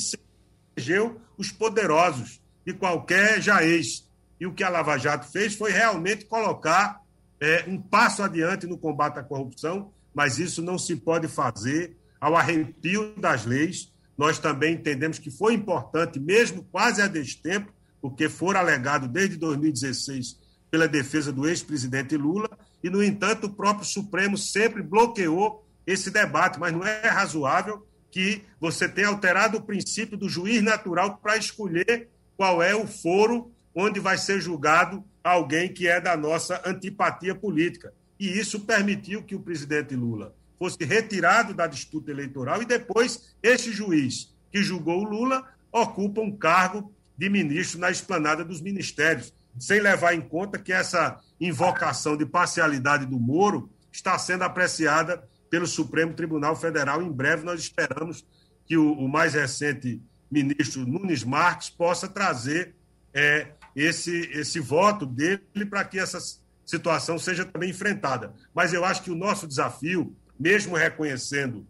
elegeu 0.77 1.21
os 1.37 1.51
poderosos 1.51 2.41
de 2.65 2.73
qualquer 2.73 3.41
jaez. 3.41 4.06
E 4.41 4.47
o 4.47 4.53
que 4.53 4.65
a 4.65 4.69
Lava 4.69 4.99
Jato 4.99 5.31
fez 5.31 5.55
foi 5.55 5.71
realmente 5.71 6.25
colocar 6.25 7.01
é, 7.41 7.65
um 7.67 7.81
passo 7.81 8.23
adiante 8.23 8.67
no 8.67 8.79
combate 8.79 9.19
à 9.19 9.23
corrupção, 9.23 9.93
mas 10.15 10.39
isso 10.39 10.63
não 10.63 10.79
se 10.79 10.97
pode 10.97 11.29
fazer 11.29 11.97
ao 12.21 12.37
arrepio 12.37 13.15
das 13.17 13.45
leis. 13.45 13.93
Nós 14.17 14.39
também 14.39 14.75
entendemos 14.75 15.19
que 15.19 15.31
foi 15.31 15.55
importante, 15.55 16.19
mesmo 16.19 16.65
quase 16.65 17.03
a 17.03 17.07
destempo, 17.07 17.73
porque 18.01 18.29
for 18.29 18.57
alegado 18.57 19.09
desde 19.09 19.37
2016 19.37 20.39
pela 20.71 20.89
defesa 20.89 21.33
do 21.33 21.49
ex-presidente 21.49 22.17
Lula, 22.17 22.49
e, 22.83 22.91
no 22.91 23.03
entanto, 23.03 23.47
o 23.47 23.53
próprio 23.53 23.87
Supremo 23.87 24.37
sempre 24.37 24.83
bloqueou 24.83 25.67
esse 25.87 26.11
debate, 26.11 26.59
mas 26.59 26.73
não 26.73 26.85
é 26.85 27.09
razoável 27.09 27.87
que 28.11 28.43
você 28.61 28.89
tenha 28.89 29.09
alterado 29.09 29.59
o 29.59 29.63
princípio 29.63 30.17
do 30.17 30.29
juiz 30.29 30.63
natural 30.63 31.19
para 31.19 31.37
escolher 31.37 32.09
qual 32.37 32.63
é 32.63 32.75
o 32.75 32.87
foro 32.87 33.53
onde 33.77 34.01
vai 34.01 34.17
ser 34.17 34.41
julgado 34.41 35.05
alguém 35.23 35.71
que 35.71 35.87
é 35.87 36.01
da 36.01 36.17
nossa 36.17 36.63
antipatia 36.65 37.35
política. 37.35 37.93
E 38.19 38.27
isso 38.27 38.61
permitiu 38.61 39.23
que 39.23 39.35
o 39.35 39.41
presidente 39.41 39.95
Lula 39.95 40.35
fosse 40.59 40.83
retirado 40.83 41.53
da 41.53 41.67
disputa 41.67 42.11
eleitoral 42.11 42.63
e 42.63 42.65
depois 42.65 43.37
esse 43.43 43.71
juiz 43.71 44.35
que 44.51 44.63
julgou 44.63 45.03
o 45.03 45.09
Lula 45.09 45.47
ocupa 45.71 46.23
um 46.23 46.35
cargo 46.35 46.91
de 47.19 47.29
ministro 47.29 47.79
na 47.79 47.91
esplanada 47.91 48.43
dos 48.43 48.63
ministérios, 48.63 49.35
sem 49.59 49.81
levar 49.81 50.15
em 50.15 50.23
conta 50.23 50.59
que 50.59 50.73
essa 50.73 51.21
invocação 51.39 52.17
de 52.17 52.25
parcialidade 52.25 53.05
do 53.05 53.19
Moro 53.21 53.69
está 53.93 54.19
sendo 54.19 54.45
apreciada 54.45 55.23
pelo 55.51 55.67
Supremo 55.67 56.15
Tribunal 56.15 56.57
Federal. 56.57 57.03
Em 57.03 57.13
breve, 57.13 57.45
nós 57.45 57.61
esperamos 57.61 58.25
que 58.65 58.77
o, 58.79 58.93
o 58.95 59.07
mais 59.07 59.35
recente 59.35 60.01
ministro 60.31 60.87
Nunes 60.87 61.23
Marques 61.23 61.69
possa 61.69 62.09
trazer 62.09 62.75
é, 63.13 63.49
esse, 63.77 64.31
esse 64.33 64.59
voto 64.59 65.05
dele 65.05 65.67
para 65.69 65.85
que 65.85 65.99
essas, 65.99 66.43
situação 66.65 67.19
seja 67.19 67.45
também 67.45 67.71
enfrentada. 67.71 68.33
Mas 68.55 68.73
eu 68.73 68.85
acho 68.85 69.03
que 69.03 69.11
o 69.11 69.15
nosso 69.15 69.47
desafio, 69.47 70.17
mesmo 70.41 70.75
reconhecendo 70.75 71.67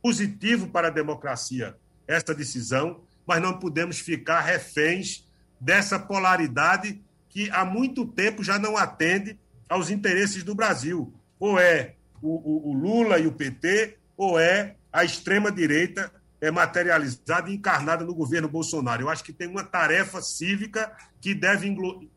positivo 0.00 0.68
para 0.68 0.88
a 0.88 0.92
democracia 0.92 1.76
essa 2.06 2.34
decisão, 2.34 3.02
mas 3.26 3.42
não 3.42 3.58
podemos 3.58 3.98
ficar 3.98 4.40
reféns 4.42 5.26
dessa 5.60 5.98
polaridade 5.98 7.02
que 7.28 7.50
há 7.50 7.64
muito 7.64 8.06
tempo 8.06 8.44
já 8.44 8.58
não 8.58 8.76
atende 8.76 9.38
aos 9.68 9.90
interesses 9.90 10.44
do 10.44 10.54
Brasil. 10.54 11.12
Ou 11.40 11.58
é 11.58 11.96
o, 12.22 12.68
o, 12.68 12.70
o 12.70 12.72
Lula 12.72 13.18
e 13.18 13.26
o 13.26 13.32
PT, 13.32 13.96
ou 14.16 14.38
é 14.38 14.76
a 14.92 15.04
extrema-direita 15.04 16.12
é 16.44 16.50
materializada 16.50 17.50
e 17.50 17.54
encarnada 17.54 18.04
no 18.04 18.14
governo 18.14 18.48
Bolsonaro. 18.48 19.02
Eu 19.02 19.08
acho 19.08 19.24
que 19.24 19.32
tem 19.32 19.48
uma 19.48 19.64
tarefa 19.64 20.20
cívica 20.20 20.94
que 21.20 21.34
deve 21.34 21.66
envolver, 21.66 22.08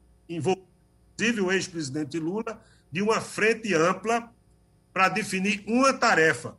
inclusive, 1.17 1.41
o 1.41 1.51
ex-presidente 1.51 2.19
Lula, 2.19 2.61
de 2.91 3.01
uma 3.01 3.21
frente 3.21 3.73
ampla 3.73 4.29
para 4.93 5.09
definir 5.09 5.63
uma 5.65 5.93
tarefa: 5.93 6.57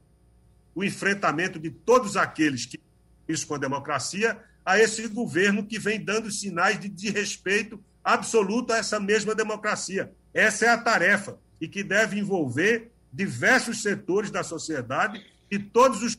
o 0.74 0.82
enfrentamento 0.82 1.58
de 1.58 1.70
todos 1.70 2.16
aqueles 2.16 2.64
que 2.64 2.80
isso 3.28 3.46
com 3.46 3.54
a 3.54 3.58
democracia 3.58 4.42
a 4.64 4.78
esse 4.78 5.06
governo 5.08 5.64
que 5.64 5.78
vem 5.78 6.02
dando 6.02 6.30
sinais 6.30 6.80
de 6.80 6.88
desrespeito 6.88 7.82
absoluto 8.02 8.72
a 8.72 8.78
essa 8.78 8.98
mesma 8.98 9.34
democracia. 9.34 10.12
Essa 10.32 10.66
é 10.66 10.68
a 10.68 10.78
tarefa 10.78 11.38
e 11.60 11.68
que 11.68 11.82
deve 11.82 12.18
envolver 12.18 12.90
diversos 13.12 13.82
setores 13.82 14.30
da 14.30 14.42
sociedade 14.42 15.22
e 15.50 15.58
todos 15.58 16.02
os 16.02 16.16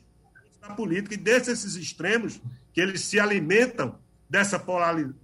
política 0.75 1.15
e 1.15 1.17
desses 1.17 1.75
extremos 1.75 2.41
que 2.73 2.81
eles 2.81 3.01
se 3.01 3.19
alimentam 3.19 3.97
dessa 4.29 4.59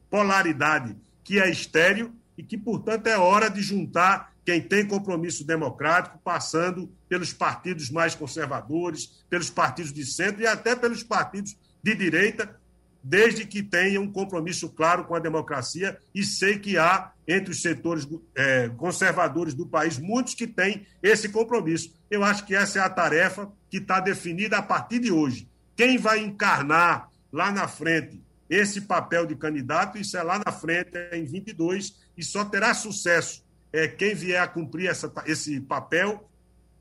polaridade 0.09 0.95
que 1.23 1.39
é 1.39 1.49
estéreo 1.49 2.13
e 2.37 2.43
que, 2.43 2.57
portanto, 2.57 3.07
é 3.07 3.17
hora 3.17 3.49
de 3.49 3.61
juntar 3.61 4.33
quem 4.45 4.61
tem 4.61 4.85
compromisso 4.85 5.43
democrático, 5.43 6.19
passando 6.23 6.91
pelos 7.09 7.33
partidos 7.33 7.89
mais 7.89 8.13
conservadores, 8.13 9.23
pelos 9.27 9.49
partidos 9.49 9.91
de 9.91 10.05
centro 10.05 10.43
e 10.43 10.47
até 10.47 10.75
pelos 10.75 11.01
partidos 11.01 11.57
de 11.81 11.95
direita, 11.95 12.59
desde 13.07 13.45
que 13.45 13.61
tenha 13.61 14.01
um 14.01 14.11
compromisso 14.11 14.67
claro 14.67 15.05
com 15.05 15.13
a 15.13 15.19
democracia. 15.19 15.95
E 16.13 16.23
sei 16.23 16.57
que 16.57 16.75
há, 16.75 17.11
entre 17.27 17.51
os 17.51 17.61
setores 17.61 18.07
é, 18.33 18.67
conservadores 18.69 19.53
do 19.53 19.67
país, 19.67 19.99
muitos 19.99 20.33
que 20.33 20.47
têm 20.47 20.87
esse 21.03 21.29
compromisso. 21.29 21.93
Eu 22.09 22.23
acho 22.23 22.43
que 22.47 22.55
essa 22.55 22.79
é 22.79 22.81
a 22.81 22.89
tarefa 22.89 23.47
que 23.69 23.77
está 23.77 23.99
definida 23.99 24.57
a 24.57 24.61
partir 24.63 24.97
de 24.97 25.11
hoje. 25.11 25.47
Quem 25.75 25.99
vai 25.99 26.17
encarnar 26.19 27.11
lá 27.31 27.51
na 27.51 27.67
frente 27.67 28.19
esse 28.49 28.81
papel 28.81 29.27
de 29.27 29.35
candidato, 29.35 29.99
isso 29.99 30.17
é 30.17 30.23
lá 30.23 30.41
na 30.43 30.51
frente, 30.51 30.89
é 30.95 31.15
em 31.15 31.25
22, 31.25 31.95
e 32.17 32.23
só 32.23 32.43
terá 32.43 32.73
sucesso 32.73 33.45
é, 33.71 33.87
quem 33.87 34.15
vier 34.15 34.41
a 34.41 34.47
cumprir 34.47 34.87
essa, 34.87 35.11
esse 35.27 35.59
papel, 35.61 36.27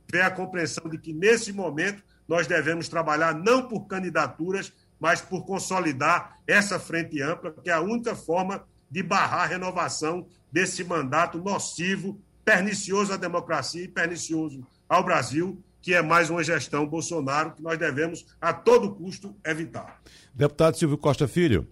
tiver 0.07 0.23
a 0.23 0.31
compreensão 0.31 0.89
de 0.89 0.97
que, 0.97 1.13
nesse 1.13 1.53
momento, 1.53 2.03
nós 2.27 2.47
devemos 2.47 2.89
trabalhar 2.89 3.35
não 3.35 3.69
por 3.69 3.87
candidaturas, 3.87 4.73
mas 4.99 5.21
por 5.21 5.45
consolidar 5.45 6.39
essa 6.47 6.79
frente 6.79 7.21
ampla, 7.21 7.53
que 7.53 7.71
é 7.71 7.73
a 7.73 7.81
única 7.81 8.15
forma 8.15 8.65
de 8.91 9.03
barrar 9.03 9.43
a 9.43 9.47
renovação 9.47 10.27
desse 10.51 10.85
mandato 10.85 11.39
nocivo, 11.39 12.21
pernicioso 12.45 13.13
à 13.13 13.17
democracia 13.17 13.85
e 13.85 13.89
pernicioso 13.89 14.67
ao 14.89 15.03
Brasil, 15.03 15.63
que 15.81 15.93
é 15.93 16.01
mais 16.01 16.31
uma 16.31 16.43
gestão 16.43 16.87
Bolsonaro 16.87 17.53
que 17.53 17.63
nós 17.63 17.79
devemos, 17.79 18.25
a 18.41 18.53
todo 18.53 18.95
custo, 18.95 19.35
evitar. 19.45 20.01
Deputado 20.33 20.77
Silvio 20.77 20.97
Costa 20.97 21.27
Filho, 21.29 21.67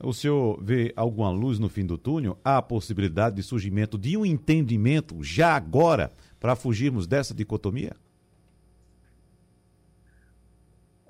o 0.00 0.12
senhor 0.12 0.62
vê 0.62 0.92
alguma 0.94 1.30
luz 1.30 1.58
no 1.58 1.68
fim 1.68 1.84
do 1.84 1.98
túnel? 1.98 2.38
Há 2.44 2.58
a 2.58 2.62
possibilidade 2.62 3.36
de 3.36 3.42
surgimento 3.42 3.98
de 3.98 4.16
um 4.16 4.24
entendimento 4.24 5.22
já 5.22 5.56
agora 5.56 6.12
para 6.38 6.54
fugirmos 6.54 7.06
dessa 7.06 7.34
dicotomia? 7.34 7.96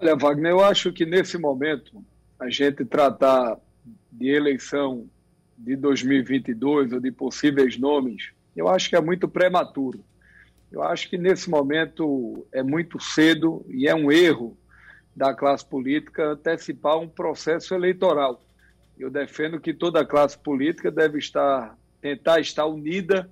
Olha, 0.00 0.14
Wagner, 0.14 0.52
eu 0.52 0.64
acho 0.64 0.92
que 0.92 1.04
nesse 1.04 1.36
momento 1.36 2.04
a 2.38 2.48
gente 2.48 2.84
tratar 2.84 3.58
de 4.12 4.28
eleição 4.28 5.08
de 5.56 5.74
2022 5.74 6.92
ou 6.92 7.00
de 7.00 7.10
possíveis 7.10 7.76
nomes, 7.76 8.30
eu 8.54 8.68
acho 8.68 8.88
que 8.88 8.94
é 8.94 9.00
muito 9.00 9.28
prematuro. 9.28 10.04
Eu 10.70 10.84
acho 10.84 11.10
que 11.10 11.18
nesse 11.18 11.50
momento 11.50 12.46
é 12.52 12.62
muito 12.62 13.00
cedo 13.00 13.66
e 13.68 13.88
é 13.88 13.94
um 13.94 14.12
erro 14.12 14.56
da 15.16 15.34
classe 15.34 15.66
política 15.66 16.30
antecipar 16.30 16.96
um 16.98 17.08
processo 17.08 17.74
eleitoral. 17.74 18.44
Eu 18.96 19.10
defendo 19.10 19.58
que 19.58 19.74
toda 19.74 20.00
a 20.00 20.06
classe 20.06 20.38
política 20.38 20.92
deve 20.92 21.18
estar 21.18 21.76
tentar 22.00 22.38
estar 22.38 22.66
unida 22.66 23.28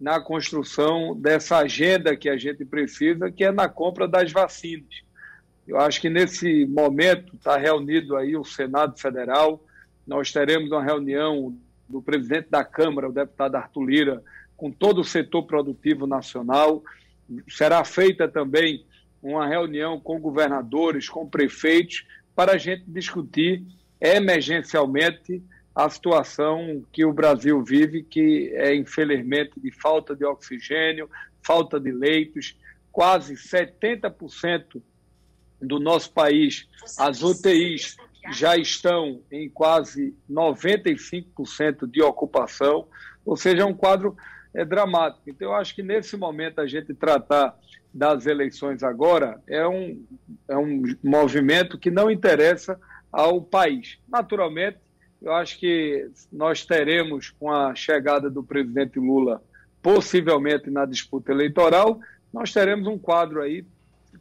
na 0.00 0.18
construção 0.18 1.14
dessa 1.14 1.58
agenda 1.58 2.16
que 2.16 2.30
a 2.30 2.38
gente 2.38 2.64
precisa, 2.64 3.30
que 3.30 3.44
é 3.44 3.52
na 3.52 3.68
compra 3.68 4.08
das 4.08 4.32
vacinas. 4.32 5.04
Eu 5.66 5.78
acho 5.78 6.00
que 6.00 6.08
nesse 6.08 6.64
momento 6.66 7.34
está 7.34 7.56
reunido 7.56 8.16
aí 8.16 8.36
o 8.36 8.44
Senado 8.44 8.98
Federal, 8.98 9.62
nós 10.06 10.32
teremos 10.32 10.70
uma 10.70 10.82
reunião 10.82 11.56
do 11.88 12.00
presidente 12.00 12.48
da 12.48 12.64
Câmara, 12.64 13.08
o 13.08 13.12
deputado 13.12 13.56
Arthur 13.56 13.84
Lira, 13.84 14.22
com 14.56 14.70
todo 14.70 15.00
o 15.00 15.04
setor 15.04 15.42
produtivo 15.42 16.06
nacional. 16.06 16.82
Será 17.48 17.84
feita 17.84 18.28
também 18.28 18.84
uma 19.20 19.46
reunião 19.46 19.98
com 19.98 20.20
governadores, 20.20 21.08
com 21.08 21.28
prefeitos, 21.28 22.06
para 22.34 22.52
a 22.52 22.58
gente 22.58 22.84
discutir 22.86 23.64
emergencialmente 24.00 25.42
a 25.74 25.90
situação 25.90 26.82
que 26.92 27.04
o 27.04 27.12
Brasil 27.12 27.62
vive, 27.62 28.02
que 28.02 28.52
é, 28.54 28.74
infelizmente, 28.74 29.58
de 29.58 29.70
falta 29.72 30.14
de 30.14 30.24
oxigênio, 30.24 31.10
falta 31.42 31.80
de 31.80 31.90
leitos. 31.90 32.56
Quase 32.92 33.34
70% 33.34 34.80
do 35.66 35.78
nosso 35.78 36.12
país, 36.12 36.68
as 36.98 37.22
UTIs 37.22 37.96
já 38.32 38.56
estão 38.56 39.20
em 39.30 39.48
quase 39.48 40.14
95% 40.30 41.86
de 41.86 42.02
ocupação, 42.02 42.86
ou 43.24 43.36
seja, 43.36 43.62
é 43.62 43.64
um 43.64 43.74
quadro 43.74 44.16
é 44.54 44.64
dramático. 44.64 45.28
Então, 45.28 45.48
eu 45.48 45.54
acho 45.54 45.74
que 45.74 45.82
nesse 45.82 46.16
momento 46.16 46.60
a 46.60 46.66
gente 46.66 46.94
tratar 46.94 47.54
das 47.92 48.26
eleições 48.26 48.82
agora 48.82 49.40
é 49.46 49.66
um, 49.66 50.02
é 50.48 50.56
um 50.56 50.82
movimento 51.02 51.78
que 51.78 51.90
não 51.90 52.10
interessa 52.10 52.80
ao 53.12 53.40
país. 53.40 53.98
Naturalmente, 54.08 54.78
eu 55.20 55.32
acho 55.32 55.58
que 55.58 56.10
nós 56.32 56.64
teremos, 56.64 57.30
com 57.30 57.50
a 57.50 57.74
chegada 57.74 58.30
do 58.30 58.42
presidente 58.42 58.98
Lula, 58.98 59.42
possivelmente 59.82 60.70
na 60.70 60.84
disputa 60.84 61.32
eleitoral, 61.32 62.00
nós 62.32 62.52
teremos 62.52 62.86
um 62.86 62.98
quadro 62.98 63.42
aí 63.42 63.64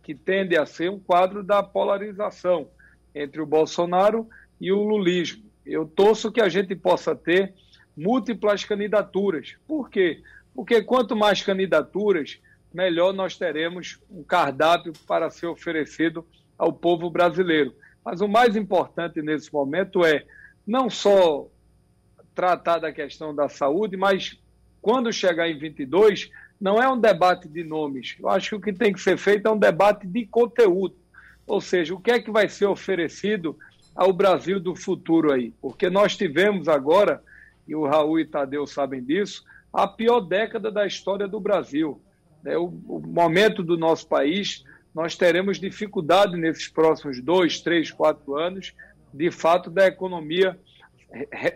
que 0.05 0.13
tende 0.13 0.55
a 0.55 0.67
ser 0.67 0.91
um 0.91 0.99
quadro 0.99 1.41
da 1.41 1.63
polarização 1.63 2.69
entre 3.15 3.41
o 3.41 3.45
Bolsonaro 3.45 4.29
e 4.61 4.71
o 4.71 4.83
lulismo. 4.83 5.43
Eu 5.65 5.87
torço 5.87 6.31
que 6.31 6.39
a 6.39 6.47
gente 6.47 6.75
possa 6.75 7.15
ter 7.15 7.55
múltiplas 7.97 8.63
candidaturas. 8.63 9.55
Por 9.67 9.89
quê? 9.89 10.21
Porque 10.53 10.83
quanto 10.83 11.15
mais 11.15 11.41
candidaturas, 11.41 12.39
melhor 12.71 13.13
nós 13.13 13.35
teremos 13.35 13.99
um 14.07 14.21
cardápio 14.21 14.93
para 15.07 15.31
ser 15.31 15.47
oferecido 15.47 16.23
ao 16.55 16.71
povo 16.71 17.09
brasileiro. 17.09 17.75
Mas 18.03 18.21
o 18.21 18.27
mais 18.27 18.55
importante 18.55 19.23
nesse 19.23 19.51
momento 19.51 20.05
é 20.05 20.23
não 20.67 20.87
só 20.87 21.47
tratar 22.35 22.77
da 22.77 22.91
questão 22.91 23.33
da 23.33 23.49
saúde, 23.49 23.97
mas 23.97 24.39
quando 24.83 25.11
chegar 25.11 25.49
em 25.49 25.57
22, 25.57 26.29
não 26.59 26.81
é 26.81 26.89
um 26.89 26.99
debate 26.99 27.47
de 27.47 27.63
nomes. 27.63 28.15
Eu 28.19 28.29
acho 28.29 28.49
que 28.49 28.55
o 28.55 28.61
que 28.61 28.73
tem 28.73 28.93
que 28.93 29.01
ser 29.01 29.17
feito 29.17 29.47
é 29.47 29.51
um 29.51 29.57
debate 29.57 30.07
de 30.07 30.25
conteúdo. 30.25 30.95
Ou 31.45 31.61
seja, 31.61 31.93
o 31.93 31.99
que 31.99 32.11
é 32.11 32.19
que 32.19 32.31
vai 32.31 32.49
ser 32.49 32.65
oferecido 32.65 33.57
ao 33.95 34.11
Brasil 34.11 34.59
do 34.59 34.75
futuro 34.75 35.31
aí? 35.31 35.53
Porque 35.61 35.89
nós 35.89 36.17
tivemos 36.17 36.67
agora 36.67 37.21
e 37.67 37.75
o 37.75 37.85
Raul 37.85 38.19
e 38.19 38.25
Tadeu 38.25 38.65
sabem 38.67 39.03
disso, 39.03 39.43
a 39.73 39.87
pior 39.87 40.21
década 40.21 40.71
da 40.71 40.85
história 40.85 41.27
do 41.27 41.39
Brasil. 41.39 42.01
É 42.45 42.57
o, 42.57 42.65
o 42.65 43.01
momento 43.05 43.63
do 43.63 43.77
nosso 43.77 44.07
país, 44.07 44.63
nós 44.93 45.15
teremos 45.15 45.59
dificuldade 45.59 46.37
nesses 46.37 46.67
próximos 46.67 47.19
dois, 47.19 47.59
três, 47.59 47.91
quatro 47.91 48.37
anos, 48.37 48.73
de 49.13 49.31
fato, 49.31 49.69
da 49.69 49.87
economia 49.87 50.57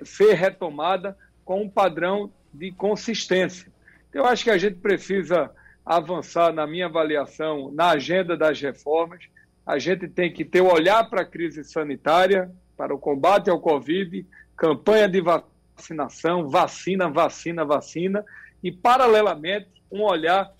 ser 0.03 0.33
retomada 0.33 1.17
com 1.43 1.63
um 1.63 1.69
padrão 1.69 2.31
de 2.53 2.71
consistência. 2.71 3.68
Então, 4.09 4.23
eu 4.23 4.25
acho 4.25 4.43
que 4.43 4.51
a 4.51 4.57
gente 4.57 4.77
precisa 4.77 5.51
avançar, 5.85 6.53
na 6.53 6.67
minha 6.67 6.87
avaliação, 6.87 7.71
na 7.71 7.91
agenda 7.91 8.35
das 8.35 8.59
reformas. 8.59 9.23
A 9.65 9.79
gente 9.79 10.07
tem 10.07 10.31
que 10.31 10.43
ter 10.43 10.61
o 10.61 10.65
um 10.65 10.71
olhar 10.71 11.09
para 11.09 11.21
a 11.21 11.25
crise 11.25 11.63
sanitária, 11.63 12.51
para 12.75 12.93
o 12.93 12.99
combate 12.99 13.49
ao 13.49 13.59
Covid, 13.59 14.25
campanha 14.55 15.07
de 15.07 15.21
vacinação 15.21 16.49
vacina, 16.49 17.09
vacina, 17.09 17.63
vacina, 17.63 18.25
e, 18.63 18.71
paralelamente, 18.71 19.67
um 19.91 20.03
olhar 20.03 20.51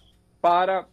para 0.41 0.85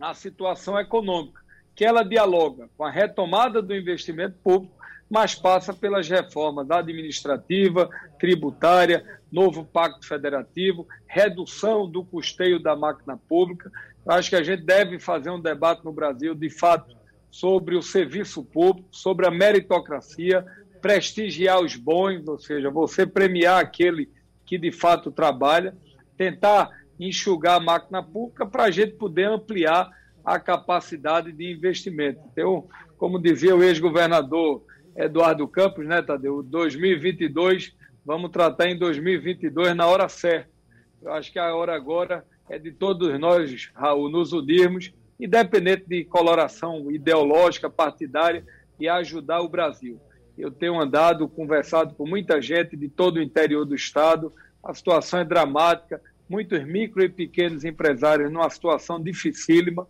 a 0.00 0.14
situação 0.14 0.78
econômica. 0.78 1.40
que 1.74 1.84
ela 1.84 2.02
dialoga 2.02 2.68
com 2.76 2.84
a 2.84 2.90
retomada 2.90 3.62
do 3.62 3.74
investimento 3.74 4.36
público, 4.44 4.74
mas 5.10 5.34
passa 5.34 5.74
pelas 5.74 6.08
reformas 6.08 6.70
administrativa, 6.70 7.90
tributária, 8.18 9.04
novo 9.30 9.64
pacto 9.64 10.06
federativo, 10.06 10.86
redução 11.04 11.90
do 11.90 12.04
custeio 12.04 12.62
da 12.62 12.76
máquina 12.76 13.16
pública. 13.28 13.72
Acho 14.06 14.30
que 14.30 14.36
a 14.36 14.42
gente 14.42 14.62
deve 14.62 15.00
fazer 15.00 15.30
um 15.30 15.40
debate 15.40 15.84
no 15.84 15.92
Brasil, 15.92 16.32
de 16.32 16.48
fato, 16.48 16.96
sobre 17.28 17.76
o 17.76 17.82
serviço 17.82 18.44
público, 18.44 18.88
sobre 18.92 19.26
a 19.26 19.30
meritocracia, 19.32 20.46
prestigiar 20.80 21.60
os 21.60 21.74
bons, 21.74 22.26
ou 22.28 22.38
seja, 22.38 22.70
você 22.70 23.04
premiar 23.04 23.60
aquele 23.60 24.08
que 24.46 24.56
de 24.56 24.70
fato 24.70 25.10
trabalha, 25.10 25.76
tentar 26.16 26.70
enxugar 26.98 27.56
a 27.56 27.60
máquina 27.60 28.02
pública 28.02 28.46
para 28.46 28.64
a 28.64 28.70
gente 28.70 28.92
poder 28.92 29.24
ampliar 29.24 29.90
a 30.24 30.38
capacidade 30.38 31.32
de 31.32 31.52
investimento. 31.52 32.20
Então, 32.32 32.68
como 32.96 33.18
dizia 33.18 33.56
o 33.56 33.62
ex-governador 33.62 34.62
Eduardo 34.96 35.46
Campos, 35.48 35.86
né, 35.86 36.02
Tadeu? 36.02 36.42
2022, 36.42 37.74
vamos 38.04 38.30
tratar 38.30 38.68
em 38.68 38.78
2022 38.78 39.74
na 39.74 39.86
hora 39.86 40.08
certa. 40.08 40.50
Eu 41.02 41.12
acho 41.12 41.32
que 41.32 41.38
a 41.38 41.54
hora 41.54 41.74
agora 41.74 42.24
é 42.48 42.58
de 42.58 42.72
todos 42.72 43.18
nós, 43.18 43.70
Raul, 43.74 44.10
nos 44.10 44.32
unirmos, 44.32 44.92
independente 45.18 45.84
de 45.86 46.04
coloração 46.04 46.90
ideológica, 46.90 47.70
partidária, 47.70 48.44
e 48.78 48.88
ajudar 48.88 49.42
o 49.42 49.48
Brasil. 49.48 50.00
Eu 50.36 50.50
tenho 50.50 50.80
andado, 50.80 51.28
conversado 51.28 51.94
com 51.94 52.06
muita 52.06 52.40
gente 52.40 52.76
de 52.76 52.88
todo 52.88 53.18
o 53.18 53.22
interior 53.22 53.64
do 53.66 53.74
Estado, 53.74 54.32
a 54.64 54.74
situação 54.74 55.20
é 55.20 55.24
dramática, 55.24 56.00
muitos 56.28 56.64
micro 56.64 57.02
e 57.02 57.08
pequenos 57.08 57.64
empresários 57.64 58.30
numa 58.30 58.48
situação 58.48 59.02
dificílima. 59.02 59.86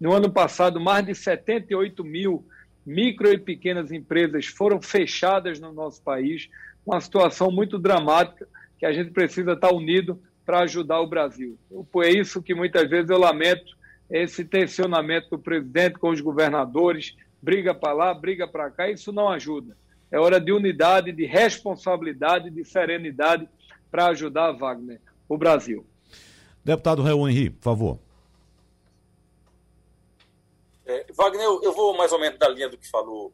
No 0.00 0.12
ano 0.12 0.30
passado, 0.30 0.80
mais 0.80 1.06
de 1.06 1.14
78 1.14 2.02
mil 2.02 2.44
micro 2.84 3.32
e 3.32 3.38
pequenas 3.38 3.92
empresas 3.92 4.46
foram 4.46 4.80
fechadas 4.80 5.60
no 5.60 5.72
nosso 5.72 6.02
país, 6.02 6.48
uma 6.84 7.00
situação 7.00 7.50
muito 7.50 7.78
dramática 7.78 8.48
que 8.78 8.86
a 8.86 8.92
gente 8.92 9.10
precisa 9.10 9.52
estar 9.52 9.72
unido 9.72 10.20
para 10.44 10.60
ajudar 10.60 11.00
o 11.00 11.06
Brasil. 11.06 11.56
É 12.04 12.10
isso 12.10 12.42
que 12.42 12.54
muitas 12.54 12.88
vezes 12.90 13.10
eu 13.10 13.18
lamento, 13.18 13.76
esse 14.10 14.44
tensionamento 14.44 15.30
do 15.30 15.38
presidente 15.38 15.98
com 15.98 16.10
os 16.10 16.20
governadores, 16.20 17.16
briga 17.40 17.74
para 17.74 17.92
lá, 17.92 18.14
briga 18.14 18.46
para 18.46 18.70
cá, 18.70 18.90
isso 18.90 19.12
não 19.12 19.28
ajuda. 19.28 19.76
É 20.10 20.18
hora 20.18 20.40
de 20.40 20.52
unidade, 20.52 21.12
de 21.12 21.24
responsabilidade, 21.24 22.50
de 22.50 22.64
serenidade 22.64 23.48
para 23.90 24.06
ajudar 24.08 24.52
Wagner, 24.52 25.00
o 25.28 25.38
Brasil. 25.38 25.86
Deputado 26.64 27.02
Raul 27.02 27.28
Henri, 27.28 27.50
por 27.50 27.62
favor. 27.62 27.98
É, 30.92 31.06
Wagner, 31.14 31.46
eu, 31.62 31.72
vou 31.72 31.96
mais 31.96 32.12
ou 32.12 32.18
menos 32.18 32.38
da 32.38 32.46
linha 32.48 32.68
do 32.68 32.76
que 32.76 32.86
falou 32.86 33.32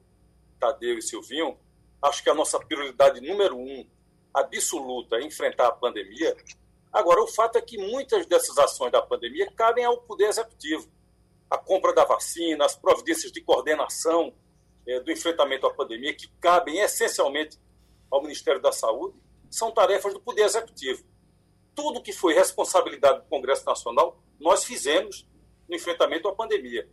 Tadeu 0.60 0.96
e 0.96 1.02
Silvinho. 1.02 1.58
Acho 2.00 2.22
que 2.22 2.30
a 2.30 2.34
nossa 2.34 2.56
prioridade 2.60 3.20
número 3.20 3.56
um, 3.56 3.84
absoluta, 4.32 5.16
é 5.16 5.22
enfrentar 5.22 5.66
a 5.66 5.72
pandemia. 5.72 6.36
Agora, 6.92 7.20
o 7.20 7.26
fato 7.26 7.58
é 7.58 7.60
que 7.60 7.76
muitas 7.76 8.26
dessas 8.26 8.56
ações 8.58 8.92
da 8.92 9.02
pandemia 9.02 9.50
cabem 9.56 9.84
ao 9.84 9.98
Poder 9.98 10.26
Executivo. 10.26 10.88
A 11.50 11.58
compra 11.58 11.92
da 11.92 12.04
vacina, 12.04 12.64
as 12.64 12.76
providências 12.76 13.32
de 13.32 13.40
coordenação 13.40 14.32
é, 14.86 15.00
do 15.00 15.10
enfrentamento 15.10 15.66
à 15.66 15.74
pandemia, 15.74 16.14
que 16.14 16.28
cabem 16.40 16.78
essencialmente 16.78 17.58
ao 18.08 18.22
Ministério 18.22 18.62
da 18.62 18.70
Saúde, 18.70 19.16
são 19.50 19.72
tarefas 19.72 20.14
do 20.14 20.20
Poder 20.20 20.42
Executivo. 20.42 21.02
Tudo 21.74 22.02
que 22.02 22.12
foi 22.12 22.34
responsabilidade 22.34 23.18
do 23.18 23.26
Congresso 23.26 23.66
Nacional, 23.66 24.16
nós 24.38 24.62
fizemos 24.62 25.26
no 25.68 25.74
enfrentamento 25.74 26.28
à 26.28 26.34
pandemia 26.34 26.88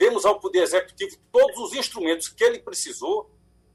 demos 0.00 0.24
ao 0.24 0.40
Poder 0.40 0.62
Executivo 0.62 1.14
todos 1.30 1.58
os 1.58 1.74
instrumentos 1.74 2.26
que 2.26 2.42
ele 2.42 2.58
precisou 2.58 3.30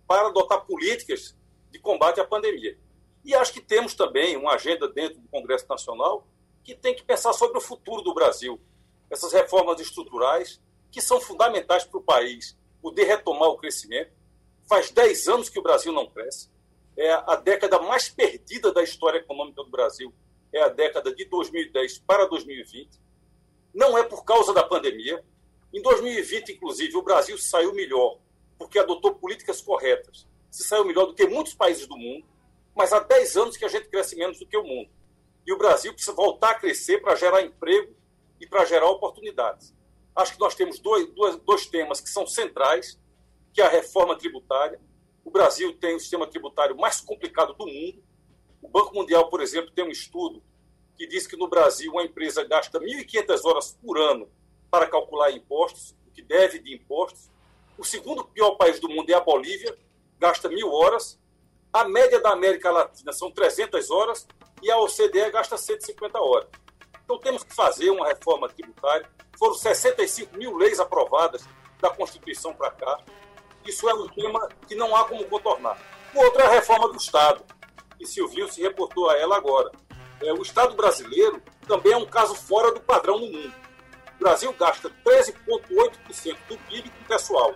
para 0.07 0.27
adotar 0.27 0.65
políticas 0.65 1.37
de 1.69 1.77
combate 1.77 2.19
à 2.19 2.25
pandemia. 2.25 2.75
E 3.23 3.35
acho 3.35 3.53
que 3.53 3.61
temos 3.61 3.93
também 3.93 4.35
uma 4.35 4.53
agenda 4.55 4.87
dentro 4.87 5.19
do 5.19 5.27
Congresso 5.27 5.67
Nacional 5.69 6.27
que 6.63 6.73
tem 6.73 6.95
que 6.95 7.03
pensar 7.03 7.31
sobre 7.31 7.59
o 7.59 7.61
futuro 7.61 8.01
do 8.01 8.11
Brasil. 8.11 8.59
Essas 9.07 9.33
reformas 9.33 9.79
estruturais 9.79 10.59
que 10.91 10.99
são 10.99 11.21
fundamentais 11.21 11.83
para 11.83 11.99
o 11.99 12.03
país 12.03 12.57
poder 12.81 13.03
retomar 13.03 13.49
o 13.49 13.57
crescimento. 13.57 14.11
Faz 14.67 14.89
10 14.89 15.27
anos 15.27 15.49
que 15.49 15.59
o 15.59 15.63
Brasil 15.63 15.93
não 15.93 16.09
cresce. 16.09 16.49
É 16.97 17.13
a 17.13 17.35
década 17.35 17.79
mais 17.79 18.09
perdida 18.09 18.73
da 18.73 18.81
história 18.81 19.19
econômica 19.19 19.63
do 19.63 19.69
Brasil. 19.69 20.11
É 20.51 20.63
a 20.63 20.69
década 20.69 21.13
de 21.13 21.25
2010 21.25 21.99
para 21.99 22.25
2020. 22.25 22.99
Não 23.75 23.95
é 23.95 24.03
por 24.03 24.25
causa 24.25 24.53
da 24.53 24.63
pandemia, 24.63 25.23
em 25.73 25.81
2020, 25.81 26.53
inclusive, 26.53 26.95
o 26.95 27.01
Brasil 27.01 27.37
saiu 27.37 27.73
melhor, 27.73 28.17
porque 28.57 28.79
adotou 28.79 29.15
políticas 29.15 29.61
corretas. 29.61 30.27
Se 30.49 30.63
saiu 30.63 30.85
melhor 30.85 31.05
do 31.05 31.13
que 31.13 31.27
muitos 31.27 31.53
países 31.53 31.85
do 31.87 31.97
mundo, 31.97 32.25
mas 32.75 32.93
há 32.93 32.99
10 32.99 33.37
anos 33.37 33.57
que 33.57 33.65
a 33.65 33.67
gente 33.67 33.89
cresce 33.89 34.15
menos 34.15 34.39
do 34.39 34.45
que 34.45 34.57
o 34.57 34.63
mundo. 34.63 34.89
E 35.45 35.53
o 35.53 35.57
Brasil 35.57 35.93
precisa 35.93 36.15
voltar 36.15 36.51
a 36.51 36.59
crescer 36.59 37.01
para 37.01 37.15
gerar 37.15 37.41
emprego 37.41 37.93
e 38.39 38.47
para 38.47 38.65
gerar 38.65 38.89
oportunidades. 38.89 39.73
Acho 40.15 40.33
que 40.33 40.39
nós 40.39 40.55
temos 40.55 40.79
dois, 40.79 41.07
dois, 41.13 41.35
dois 41.37 41.65
temas 41.67 41.99
que 41.99 42.09
são 42.09 42.25
centrais, 42.25 42.99
que 43.53 43.61
é 43.61 43.65
a 43.65 43.69
reforma 43.69 44.17
tributária. 44.17 44.79
O 45.23 45.31
Brasil 45.31 45.73
tem 45.77 45.95
o 45.95 45.99
sistema 45.99 46.25
tributário 46.27 46.77
mais 46.77 47.01
complicado 47.01 47.53
do 47.53 47.65
mundo. 47.65 48.03
O 48.61 48.67
Banco 48.69 48.95
Mundial, 48.95 49.29
por 49.29 49.41
exemplo, 49.41 49.71
tem 49.71 49.85
um 49.85 49.91
estudo 49.91 50.41
que 50.97 51.05
diz 51.05 51.27
que 51.27 51.35
no 51.35 51.49
Brasil 51.49 51.91
uma 51.91 52.03
empresa 52.03 52.43
gasta 52.45 52.79
1.500 52.79 53.45
horas 53.45 53.77
por 53.81 53.97
ano 53.97 54.29
para 54.75 54.87
calcular 54.87 55.31
impostos, 55.31 55.95
o 56.05 56.11
que 56.11 56.21
deve 56.21 56.59
de 56.59 56.75
impostos. 56.75 57.31
O 57.77 57.83
segundo 57.85 58.25
pior 58.25 58.51
país 58.55 58.77
do 58.77 58.89
mundo 58.89 59.09
é 59.09 59.13
a 59.13 59.21
Bolívia, 59.21 59.73
gasta 60.19 60.49
mil 60.49 60.69
horas. 60.69 61.17
A 61.71 61.85
média 61.85 62.19
da 62.19 62.31
América 62.31 62.69
Latina 62.71 63.13
são 63.13 63.31
300 63.31 63.89
horas 63.89 64.27
e 64.61 64.69
a 64.69 64.77
OCDE 64.79 65.31
gasta 65.31 65.57
150 65.57 66.19
horas. 66.19 66.49
Então 67.05 67.17
temos 67.19 67.43
que 67.43 67.55
fazer 67.55 67.89
uma 67.89 68.05
reforma 68.05 68.49
tributária. 68.49 69.09
Foram 69.39 69.53
65 69.53 70.37
mil 70.37 70.57
leis 70.57 70.77
aprovadas 70.77 71.45
da 71.79 71.89
Constituição 71.89 72.53
para 72.53 72.71
cá. 72.71 72.99
Isso 73.65 73.87
é 73.89 73.93
um 73.93 74.09
tema 74.09 74.49
que 74.67 74.75
não 74.75 74.93
há 74.93 75.05
como 75.05 75.23
contornar. 75.25 75.79
O 76.13 76.19
outro 76.19 76.41
é 76.41 76.45
a 76.45 76.49
reforma 76.49 76.89
do 76.89 76.97
Estado, 76.97 77.43
e 77.97 78.05
Silvio 78.05 78.51
se 78.51 78.61
reportou 78.61 79.09
a 79.09 79.17
ela 79.17 79.37
agora. 79.37 79.71
É, 80.21 80.33
o 80.33 80.41
Estado 80.41 80.75
brasileiro 80.75 81.41
também 81.65 81.93
é 81.93 81.97
um 81.97 82.05
caso 82.05 82.35
fora 82.35 82.73
do 82.73 82.81
padrão 82.81 83.19
no 83.19 83.27
mundo. 83.27 83.64
Brasil 84.25 84.51
gasta 84.53 84.89
13,8% 84.89 86.35
do 86.49 86.57
PIB 86.57 86.89
com 86.89 87.03
pessoal. 87.03 87.55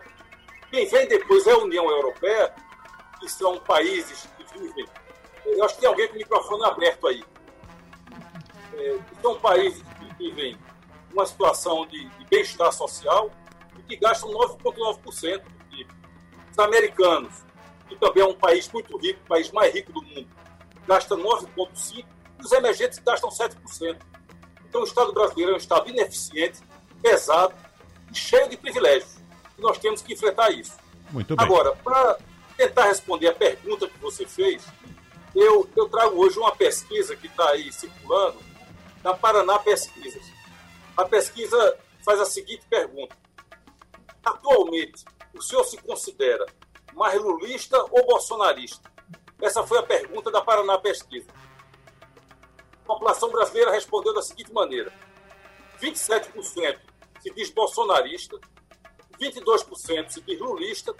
Quem 0.69 0.87
vem 0.87 1.07
depois 1.07 1.47
é 1.47 1.51
a 1.51 1.57
União 1.57 1.89
Europeia, 1.89 2.53
que 3.19 3.27
são 3.27 3.57
países 3.61 4.29
que 4.37 4.59
vivem. 4.59 4.85
Eu 5.47 5.63
acho 5.65 5.73
que 5.73 5.81
tem 5.81 5.89
alguém 5.89 6.07
com 6.07 6.13
o 6.13 6.17
microfone 6.19 6.63
aberto 6.65 7.07
aí. 7.07 7.23
É, 8.75 8.99
são 9.19 9.39
países 9.39 9.81
que 9.97 10.23
vivem 10.23 10.55
uma 11.11 11.25
situação 11.25 11.87
de, 11.87 12.07
de 12.07 12.25
bem-estar 12.25 12.71
social 12.71 13.31
e 13.79 13.81
que 13.81 13.95
gastam 13.95 14.29
9,9% 14.29 15.41
do 15.41 15.65
PIB. 15.71 15.87
Os 16.51 16.59
americanos, 16.59 17.33
que 17.87 17.95
também 17.95 18.21
é 18.21 18.27
um 18.27 18.35
país 18.35 18.71
muito 18.71 18.95
rico, 18.99 19.19
o 19.23 19.27
país 19.27 19.51
mais 19.51 19.73
rico 19.73 19.91
do 19.91 20.03
mundo, 20.03 20.29
gasta 20.85 21.17
9,5%, 21.17 22.05
e 22.39 22.45
os 22.45 22.51
emergentes 22.51 22.99
gastam 22.99 23.31
7%. 23.31 23.97
Então, 24.69 24.81
o 24.81 24.83
Estado 24.83 25.11
brasileiro 25.11 25.51
é 25.51 25.55
um 25.55 25.57
Estado 25.57 25.89
ineficiente, 25.89 26.59
pesado 27.01 27.53
e 28.11 28.15
cheio 28.15 28.47
de 28.47 28.55
privilégios. 28.55 29.17
E 29.57 29.61
nós 29.61 29.79
temos 29.79 30.01
que 30.01 30.13
enfrentar 30.13 30.51
isso. 30.51 30.77
Muito 31.09 31.35
bem. 31.35 31.43
Agora, 31.43 31.75
para 31.75 32.19
tentar 32.55 32.85
responder 32.85 33.27
a 33.27 33.33
pergunta 33.33 33.87
que 33.87 33.97
você 33.97 34.27
fez, 34.27 34.63
eu, 35.35 35.67
eu 35.75 35.89
trago 35.89 36.23
hoje 36.23 36.37
uma 36.37 36.55
pesquisa 36.55 37.15
que 37.15 37.27
está 37.27 37.49
aí 37.49 37.73
circulando, 37.73 38.37
da 39.01 39.13
Paraná 39.13 39.57
Pesquisas. 39.59 40.23
A 40.95 41.05
pesquisa 41.05 41.77
faz 42.03 42.19
a 42.19 42.25
seguinte 42.25 42.63
pergunta: 42.69 43.15
Atualmente, 44.23 45.03
o 45.33 45.41
senhor 45.41 45.63
se 45.63 45.77
considera 45.77 46.45
mais 46.93 47.19
lulista 47.19 47.77
ou 47.89 48.05
bolsonarista? 48.05 48.91
Essa 49.41 49.65
foi 49.65 49.79
a 49.79 49.83
pergunta 49.83 50.29
da 50.29 50.41
Paraná 50.41 50.77
Pesquisa 50.77 51.27
a 52.89 52.93
população 52.93 53.29
brasileira 53.29 53.71
respondeu 53.71 54.13
da 54.13 54.21
seguinte 54.21 54.51
maneira: 54.51 54.91
27% 55.79 56.79
se 57.21 57.29
diz 57.31 57.51
bolsonarista, 57.51 58.39
22% 59.19 60.09
se 60.09 60.21
diz 60.21 60.39
lulista 60.39 60.95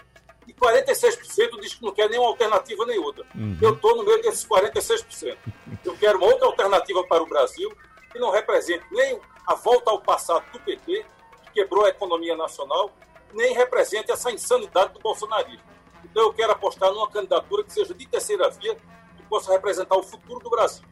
e 0.46 0.52
46% 0.52 1.60
diz 1.60 1.74
que 1.74 1.82
não 1.82 1.92
quer 1.92 2.08
nenhuma 2.08 2.28
alternativa 2.28 2.86
nem 2.86 2.98
outra. 2.98 3.26
Uhum. 3.34 3.58
Eu 3.60 3.74
estou 3.74 3.96
no 3.96 4.04
meio 4.04 4.22
desses 4.22 4.46
46%. 4.46 5.36
Eu 5.84 5.96
quero 5.96 6.18
uma 6.18 6.26
outra 6.26 6.46
alternativa 6.46 7.02
para 7.04 7.22
o 7.22 7.26
Brasil 7.26 7.70
que 8.12 8.18
não 8.18 8.30
represente 8.30 8.84
nem 8.92 9.20
a 9.46 9.54
volta 9.54 9.90
ao 9.90 10.00
passado 10.00 10.44
do 10.52 10.60
PT, 10.60 11.04
que 11.44 11.52
quebrou 11.54 11.86
a 11.86 11.88
economia 11.88 12.36
nacional, 12.36 12.90
nem 13.32 13.54
represente 13.54 14.12
essa 14.12 14.30
insanidade 14.30 14.92
do 14.92 15.00
bolsonarismo. 15.00 15.68
Então 16.04 16.24
eu 16.24 16.32
quero 16.32 16.52
apostar 16.52 16.92
numa 16.92 17.08
candidatura 17.08 17.64
que 17.64 17.72
seja 17.72 17.94
de 17.94 18.06
terceira 18.06 18.48
via, 18.50 18.74
que 18.74 19.22
possa 19.28 19.52
representar 19.52 19.96
o 19.96 20.02
futuro 20.02 20.40
do 20.40 20.50
Brasil. 20.50 20.84